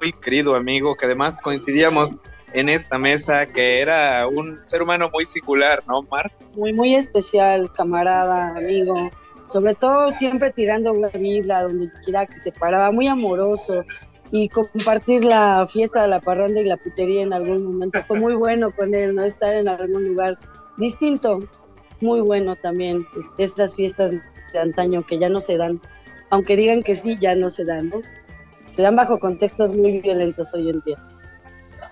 muy 0.00 0.12
querido 0.12 0.54
amigo 0.54 0.94
que 0.94 1.06
además 1.06 1.40
coincidíamos 1.40 2.20
en 2.52 2.68
esta 2.68 2.98
mesa 2.98 3.46
que 3.46 3.80
era 3.80 4.28
un 4.28 4.60
ser 4.64 4.80
humano 4.80 5.10
muy 5.12 5.24
singular, 5.24 5.82
¿no, 5.88 6.02
Mar? 6.02 6.30
muy, 6.54 6.72
muy 6.72 6.94
especial, 6.94 7.72
camarada, 7.72 8.50
amigo. 8.50 9.10
Sobre 9.48 9.74
todo 9.74 10.12
siempre 10.12 10.52
tirando 10.52 10.94
la 10.94 11.08
Biblia 11.08 11.62
donde 11.62 11.90
quiera 12.04 12.26
que 12.26 12.38
se 12.38 12.52
paraba, 12.52 12.92
muy 12.92 13.08
amoroso. 13.08 13.84
Y 14.32 14.48
compartir 14.48 15.24
la 15.24 15.66
fiesta 15.66 16.02
de 16.02 16.08
la 16.08 16.20
parranda 16.20 16.60
y 16.60 16.64
la 16.64 16.76
putería 16.76 17.22
en 17.22 17.32
algún 17.32 17.64
momento 17.64 18.02
fue 18.06 18.18
muy 18.18 18.34
bueno 18.34 18.74
con 18.74 18.94
él, 18.94 19.14
¿no? 19.14 19.24
Estar 19.24 19.54
en 19.54 19.68
algún 19.68 20.08
lugar 20.08 20.38
distinto, 20.76 21.38
muy 22.00 22.20
bueno 22.20 22.56
también. 22.56 23.06
este, 23.16 23.44
Estas 23.44 23.76
fiestas 23.76 24.12
de 24.52 24.58
antaño 24.58 25.04
que 25.06 25.18
ya 25.18 25.28
no 25.28 25.40
se 25.40 25.56
dan, 25.56 25.80
aunque 26.30 26.56
digan 26.56 26.82
que 26.82 26.96
sí, 26.96 27.16
ya 27.20 27.34
no 27.34 27.50
se 27.50 27.64
dan, 27.64 27.88
¿no? 27.88 28.02
Se 28.70 28.82
dan 28.82 28.96
bajo 28.96 29.18
contextos 29.18 29.74
muy 29.74 30.00
violentos 30.00 30.52
hoy 30.54 30.70
en 30.70 30.80
día. 30.80 30.96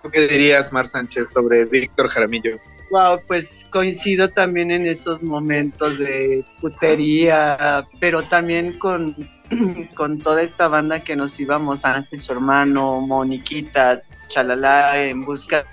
¿Tú 0.02 0.10
qué 0.10 0.26
dirías, 0.26 0.72
Mar 0.72 0.86
Sánchez, 0.86 1.30
sobre 1.30 1.64
Víctor 1.64 2.08
Jaramillo? 2.08 2.58
Wow, 2.90 3.20
pues 3.26 3.66
coincido 3.70 4.28
también 4.28 4.70
en 4.70 4.86
esos 4.86 5.22
momentos 5.22 5.98
de 5.98 6.44
putería, 6.60 7.86
pero 8.00 8.22
también 8.22 8.78
con, 8.78 9.16
con 9.94 10.18
toda 10.18 10.42
esta 10.42 10.68
banda 10.68 11.00
que 11.00 11.16
nos 11.16 11.38
íbamos, 11.38 11.84
Ángel, 11.84 12.22
su 12.22 12.32
hermano, 12.32 13.00
Moniquita, 13.00 14.02
Chalala, 14.28 14.98
en 15.02 15.24
busca 15.24 15.64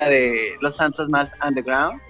de 0.00 0.56
los 0.60 0.80
antros 0.80 1.08
más 1.08 1.30
underground 1.46 2.00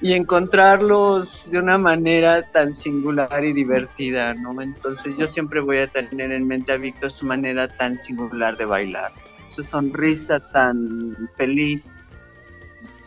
y 0.00 0.12
encontrarlos 0.12 1.50
de 1.50 1.58
una 1.58 1.78
manera 1.78 2.42
tan 2.50 2.74
singular 2.74 3.44
y 3.44 3.52
divertida, 3.52 4.34
¿no? 4.34 4.60
Entonces 4.60 5.16
yo 5.16 5.28
siempre 5.28 5.60
voy 5.60 5.78
a 5.78 5.86
tener 5.86 6.32
en 6.32 6.46
mente 6.46 6.72
a 6.72 6.76
Víctor 6.76 7.10
su 7.10 7.26
manera 7.26 7.68
tan 7.68 7.98
singular 7.98 8.56
de 8.56 8.66
bailar, 8.66 9.12
su 9.46 9.64
sonrisa 9.64 10.40
tan 10.40 11.30
feliz, 11.36 11.86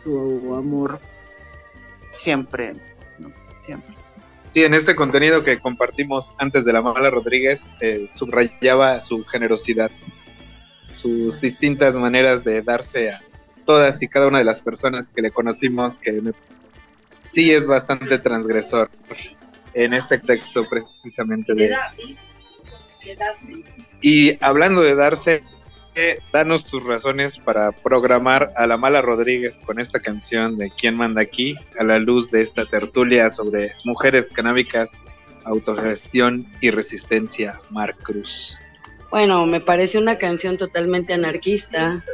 su 0.02 0.54
amor 0.56 0.98
siempre, 2.22 2.72
¿no? 3.18 3.30
Siempre. 3.60 3.97
Sí, 4.52 4.64
en 4.64 4.74
este 4.74 4.94
contenido 4.94 5.44
que 5.44 5.58
compartimos 5.60 6.34
antes 6.38 6.64
de 6.64 6.72
la 6.72 6.80
Mala 6.82 7.10
Rodríguez, 7.10 7.68
eh, 7.80 8.06
subrayaba 8.10 9.00
su 9.00 9.24
generosidad, 9.24 9.90
sus 10.86 11.40
distintas 11.40 11.96
maneras 11.96 12.44
de 12.44 12.62
darse 12.62 13.10
a 13.12 13.20
todas 13.66 14.02
y 14.02 14.08
cada 14.08 14.26
una 14.28 14.38
de 14.38 14.44
las 14.44 14.62
personas 14.62 15.10
que 15.10 15.20
le 15.22 15.30
conocimos, 15.30 15.98
que 15.98 16.12
me- 16.12 16.32
sí 17.30 17.50
es 17.52 17.66
bastante 17.66 18.18
transgresor 18.18 18.90
en 19.74 19.92
este 19.92 20.18
texto 20.18 20.66
precisamente 20.68 21.54
de... 21.54 21.68
Y 24.00 24.42
hablando 24.42 24.80
de 24.80 24.94
darse, 24.94 25.42
danos 26.32 26.64
tus 26.64 26.86
razones 26.86 27.38
para 27.38 27.72
programar 27.72 28.52
a 28.56 28.66
la 28.66 28.76
Mala 28.76 29.02
Rodríguez 29.02 29.60
con 29.64 29.80
esta 29.80 30.00
canción 30.00 30.58
de 30.58 30.70
¿Quién 30.70 30.96
manda 30.96 31.20
aquí? 31.20 31.56
a 31.78 31.84
la 31.84 31.98
luz 31.98 32.30
de 32.30 32.42
esta 32.42 32.66
tertulia 32.66 33.30
sobre 33.30 33.72
mujeres 33.84 34.30
canábicas, 34.30 34.96
autogestión 35.44 36.46
y 36.60 36.70
resistencia, 36.70 37.58
Mar 37.70 37.96
Cruz. 37.96 38.58
Bueno, 39.10 39.46
me 39.46 39.60
parece 39.60 39.98
una 39.98 40.18
canción 40.18 40.56
totalmente 40.56 41.14
anarquista 41.14 42.04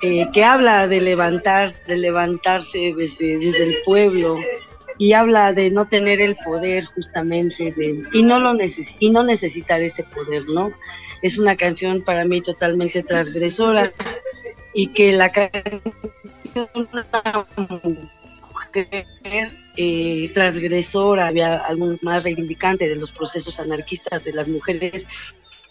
eh, 0.00 0.26
que 0.32 0.44
habla 0.44 0.88
de 0.88 1.00
levantar, 1.00 1.74
de 1.86 1.96
levantarse 1.98 2.94
desde, 2.96 3.38
desde 3.38 3.64
el 3.64 3.76
pueblo 3.84 4.38
y 4.96 5.12
habla 5.12 5.52
de 5.52 5.70
no 5.70 5.86
tener 5.86 6.20
el 6.20 6.36
poder 6.44 6.84
justamente 6.86 7.72
de, 7.72 8.04
y 8.12 8.22
no 8.22 8.38
lo 8.38 8.54
neces 8.54 8.94
y 8.98 9.10
no 9.10 9.22
necesitar 9.22 9.82
ese 9.82 10.04
poder, 10.04 10.44
¿no? 10.48 10.72
Es 11.22 11.38
una 11.38 11.56
canción 11.56 12.02
para 12.02 12.24
mí 12.24 12.40
totalmente 12.40 13.02
transgresora 13.02 13.92
y 14.74 14.88
que 14.88 15.12
la 15.12 15.30
canción 15.32 16.68
eh, 19.76 20.30
transgresora, 20.32 21.28
había 21.28 21.56
algún 21.58 21.98
más 22.02 22.24
reivindicante 22.24 22.88
de 22.88 22.96
los 22.96 23.12
procesos 23.12 23.60
anarquistas 23.60 24.22
de 24.24 24.32
las 24.32 24.48
mujeres 24.48 25.06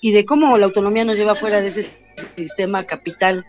y 0.01 0.11
de 0.11 0.25
cómo 0.25 0.57
la 0.57 0.65
autonomía 0.65 1.05
nos 1.05 1.17
lleva 1.17 1.35
fuera 1.35 1.61
de 1.61 1.67
ese 1.67 1.83
sistema 2.35 2.85
capital 2.85 3.45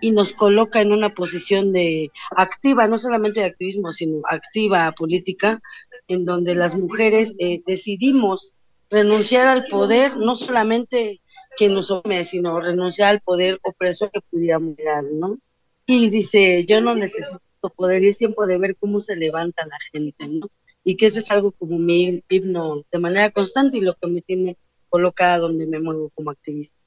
y 0.00 0.12
nos 0.12 0.32
coloca 0.32 0.80
en 0.80 0.92
una 0.92 1.14
posición 1.14 1.72
de 1.72 2.10
activa, 2.36 2.86
no 2.86 2.98
solamente 2.98 3.40
de 3.40 3.46
activismo, 3.46 3.92
sino 3.92 4.20
activa 4.28 4.92
política, 4.92 5.60
en 6.06 6.24
donde 6.24 6.54
las 6.54 6.74
mujeres 6.74 7.34
eh, 7.38 7.62
decidimos 7.66 8.54
renunciar 8.90 9.46
al 9.48 9.66
poder, 9.66 10.16
no 10.16 10.34
solamente 10.34 11.20
que 11.58 11.68
nos 11.68 11.90
oprime, 11.90 12.22
sino 12.22 12.60
renunciar 12.60 13.08
al 13.08 13.20
poder 13.20 13.58
opresor 13.62 14.12
que 14.12 14.20
pudiéramos 14.20 14.76
dar, 14.76 15.02
¿no? 15.02 15.38
Y 15.86 16.08
dice, 16.08 16.64
yo 16.66 16.80
no 16.80 16.94
necesito 16.94 17.40
poder, 17.74 18.04
y 18.04 18.08
es 18.08 18.18
tiempo 18.18 18.46
de 18.46 18.58
ver 18.58 18.76
cómo 18.76 19.00
se 19.00 19.16
levanta 19.16 19.66
la 19.66 19.76
gente, 19.90 20.28
¿no? 20.28 20.48
Y 20.84 20.96
que 20.96 21.06
ese 21.06 21.18
es 21.18 21.30
algo 21.32 21.50
como 21.50 21.76
mi 21.78 22.22
himno 22.28 22.84
de 22.92 22.98
manera 23.00 23.32
constante 23.32 23.76
y 23.76 23.80
lo 23.80 23.94
que 23.94 24.06
me 24.06 24.22
tiene 24.22 24.56
colocada 24.88 25.38
donde 25.38 25.66
me 25.66 25.80
muevo 25.80 26.10
como 26.14 26.30
activista. 26.30 26.78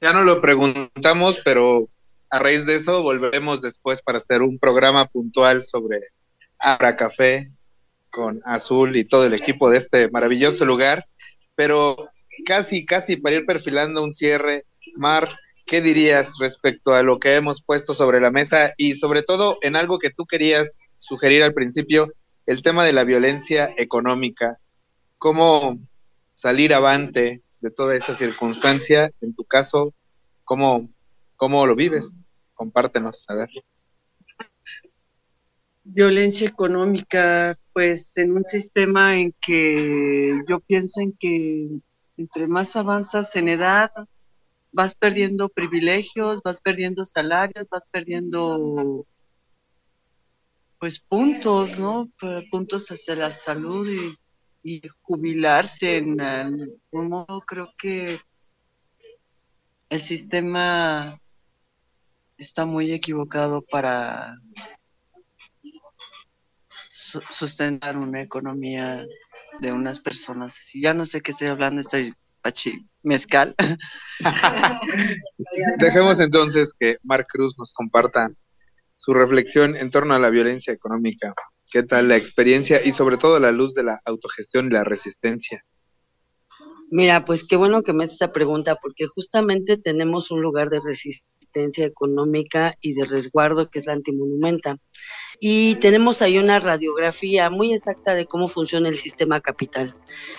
Ya 0.00 0.14
no 0.14 0.24
lo 0.24 0.40
preguntamos, 0.40 1.38
pero 1.44 1.88
a 2.30 2.38
raíz 2.38 2.64
de 2.64 2.76
eso 2.76 3.02
volveremos 3.02 3.60
después 3.60 4.00
para 4.00 4.16
hacer 4.16 4.40
un 4.40 4.58
programa 4.58 5.06
puntual 5.06 5.62
sobre 5.62 6.00
Abra 6.58 6.96
Café 6.96 7.52
con 8.08 8.40
Azul 8.46 8.96
y 8.96 9.04
todo 9.04 9.26
el 9.26 9.34
equipo 9.34 9.68
de 9.68 9.76
este 9.76 10.10
maravilloso 10.10 10.64
lugar. 10.64 11.06
Pero 11.54 12.08
casi, 12.44 12.84
casi 12.84 13.16
para 13.16 13.36
ir 13.36 13.44
perfilando 13.44 14.02
un 14.02 14.12
cierre, 14.12 14.64
Mar, 14.96 15.28
¿qué 15.66 15.80
dirías 15.80 16.38
respecto 16.38 16.94
a 16.94 17.02
lo 17.02 17.18
que 17.18 17.36
hemos 17.36 17.62
puesto 17.62 17.94
sobre 17.94 18.20
la 18.20 18.30
mesa 18.30 18.72
y 18.76 18.94
sobre 18.94 19.22
todo 19.22 19.58
en 19.62 19.76
algo 19.76 19.98
que 19.98 20.10
tú 20.10 20.26
querías 20.26 20.92
sugerir 20.96 21.42
al 21.42 21.54
principio, 21.54 22.12
el 22.46 22.62
tema 22.62 22.84
de 22.84 22.92
la 22.92 23.04
violencia 23.04 23.72
económica? 23.76 24.58
¿Cómo 25.18 25.78
salir 26.30 26.74
avante 26.74 27.42
de 27.60 27.70
toda 27.70 27.94
esa 27.94 28.14
circunstancia? 28.14 29.10
En 29.20 29.34
tu 29.34 29.44
caso, 29.44 29.94
¿cómo, 30.44 30.88
cómo 31.36 31.66
lo 31.66 31.74
vives? 31.74 32.26
Compártenos, 32.54 33.24
a 33.28 33.34
ver. 33.34 33.48
Violencia 35.84 36.46
económica, 36.46 37.58
pues 37.72 38.16
en 38.16 38.32
un 38.32 38.44
sistema 38.44 39.18
en 39.18 39.34
que 39.40 40.40
yo 40.48 40.60
pienso 40.60 41.00
en 41.00 41.12
que 41.12 41.80
entre 42.16 42.46
más 42.46 42.76
avanzas 42.76 43.34
en 43.36 43.48
edad, 43.48 43.90
vas 44.72 44.94
perdiendo 44.94 45.48
privilegios, 45.48 46.42
vas 46.42 46.60
perdiendo 46.60 47.04
salarios, 47.04 47.68
vas 47.70 47.84
perdiendo 47.90 49.06
pues 50.78 50.98
puntos, 50.98 51.78
¿no? 51.78 52.10
P- 52.18 52.48
Puntos 52.50 52.88
hacia 52.90 53.14
la 53.14 53.30
salud 53.30 53.88
y, 53.88 54.12
y 54.62 54.82
jubilarse 55.02 55.98
en 55.98 56.20
algún 56.20 57.08
modo, 57.08 57.40
creo 57.46 57.68
que 57.78 58.18
el 59.90 60.00
sistema 60.00 61.18
está 62.36 62.64
muy 62.66 62.92
equivocado 62.92 63.62
para 63.62 64.36
su- 66.90 67.22
sustentar 67.30 67.96
una 67.96 68.22
economía 68.22 69.06
de 69.60 69.72
unas 69.72 70.00
personas 70.00 70.58
así. 70.58 70.80
Ya 70.80 70.94
no 70.94 71.04
sé 71.04 71.20
qué 71.20 71.32
estoy 71.32 71.48
hablando, 71.48 71.80
estoy 71.80 72.14
pachi 72.42 72.86
mezcal. 73.02 73.54
Dejemos 75.78 76.20
entonces 76.20 76.74
que 76.78 76.96
Marc 77.02 77.26
Cruz 77.28 77.56
nos 77.58 77.72
comparta 77.72 78.30
su 78.94 79.14
reflexión 79.14 79.76
en 79.76 79.90
torno 79.90 80.14
a 80.14 80.18
la 80.18 80.30
violencia 80.30 80.72
económica. 80.72 81.34
¿Qué 81.70 81.82
tal 81.82 82.08
la 82.08 82.16
experiencia 82.16 82.84
y 82.84 82.92
sobre 82.92 83.16
todo 83.16 83.36
a 83.36 83.40
la 83.40 83.50
luz 83.50 83.74
de 83.74 83.84
la 83.84 84.00
autogestión 84.04 84.66
y 84.66 84.70
la 84.70 84.84
resistencia? 84.84 85.64
Mira, 86.90 87.24
pues 87.24 87.44
qué 87.44 87.56
bueno 87.56 87.82
que 87.82 87.94
me 87.94 88.04
haces 88.04 88.16
esta 88.16 88.34
pregunta, 88.34 88.76
porque 88.76 89.06
justamente 89.06 89.78
tenemos 89.78 90.30
un 90.30 90.42
lugar 90.42 90.68
de 90.68 90.78
resistencia 90.80 91.86
económica 91.86 92.76
y 92.82 92.92
de 92.92 93.06
resguardo 93.06 93.70
que 93.70 93.78
es 93.78 93.86
la 93.86 93.94
antimonumenta. 93.94 94.76
Y 95.44 95.74
tenemos 95.74 96.22
ahí 96.22 96.38
una 96.38 96.60
radiografía 96.60 97.50
muy 97.50 97.74
exacta 97.74 98.14
de 98.14 98.26
cómo 98.26 98.46
funciona 98.46 98.88
el 98.88 98.96
sistema 98.96 99.40
capital. 99.40 99.96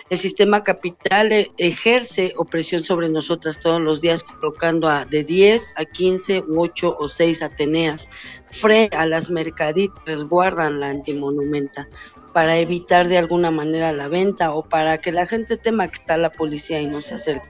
El 0.09 0.17
sistema 0.17 0.63
capital 0.63 1.33
eh, 1.33 1.51
ejerce 1.57 2.33
opresión 2.37 2.85
sobre 2.85 3.09
nosotras 3.09 3.59
todos 3.59 3.81
los 3.81 3.99
días, 3.99 4.23
colocando 4.23 4.87
a 4.87 5.03
de 5.03 5.25
10 5.25 5.73
a 5.75 5.83
15 5.83 6.45
u 6.47 6.61
8 6.61 6.95
o 6.97 7.09
6 7.09 7.41
Ateneas 7.41 8.09
frente 8.49 8.95
a 8.95 9.05
las 9.05 9.29
mercaditas, 9.29 10.01
resguardan 10.05 10.79
la 10.79 10.91
antimonumenta 10.91 11.89
para 12.31 12.57
evitar 12.57 13.09
de 13.09 13.17
alguna 13.17 13.51
manera 13.51 13.91
la 13.91 14.07
venta 14.07 14.53
o 14.53 14.63
para 14.63 14.99
que 14.99 15.11
la 15.11 15.27
gente 15.27 15.57
tema 15.57 15.89
que 15.89 15.95
está 15.95 16.15
la 16.15 16.31
policía 16.31 16.79
y 16.79 16.87
no 16.87 17.01
se 17.01 17.15
acerque. 17.15 17.49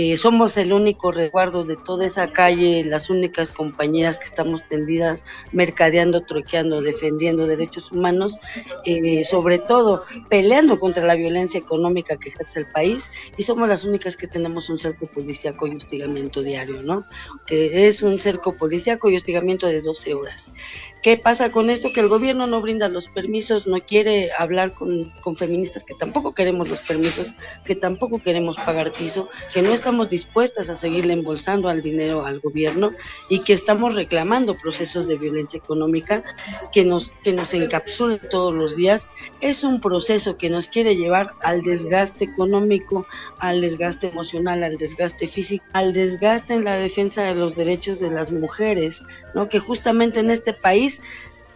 Eh, 0.00 0.16
somos 0.16 0.56
el 0.56 0.72
único 0.72 1.10
resguardo 1.10 1.64
de 1.64 1.76
toda 1.76 2.06
esa 2.06 2.30
calle, 2.30 2.84
las 2.84 3.10
únicas 3.10 3.52
compañías 3.52 4.16
que 4.16 4.26
estamos 4.26 4.62
tendidas 4.68 5.24
mercadeando, 5.50 6.20
troqueando, 6.20 6.80
defendiendo 6.80 7.48
derechos 7.48 7.90
humanos, 7.90 8.38
eh, 8.84 9.24
sobre 9.24 9.58
todo 9.58 10.04
peleando 10.30 10.78
contra 10.78 11.04
la 11.04 11.16
violencia 11.16 11.58
económica 11.58 12.16
que 12.16 12.28
ejerce 12.28 12.60
el 12.60 12.70
país 12.70 13.10
y 13.36 13.42
somos 13.42 13.68
las 13.68 13.84
únicas 13.84 14.16
que 14.16 14.28
tenemos 14.28 14.70
un 14.70 14.78
cerco 14.78 15.08
policíaco 15.08 15.66
y 15.66 15.74
hostigamiento 15.74 16.42
diario, 16.42 16.80
¿no? 16.84 17.04
Que 17.44 17.88
es 17.88 18.00
un 18.04 18.20
cerco 18.20 18.56
policíaco 18.56 19.10
y 19.10 19.16
hostigamiento 19.16 19.66
de 19.66 19.80
12 19.80 20.14
horas. 20.14 20.54
¿Qué 21.02 21.16
pasa 21.16 21.52
con 21.52 21.70
esto? 21.70 21.92
Que 21.92 22.00
el 22.00 22.08
gobierno 22.08 22.48
no 22.48 22.60
brinda 22.60 22.88
los 22.88 23.08
permisos, 23.08 23.68
no 23.68 23.78
quiere 23.80 24.30
hablar 24.36 24.72
con, 24.74 25.12
feministas 25.36 25.84
que 25.84 25.94
tampoco 25.94 26.34
queremos 26.34 26.68
los 26.68 26.80
permisos, 26.80 27.28
que 27.64 27.76
tampoco 27.76 28.20
queremos 28.20 28.56
pagar 28.56 28.92
piso, 28.92 29.28
que 29.54 29.62
no 29.62 29.72
estamos 29.72 30.10
dispuestas 30.10 30.70
a 30.70 30.74
seguirle 30.74 31.12
embolsando 31.12 31.68
al 31.68 31.82
dinero 31.82 32.26
al 32.26 32.40
gobierno 32.40 32.92
y 33.28 33.40
que 33.40 33.52
estamos 33.52 33.94
reclamando 33.94 34.54
procesos 34.54 35.06
de 35.06 35.18
violencia 35.18 35.58
económica 35.58 36.24
que 36.72 36.84
nos, 36.84 37.10
que 37.22 37.32
nos 37.32 37.54
encapsulen 37.54 38.20
todos 38.28 38.52
los 38.54 38.74
días. 38.74 39.06
Es 39.40 39.62
un 39.62 39.80
proceso 39.80 40.36
que 40.36 40.50
nos 40.50 40.66
quiere 40.66 40.96
llevar 40.96 41.34
al 41.42 41.62
desgaste 41.62 42.24
económico, 42.24 43.06
al 43.38 43.60
desgaste 43.60 44.08
emocional, 44.08 44.64
al 44.64 44.78
desgaste 44.78 45.28
físico, 45.28 45.64
al 45.72 45.92
desgaste 45.92 46.54
en 46.54 46.64
la 46.64 46.74
defensa 46.74 47.22
de 47.22 47.36
los 47.36 47.54
derechos 47.54 48.00
de 48.00 48.10
las 48.10 48.32
mujeres, 48.32 49.02
¿no? 49.34 49.48
que 49.48 49.60
justamente 49.60 50.20
en 50.20 50.30
este 50.30 50.52
país 50.54 50.87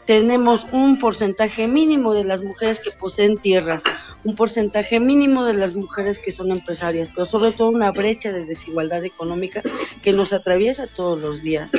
tenemos 0.06 0.66
un 0.72 0.98
porcentaje 0.98 1.68
mínimo 1.68 2.12
de 2.14 2.24
las 2.24 2.42
mujeres 2.42 2.80
que 2.80 2.90
poseen 2.90 3.36
tierras, 3.36 3.84
un 4.24 4.34
porcentaje 4.34 4.98
mínimo 4.98 5.44
de 5.44 5.54
las 5.54 5.74
mujeres 5.74 6.18
que 6.18 6.32
son 6.32 6.50
empresarias, 6.50 7.08
pero 7.14 7.26
sobre 7.26 7.52
todo 7.52 7.68
una 7.68 7.92
brecha 7.92 8.32
de 8.32 8.44
desigualdad 8.44 9.04
económica 9.04 9.62
que 10.02 10.12
nos 10.12 10.32
atraviesa 10.32 10.86
todos 10.86 11.20
los 11.20 11.42
días. 11.42 11.70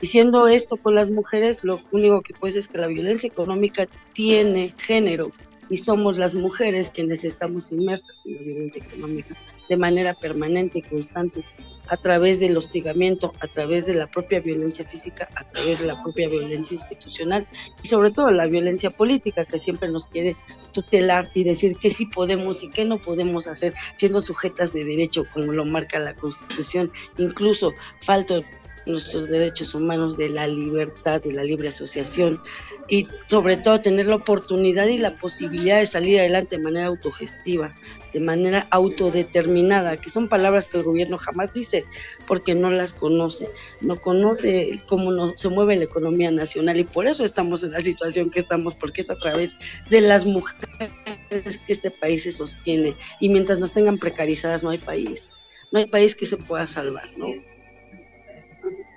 Y 0.00 0.06
siendo 0.06 0.48
esto 0.48 0.76
con 0.76 0.94
las 0.94 1.10
mujeres, 1.10 1.64
lo 1.64 1.80
único 1.90 2.20
que 2.20 2.34
puede 2.34 2.58
es 2.58 2.68
que 2.68 2.78
la 2.78 2.86
violencia 2.86 3.28
económica 3.28 3.86
tiene 4.12 4.74
género 4.76 5.30
y 5.70 5.78
somos 5.78 6.18
las 6.18 6.34
mujeres 6.34 6.90
quienes 6.90 7.24
estamos 7.24 7.72
inmersas 7.72 8.24
en 8.26 8.36
la 8.36 8.42
violencia 8.42 8.84
económica 8.84 9.34
de 9.68 9.76
manera 9.76 10.14
permanente 10.14 10.78
y 10.78 10.82
constante 10.82 11.44
a 11.88 11.96
través 11.96 12.40
del 12.40 12.56
hostigamiento, 12.56 13.32
a 13.40 13.48
través 13.48 13.86
de 13.86 13.94
la 13.94 14.06
propia 14.06 14.40
violencia 14.40 14.84
física, 14.84 15.28
a 15.34 15.48
través 15.50 15.80
de 15.80 15.86
la 15.86 16.00
propia 16.00 16.28
violencia 16.28 16.74
institucional 16.74 17.46
y 17.82 17.88
sobre 17.88 18.10
todo 18.10 18.30
la 18.30 18.46
violencia 18.46 18.90
política 18.90 19.44
que 19.44 19.58
siempre 19.58 19.88
nos 19.88 20.06
quiere 20.06 20.36
tutelar 20.72 21.30
y 21.34 21.44
decir 21.44 21.76
qué 21.80 21.90
sí 21.90 22.06
podemos 22.06 22.62
y 22.62 22.70
qué 22.70 22.84
no 22.84 22.98
podemos 22.98 23.46
hacer 23.46 23.74
siendo 23.92 24.20
sujetas 24.20 24.72
de 24.72 24.84
derecho 24.84 25.24
como 25.32 25.52
lo 25.52 25.64
marca 25.64 25.98
la 25.98 26.14
Constitución, 26.14 26.90
incluso 27.18 27.72
falto 28.00 28.42
nuestros 28.86 29.28
derechos 29.28 29.74
humanos 29.74 30.16
de 30.16 30.28
la 30.28 30.46
libertad, 30.46 31.20
de 31.20 31.32
la 31.32 31.42
libre 31.42 31.68
asociación 31.68 32.40
y 32.88 33.08
sobre 33.26 33.56
todo 33.56 33.80
tener 33.80 34.06
la 34.06 34.16
oportunidad 34.16 34.86
y 34.86 34.98
la 34.98 35.18
posibilidad 35.18 35.78
de 35.78 35.86
salir 35.86 36.20
adelante 36.20 36.56
de 36.56 36.62
manera 36.62 36.86
autogestiva, 36.86 37.74
de 38.12 38.20
manera 38.20 38.68
autodeterminada, 38.70 39.96
que 39.96 40.08
son 40.08 40.28
palabras 40.28 40.68
que 40.68 40.78
el 40.78 40.84
gobierno 40.84 41.18
jamás 41.18 41.52
dice 41.52 41.84
porque 42.26 42.54
no 42.54 42.70
las 42.70 42.94
conoce, 42.94 43.50
no 43.80 44.00
conoce 44.00 44.82
cómo 44.86 45.10
no, 45.10 45.36
se 45.36 45.48
mueve 45.48 45.76
la 45.76 45.84
economía 45.84 46.30
nacional 46.30 46.78
y 46.78 46.84
por 46.84 47.08
eso 47.08 47.24
estamos 47.24 47.64
en 47.64 47.72
la 47.72 47.80
situación 47.80 48.30
que 48.30 48.40
estamos, 48.40 48.74
porque 48.76 49.00
es 49.00 49.10
a 49.10 49.16
través 49.16 49.56
de 49.90 50.00
las 50.00 50.24
mujeres 50.24 51.58
que 51.66 51.72
este 51.72 51.90
país 51.90 52.22
se 52.22 52.32
sostiene 52.32 52.96
y 53.20 53.28
mientras 53.28 53.58
nos 53.58 53.72
tengan 53.72 53.98
precarizadas 53.98 54.62
no 54.62 54.70
hay 54.70 54.78
país, 54.78 55.32
no 55.72 55.80
hay 55.80 55.86
país 55.86 56.14
que 56.14 56.26
se 56.26 56.36
pueda 56.36 56.66
salvar, 56.66 57.10
¿no? 57.18 57.26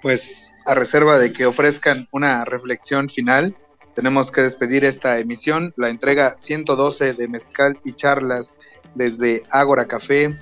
Pues 0.01 0.53
a 0.65 0.75
reserva 0.75 1.17
de 1.19 1.33
que 1.33 1.45
ofrezcan 1.45 2.07
una 2.11 2.45
reflexión 2.45 3.09
final, 3.09 3.55
tenemos 3.95 4.31
que 4.31 4.41
despedir 4.41 4.85
esta 4.85 5.19
emisión, 5.19 5.73
la 5.75 5.89
entrega 5.89 6.37
112 6.37 7.13
de 7.13 7.27
Mezcal 7.27 7.79
y 7.83 7.93
Charlas 7.93 8.55
desde 8.95 9.43
Ágora 9.49 9.87
Café, 9.87 10.37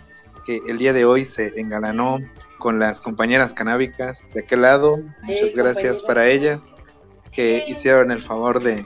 que 0.45 0.61
el 0.67 0.77
día 0.77 0.93
de 0.93 1.05
hoy 1.05 1.25
se 1.25 1.59
engalanó 1.59 2.19
con 2.59 2.79
las 2.79 3.01
compañeras 3.01 3.53
canábicas 3.53 4.27
de 4.33 4.41
aquel 4.41 4.61
lado. 4.61 4.99
Muchas 5.23 5.55
gracias 5.55 6.01
para 6.03 6.27
ellas 6.27 6.75
que 7.31 7.65
hicieron 7.67 8.11
el 8.11 8.21
favor 8.21 8.61
de 8.61 8.85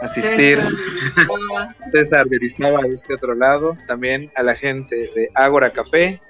asistir. 0.00 0.62
César 1.82 2.26
de 2.26 2.38
Rizaba 2.38 2.82
de 2.82 2.94
este 2.94 3.14
otro 3.14 3.34
lado, 3.34 3.76
también 3.86 4.30
a 4.34 4.42
la 4.42 4.54
gente 4.54 5.10
de 5.14 5.30
Ágora 5.34 5.70
Café, 5.70 6.20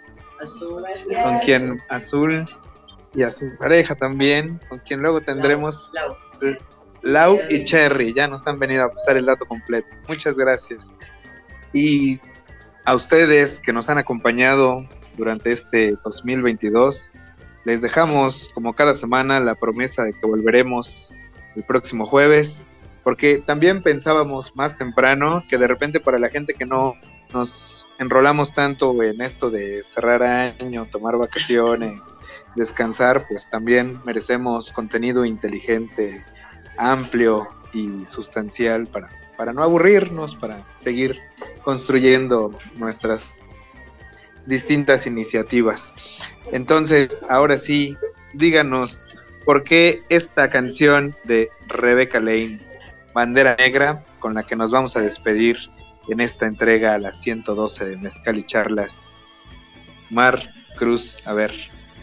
con 1.25 1.39
quien 1.41 1.83
Azul 1.89 2.49
y 3.17 3.23
a 3.23 3.31
su 3.31 3.57
pareja 3.57 3.95
también, 3.95 4.61
con 4.69 4.79
quien 4.81 5.01
luego 5.01 5.23
tendremos 5.23 5.91
Lau 7.03 7.41
y 7.49 7.65
Cherry, 7.65 8.13
ya 8.13 8.29
nos 8.29 8.47
han 8.47 8.59
venido 8.59 8.85
a 8.85 8.91
pasar 8.91 9.17
el 9.17 9.25
dato 9.25 9.47
completo. 9.47 9.89
Muchas 10.07 10.37
gracias. 10.37 10.93
Y 11.73 12.21
a 12.85 12.95
ustedes 12.95 13.61
que 13.61 13.73
nos 13.73 13.89
han 13.89 13.99
acompañado 13.99 14.87
durante 15.17 15.51
este 15.51 15.97
2022, 16.05 17.15
les 17.65 17.81
dejamos 17.81 18.51
como 18.55 18.75
cada 18.75 18.93
semana 18.93 19.41
la 19.41 19.55
promesa 19.55 20.05
de 20.05 20.13
que 20.13 20.27
volveremos 20.27 21.17
el 21.55 21.65
próximo 21.65 22.07
jueves, 22.07 22.67
porque 23.03 23.39
también 23.39 23.83
pensábamos 23.83 24.55
más 24.57 24.77
temprano 24.77 25.43
que 25.49 25.59
de 25.59 25.67
repente 25.67 26.01
para 26.01 26.19
la 26.19 26.29
gente 26.29 26.55
que 26.55 26.67
no 26.67 26.95
nos 27.33 27.93
enrolamos 27.99 28.53
tanto 28.53 29.03
en 29.03 29.23
esto 29.23 29.51
de 29.51 29.83
cerrar 29.83 30.23
año, 30.23 30.87
tomar 30.91 31.17
vacaciones, 31.17 32.17
descansar, 32.57 33.29
pues 33.29 33.49
también 33.49 34.01
merecemos 34.05 34.73
contenido 34.73 35.25
inteligente, 35.25 36.25
amplio 36.79 37.49
y 37.73 38.05
sustancial 38.07 38.87
para, 38.87 39.09
para 39.37 39.53
no 39.53 39.63
aburrirnos, 39.63 40.35
para 40.35 40.67
seguir 40.75 41.21
construyendo 41.63 42.51
nuestras 42.77 43.35
distintas 44.47 45.07
iniciativas. 45.07 45.95
Entonces, 46.53 47.17
ahora 47.29 47.59
sí, 47.59 47.97
díganos 48.33 49.03
por 49.45 49.63
qué 49.63 50.03
esta 50.09 50.51
canción 50.51 51.15
de 51.25 51.51
Rebecca 51.69 52.21
Lane, 52.21 52.61
Bandera 53.15 53.57
Negra, 53.57 54.05
con 54.19 54.35
la 54.35 54.45
que 54.45 54.57
nos 54.57 54.71
vamos 54.71 54.97
a 54.97 55.01
despedir 55.01 55.59
en 56.09 56.21
esta 56.21 56.47
entrega 56.47 56.95
a 56.95 56.99
las 56.99 57.21
112 57.21 57.85
de 57.85 57.97
Mezcal 57.97 58.39
y 58.39 58.43
Charlas. 58.45 59.03
Mar 60.11 60.53
Cruz, 60.77 61.27
a 61.27 61.33
ver, 61.33 61.53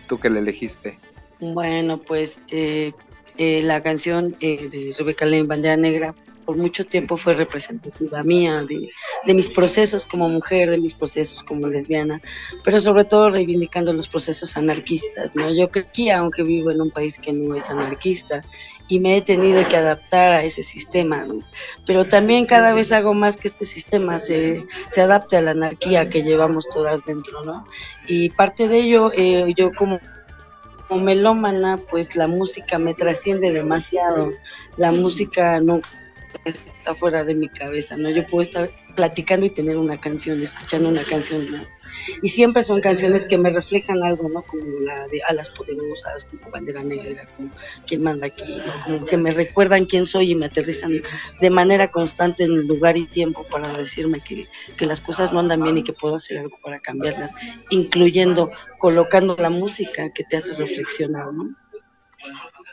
tú 0.08 0.20
que 0.20 0.30
le 0.30 0.40
elegiste. 0.40 0.98
Bueno, 1.40 2.00
pues 2.00 2.38
eh, 2.50 2.94
eh, 3.38 3.62
la 3.64 3.82
canción 3.82 4.36
eh, 4.40 4.70
de 4.70 4.96
Rebeca 4.98 5.26
Lane, 5.26 5.44
Bandera 5.44 5.78
Negra, 5.78 6.16
por 6.44 6.58
mucho 6.58 6.86
tiempo 6.86 7.18
fue 7.18 7.34
representativa 7.34 8.24
mía, 8.24 8.64
de, 8.64 8.90
de 9.26 9.34
mis 9.34 9.50
procesos 9.50 10.06
como 10.06 10.30
mujer, 10.30 10.70
de 10.70 10.78
mis 10.78 10.94
procesos 10.94 11.44
como 11.44 11.68
lesbiana, 11.68 12.22
pero 12.64 12.80
sobre 12.80 13.06
todo 13.06 13.30
reivindicando 13.30 13.94
los 13.94 14.08
procesos 14.08 14.56
anarquistas, 14.58 15.36
¿no? 15.36 15.54
Yo 15.54 15.70
creí, 15.70 16.10
aunque 16.10 16.44
vivo 16.44 16.72
en 16.72 16.82
un 16.82 16.92
país 16.92 17.20
que 17.20 17.34
no 17.34 17.56
es 17.56 17.70
anarquista, 17.70 18.42
y 18.88 19.00
me 19.00 19.18
he 19.18 19.22
tenido 19.22 19.68
que 19.68 19.78
adaptar 19.78 20.34
a 20.34 20.44
ese 20.44 20.62
sistema, 20.62 21.26
¿no? 21.26 21.40
Pero 21.86 22.08
también 22.08 22.46
cada 22.46 22.74
vez 22.74 22.92
hago 22.92 23.14
más 23.14 23.38
que 23.38 23.48
este 23.48 23.66
sistema 23.66 24.20
se, 24.20 24.66
se 24.90 25.02
adapte 25.02 25.38
a 25.38 25.42
la 25.42 25.52
anarquía 25.52 26.10
que 26.10 26.22
llevamos 26.22 26.68
todas 26.70 27.06
dentro, 27.06 27.44
¿no? 27.44 27.66
Y 28.08 28.30
parte 28.30 28.68
de 28.68 28.78
ello, 28.78 29.12
eh, 29.16 29.54
yo 29.56 29.72
como 29.74 30.00
como 30.88 31.04
melómana, 31.04 31.78
pues 31.90 32.16
la 32.16 32.28
música 32.28 32.78
me 32.78 32.94
trasciende 32.94 33.52
demasiado. 33.52 34.32
La 34.78 34.92
música 34.92 35.60
no 35.60 35.82
está 36.46 36.94
fuera 36.96 37.24
de 37.24 37.36
mi 37.36 37.50
cabeza, 37.50 37.98
¿no? 37.98 38.10
Yo 38.10 38.26
puedo 38.28 38.42
estar 38.42 38.72
platicando 38.96 39.46
y 39.46 39.50
tener 39.50 39.78
una 39.78 40.00
canción, 40.00 40.42
escuchando 40.42 40.90
una 40.90 41.04
canción. 41.04 41.68
Y 42.22 42.30
siempre 42.30 42.64
son 42.64 42.82
canciones 42.82 43.26
que 43.26 43.38
me 43.38 43.50
reflejan 43.50 44.04
algo, 44.04 44.30
¿no? 44.30 44.42
Como 44.44 44.80
la 44.82 45.08
de 45.08 45.22
Alas 45.28 45.50
Poderosas, 45.50 46.26
como 46.26 46.52
Bandera 46.52 46.84
Negra, 46.84 47.26
como 47.36 47.50
Quién 47.88 48.04
manda 48.04 48.28
aquí. 48.28 48.62
Como 48.86 49.06
que 49.06 49.18
me 49.18 49.32
recuerdan 49.32 49.86
quién 49.86 50.06
soy 50.06 50.32
y 50.32 50.36
me 50.36 50.48
aterrizan 50.48 51.02
de 51.40 51.50
manera 51.50 51.90
constante 51.90 52.44
en 52.44 52.52
el 52.52 52.68
lugar 52.68 52.98
y 52.98 53.06
tiempo 53.06 53.46
para 53.50 53.70
decirme 53.74 54.22
que, 54.22 54.48
que 54.78 54.86
las 54.86 55.02
cosas 55.02 55.32
no 55.34 55.40
andan 55.40 55.64
bien 55.64 55.78
y 55.78 55.84
que 55.84 55.94
puedo 55.94 56.16
hacer 56.16 56.38
algo 56.40 56.58
para 56.62 56.80
cambiarlas, 56.80 57.34
incluyendo 57.70 58.52
colocando 58.80 59.36
la 59.38 59.50
música 59.50 60.12
que 60.14 60.24
te 60.24 60.38
hace 60.38 60.54
reflexionar, 60.54 61.34
¿no? 61.34 61.56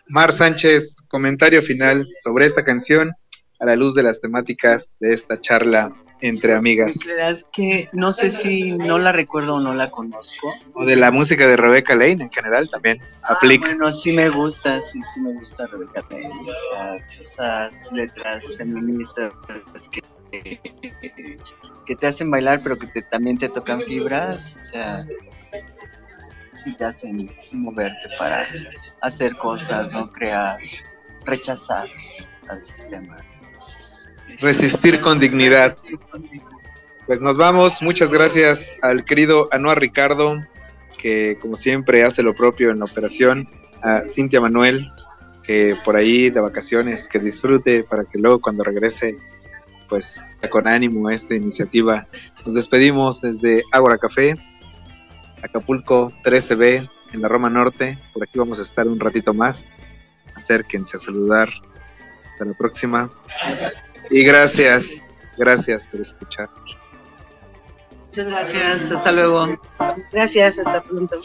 Mar 0.09 0.33
Sánchez, 0.33 0.97
comentario 1.09 1.63
final 1.63 2.07
sobre 2.21 2.47
esta 2.47 2.65
canción 2.65 3.13
a 3.61 3.67
la 3.67 3.77
luz 3.77 3.95
de 3.95 4.03
las 4.03 4.21
temáticas 4.21 4.91
de 5.01 5.13
esta 5.13 5.41
charla 5.41 5.93
entre 6.23 6.55
amigas. 6.55 6.99
Creerás 7.03 7.47
que 7.51 7.89
no 7.93 8.13
sé 8.13 8.31
si 8.31 8.73
no 8.73 8.99
la 8.99 9.11
recuerdo 9.13 9.55
o 9.55 9.61
no 9.61 9.73
la 9.75 9.91
conozco. 9.91 10.53
O 10.75 10.85
de 10.85 10.97
la 10.97 11.11
música 11.11 11.47
de 11.47 11.57
Rebecca 11.57 11.95
Lane 11.95 12.25
en 12.25 12.31
general 12.31 12.69
también 12.69 13.01
Ah, 13.23 13.35
aplica. 13.35 13.69
bueno, 13.69 13.91
sí 13.93 14.13
me 14.13 14.29
gusta, 14.29 14.81
sí, 14.83 15.01
sí 15.15 15.21
me 15.23 15.33
gusta 15.33 15.67
Rebeca 15.67 16.05
Lane, 16.11 16.29
o 16.29 16.75
sea, 16.75 16.95
esas 17.23 17.93
letras 17.93 18.45
feministas 18.59 19.33
que, 20.31 20.61
que 21.87 21.97
te 21.97 22.07
hacen 22.07 22.31
bailar, 22.31 22.61
pero 22.63 22.77
que 22.77 22.87
te, 22.89 23.01
también 23.03 23.39
te 23.39 23.49
tocan 23.49 23.81
fibras, 23.81 24.57
o 24.59 24.61
sea, 24.63 25.07
sí 26.53 26.75
te 26.77 26.85
hacen 26.85 27.31
moverte 27.53 28.11
para 28.19 28.47
hacer 29.01 29.37
cosas, 29.37 29.91
no 29.91 30.13
crear, 30.13 30.59
rechazar 31.25 31.89
al 32.49 32.61
sistema. 32.61 33.17
Resistir 34.39 35.01
con 35.01 35.19
dignidad. 35.19 35.77
Pues 37.07 37.21
nos 37.21 37.37
vamos. 37.37 37.83
Muchas 37.83 38.13
gracias 38.13 38.75
al 38.83 39.05
querido 39.05 39.49
Anuar 39.53 39.81
Ricardo, 39.81 40.37
que 40.99 41.39
como 41.41 41.57
siempre 41.57 42.05
hace 42.05 42.23
lo 42.23 42.35
propio 42.35 42.71
en 42.71 42.79
la 42.79 42.85
operación. 42.85 43.49
A 43.83 44.07
Cintia 44.07 44.41
Manuel, 44.41 44.93
que 45.43 45.75
por 45.85 45.97
ahí 45.97 46.31
de 46.31 46.41
vacaciones, 46.41 47.09
que 47.09 47.19
disfrute 47.19 47.83
para 47.83 48.05
que 48.05 48.19
luego 48.19 48.41
cuando 48.41 48.63
regrese, 48.63 49.17
pues 49.89 50.19
está 50.19 50.49
con 50.49 50.69
ánimo 50.69 51.11
esta 51.11 51.35
iniciativa. 51.35 52.07
Nos 52.45 52.55
despedimos 52.55 53.21
desde 53.21 53.63
Ágora 53.73 53.99
Café, 53.99 54.37
Acapulco 55.43 56.13
13B, 56.23 56.89
en 57.13 57.23
la 57.23 57.29
Roma 57.29 57.51
Norte. 57.51 57.99
Por 58.13 58.23
aquí 58.23 58.39
vamos 58.39 58.59
a 58.59 58.63
estar 58.63 58.87
un 58.87 59.01
ratito 59.01 59.35
más. 59.35 59.65
Acérquense 60.35 60.97
a 60.97 61.01
saludar. 61.01 61.49
Hasta 62.25 62.45
la 62.45 62.55
próxima. 62.55 63.11
Y 64.11 64.25
gracias, 64.25 65.01
gracias 65.39 65.87
por 65.87 66.01
escuchar. 66.01 66.51
Muchas 68.07 68.27
gracias, 68.27 68.91
hasta 68.91 69.13
luego. 69.13 69.61
Gracias, 70.13 70.59
hasta 70.59 70.83
pronto. 70.83 71.21